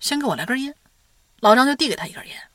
[0.00, 0.74] 先给我来根烟。”
[1.40, 2.49] 老张就递给他一根烟。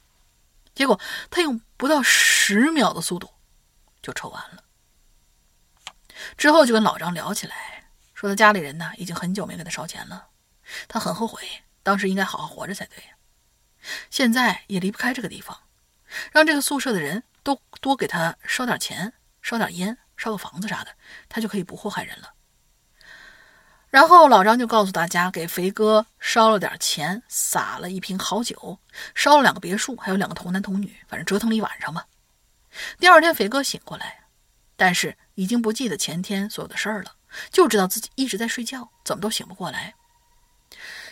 [0.75, 0.99] 结果
[1.31, 3.33] 他用不到十秒的速度
[4.01, 4.63] 就抽完了，
[6.37, 10.27] 之后就跟老张聊起来，说他家里人呢已经很久没给他烧钱了，
[10.87, 12.97] 他很后悔，当时应该好好活着才对，
[14.11, 15.63] 现在也离不开这个地方，
[16.31, 20.95] 让这个宿舍的人都多给他烧点钱，烧点烟，烧个房子啥的，
[21.29, 22.34] 他就可以不祸害人了。
[23.95, 28.77] 然后老张就告诉大家，给肥哥烧了点钱，撒了一瓶好酒，
[29.13, 32.05] 烧了两个别墅，还有两个童男童女，反正折腾了一晚上吧。
[32.99, 34.25] 第二天，肥哥醒过来，
[34.75, 37.13] 但是已经不记得前天所有的事儿了，
[37.51, 39.95] 就知道自己一直在睡觉，怎么都醒不过来。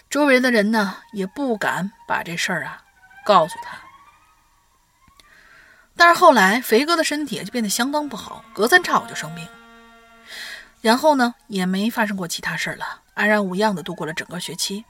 [0.09, 2.83] 周围的人呢，也不敢把这事儿啊
[3.25, 3.77] 告诉他。
[5.95, 9.47] 但是后来，肥哥的身体就变得相当不好，隔三差五就生病。
[10.83, 14.83] 然后呢，也没发生过其他事儿了，安然无恙的度过了整个学期。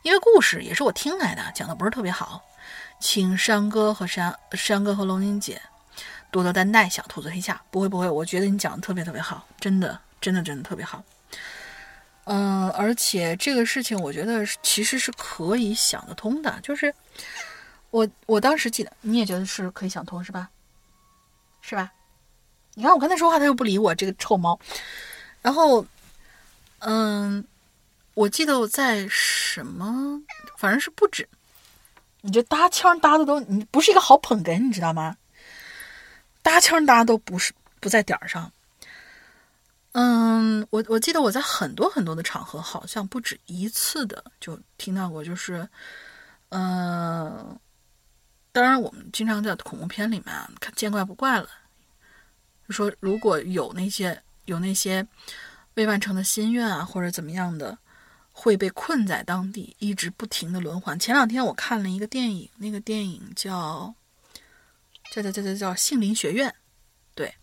[0.00, 2.42] 因为故事也是我听来的，讲的不是特别好，
[2.98, 5.60] 请山哥和山山哥和龙玲姐
[6.30, 6.88] 多多担待。
[6.88, 11.04] 小兔子黑夏，不会不会，我觉得你讲的特别特别好，真的真的真的特别好。
[12.24, 16.94] 嗯，而且这个事情我觉得其实是可以想得通的，就是
[17.90, 20.48] 我我当时记得，你也觉得是可以想通是吧？
[21.60, 21.92] 是吧？
[22.78, 24.60] 你看我跟他说话，他又不理我，这个臭猫。
[25.40, 25.84] 然后，
[26.80, 27.42] 嗯，
[28.12, 30.20] 我记得我在什么，
[30.58, 31.26] 反正是不止，
[32.20, 35.16] 你这搭腔搭的都，你不是一个好捧哏，你知道吗？
[36.42, 38.52] 搭腔搭都不是不在点儿上。
[39.92, 45.66] 嗯，我我记得我在很多很多的场合，好像不止一次的就听到过，就是，
[46.50, 47.58] 嗯，
[48.52, 51.48] 当然我们经常在恐怖片里面看见怪不怪了，
[52.66, 55.06] 就说如果有那些有那些
[55.74, 57.76] 未完成的心愿啊，或者怎么样的，
[58.32, 60.98] 会被困在当地，一直不停的轮换。
[60.98, 63.94] 前两天我看了一个电影，那个电影叫
[65.10, 66.48] 叫叫叫叫叫《杏林学院》。
[67.14, 67.34] 对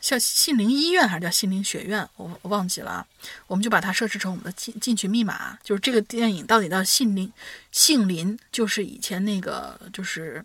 [0.00, 2.08] 叫杏林医院还是叫杏林学院？
[2.16, 3.06] 我我忘记了。
[3.46, 5.58] 我们就把它设置成我们的进进去密码。
[5.62, 7.32] 就是这个电影到底叫杏林，
[7.72, 10.44] 杏林就是以前那个就是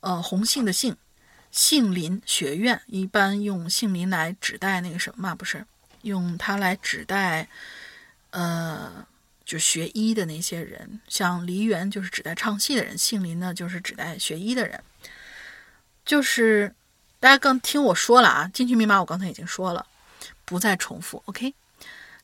[0.00, 0.94] 呃红杏的杏，
[1.56, 5.34] 杏林学院一般用杏林来指代那个什么嘛？
[5.34, 5.64] 不是
[6.02, 7.48] 用它来指代
[8.30, 9.04] 呃
[9.46, 14.80] 就学医的那些人，像梨园就是指代唱戏的人，杏林呢就是指代学医的人，
[16.04, 16.72] 就是。
[17.18, 19.84] 大家刚听我说了啊，进去密码我刚才已经说了，
[20.44, 21.20] 不再重复。
[21.24, 21.52] OK，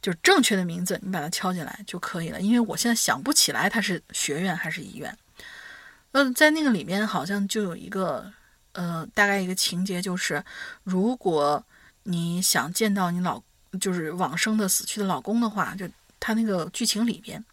[0.02, 2.38] 就是正确的名字，你把它敲进来就可以了。
[2.42, 5.16] 因为我现在想不起来它是学院还是医院。
[6.12, 8.30] 嗯，在那个里面好像就有一个
[8.72, 10.44] 呃，大概一个情节，就是
[10.84, 11.64] 如果
[12.02, 13.42] 你想见到你老
[13.80, 15.88] 就是往生的死去的老公的话，就
[16.18, 17.44] 他那个剧情里边，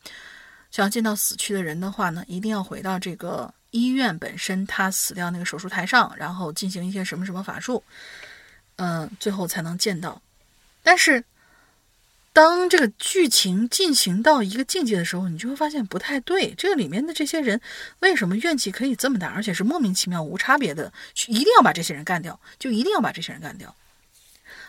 [0.71, 3.53] 想要见到死去的人的话呢，一定要回到这个。
[3.71, 7.83] 医院本身，他死掉那个手术台上，然后进行一些什么什么法术，
[8.77, 10.19] 嗯，最后才能见到。
[10.81, 11.23] 但是，
[12.39, 16.53] 当这个剧情进行到一个境界的时候，你就会发现不太对。
[16.55, 17.59] 这个里面的这些人
[17.99, 20.93] 为什么怨气可以这么大，而且是莫名其妙、无差别的，
[21.27, 23.75] 一定要把这些人干掉，就一定要把这些人干掉。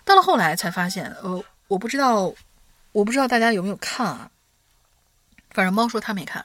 [0.05, 2.35] 到了后来才发现，呃，我不知道，
[2.91, 4.29] 我不知道大家有没有看啊？
[5.51, 6.45] 反正猫说他没看。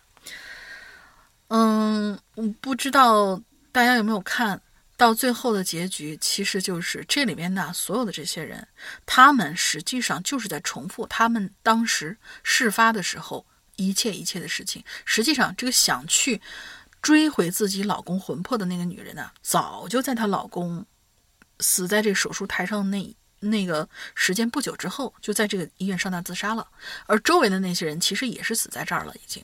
[1.48, 3.42] 嗯，我不知道
[3.72, 4.62] 大家有没有看
[4.98, 8.68] 到最后的结局，其实就是这里面呢所有的这些人，
[9.06, 13.46] 他们实际上就是在重复他们当时事发的时候
[13.76, 14.84] 一切一切的事情。
[15.04, 16.42] 实际上，这个想去
[17.02, 20.86] 追回自己老公魂魄的那个女人呢，早就在她老公
[21.60, 26.66] 死在这手术台上那那个时间不久之后，就在这个医院上吊自杀了。
[27.06, 29.44] 而周围的那些人其实也是死在这儿了，已经。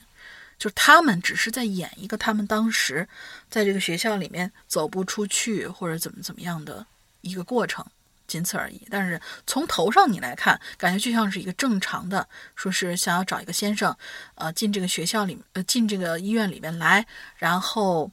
[0.61, 3.09] 就他们只是在演一个他们当时
[3.49, 6.85] 在这个学校里面走不出去或者怎么怎么样的
[7.21, 7.83] 一个过程，
[8.27, 8.79] 仅此而已。
[8.87, 13.97] 但是从头上你来看，感觉就像是一个正常的，说是想要找一个先生，
[14.35, 17.03] 呃，进这个学校里，呃，进这个医院里面来，
[17.37, 18.11] 然后，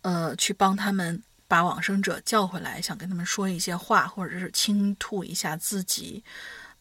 [0.00, 6.24] 呃，去帮他们把往生者叫回来，想跟他们说一些话，或者是倾吐一下自己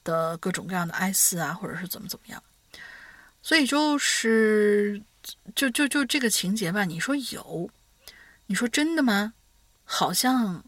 [0.05, 2.41] 的各种各样的哀思啊，或者是怎么怎么样。
[3.43, 5.01] 所以就是，
[5.55, 6.85] 就就就这个情节吧。
[6.85, 7.69] 你说有，
[8.45, 9.33] 你说真的吗？
[9.83, 10.63] 好像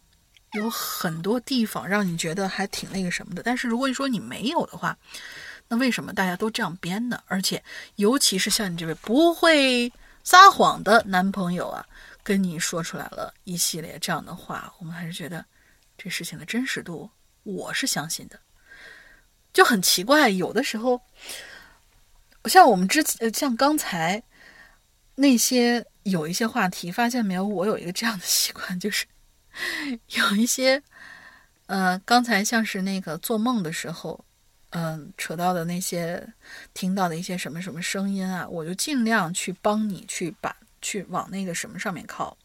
[0.53, 3.43] 有很多地方让你觉得还挺那个什么的。
[3.43, 4.97] 但是如果你说你没有的话，
[5.67, 7.23] 那为什么大家都这样编呢？
[7.27, 7.63] 而且，
[7.95, 9.91] 尤其是像你这位不会
[10.23, 11.85] 撒谎的男朋友啊，
[12.23, 15.45] 跟你说出来了一系列这样的话，我们还是觉得
[15.97, 17.09] 这事情的真实度，
[17.43, 18.39] 我是相信的。
[19.53, 20.99] 就很奇怪，有的时候。
[22.49, 24.21] 像我们之前，像刚才
[25.15, 27.45] 那些有一些话题，发现没有？
[27.45, 29.05] 我有一个这样的习惯，就是
[30.09, 30.81] 有一些，
[31.67, 34.23] 呃，刚才像是那个做梦的时候，
[34.71, 36.27] 嗯，扯到的那些，
[36.73, 42.37] 听到的一些什么什么声音啊，我就尽量去帮你去把去往那个什么上面靠。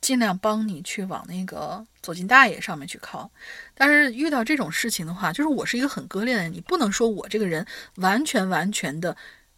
[0.00, 3.30] 尽量帮你去往那个走进大爷上面去靠，
[3.74, 7.66] 但是遇到这种事情的话，就是我是一个很割裂的人，你不能说我这个人
[7.96, 9.16] 完全完全的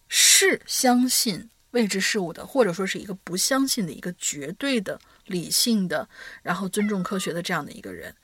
[0.09, 6.09] 是相信未知事物的，或者说是一个不相信的一个绝对的理性的，
[6.43, 8.15] 然后尊重科学的这样的一个人，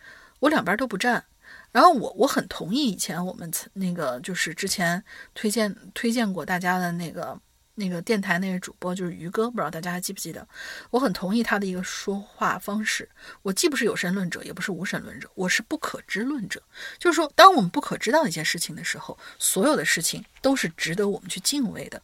[0.41, 1.25] 我两边都不占。
[1.71, 5.03] 然后我我很同意以前我们那个就是之前
[5.35, 7.39] 推荐推荐过大家的那个
[7.79, 10.47] 那个电台那个主播就是于哥，不知道大家还记不记得？
[10.91, 13.09] 我很同意他的一个说话方式。
[13.43, 16.61] 我既不是有神论者，也不是无神论者，我是不可知论者。
[16.99, 22.03] 就是说，当我们不可知道一件事情的时候，所有的事情都是值得我们去敬畏的，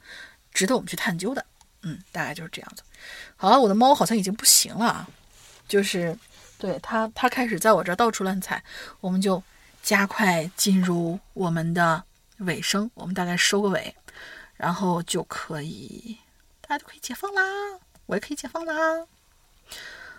[0.52, 1.44] 值得我们去探究的。
[1.82, 2.84] 嗯，大概就是这样子。
[3.34, 5.08] 好了，我的猫好像已经不行了啊，
[5.66, 6.16] 就是
[6.56, 8.62] 对它，它开始在我这儿到处乱踩，
[9.00, 9.42] 我们就
[9.82, 12.04] 加快进入我们的
[12.38, 13.94] 尾声，我们大概收个尾。
[14.56, 16.18] 然后就可以，
[16.60, 17.42] 大家就可以解放啦，
[18.06, 18.74] 我也可以解放啦。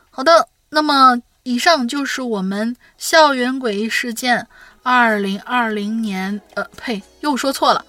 [0.09, 4.47] 好的，那么以上就是我们校园诡异事件
[4.83, 7.85] 二零二零年，呃，呸，又说错了，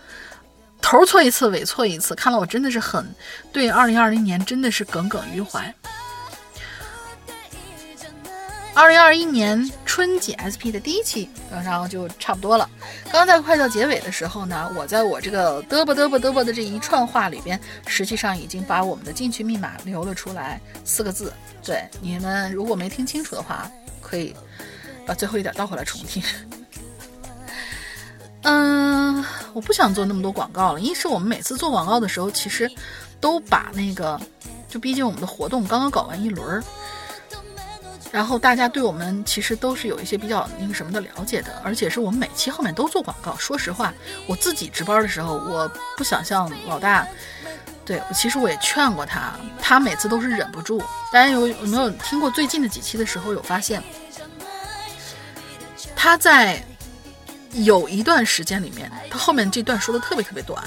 [0.80, 3.14] 头错一次，尾错一次，看了我真的是很
[3.52, 5.74] 对二零二零年真的是耿耿于怀。
[8.76, 12.68] 二零二一年春季 SP 的第一期，然后就差不多了。
[13.10, 21.32] 刚在快到结尾的时候呢，我在我这个嘚啵嘚啵嘚啵的这一串话里边，实际上已经把我们的进群密码留了出来，四个字。
[21.64, 23.66] 对你们如果没听清楚的话，
[24.02, 24.36] 可以
[25.06, 26.22] 把最后一点倒回来重听。
[28.42, 29.24] 嗯，
[29.54, 32.70] 我不想做那么多广告了，一是我们每次做广告的时候，其实
[33.22, 34.20] 都把那个，
[34.68, 36.62] 就毕竟我们的活动刚刚搞完一轮儿。
[38.16, 43.36] 然后大家对我们其实都是有一些比较那个什么的了解的，而且是我们每期后面都做广告。
[43.36, 43.92] 说实话，
[44.26, 47.06] 我自己值班的时候，我不想像老大，
[47.84, 50.78] 对，其实我也劝过他，他每次都是忍不住。
[51.12, 53.82] 大家有有没有听过最近的几期的时候有发现，
[55.94, 56.64] 他在
[57.52, 60.64] 有一段时间里面，他后面这段说的特别特别短，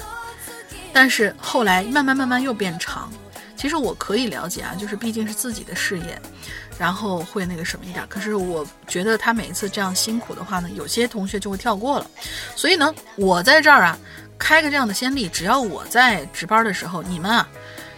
[0.92, 3.10] 但是后来慢慢慢慢又变长。
[3.56, 6.22] 其实我可以了解啊，就是毕竟是自己的事业。
[6.80, 12.10] 然后会那个什么一点，可是我觉得他每一次这样辛苦的话呢，有些同学就会跳过了。
[12.56, 13.98] 所以呢，我在这儿啊，
[14.38, 17.46] 开个这样的先例，只要我在值班的时候，你们啊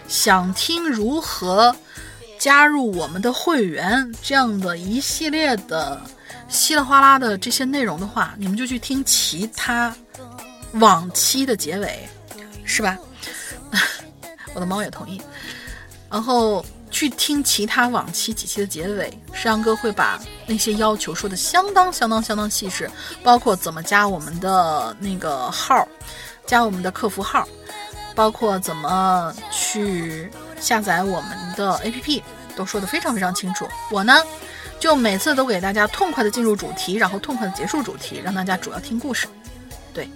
[0.09, 1.73] 想听如何
[2.37, 6.01] 加入我们的会员这样的一系列的
[6.49, 9.95] 稀里哗啦的这些内容的话，你们就去听其他
[10.73, 12.05] 往期的结尾，
[12.65, 12.97] 是吧？
[14.53, 15.21] 我的猫也同意，
[16.11, 16.65] 然后。
[16.93, 22.89] 去听其他往期几期的结尾，山羊哥会把那些要求说的相当相当相当细致，
[23.23, 25.87] 包括怎么加我们的那个号，
[26.45, 27.47] 加我们的客服号，
[28.13, 30.29] 包括怎么去
[30.61, 32.21] 下载我们的 APP，
[32.55, 33.67] 都说的非常非常清楚。
[33.89, 34.13] 我呢，
[34.79, 39.27] 就每次都给大家痛快的进入主题，然后痛快的结束主题，让大家主要听故事。
[39.95, 40.07] 对，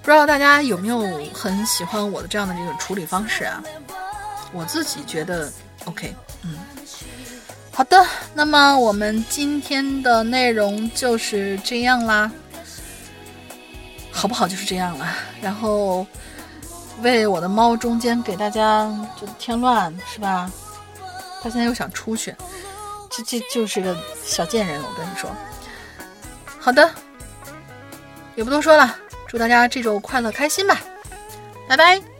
[0.00, 3.60] 不知道大家有没有很喜欢我的这样的这个处理方式啊？
[4.52, 5.52] 我自己觉得。
[5.86, 6.58] OK，嗯，
[7.72, 12.30] 好的，那么我们今天的内容就是这样啦，
[14.10, 14.46] 好不好？
[14.46, 15.06] 就是这样了。
[15.40, 16.06] 然后
[17.02, 18.86] 为我的猫中间给大家
[19.20, 20.50] 就添乱，是吧？
[21.42, 22.34] 他现在又想出去，
[23.10, 25.28] 这这就是个小贱人，我跟你说。
[26.60, 26.88] 好的，
[28.36, 28.96] 也不多说了，
[29.26, 30.78] 祝大家这周快乐开心吧，
[31.68, 32.11] 拜拜。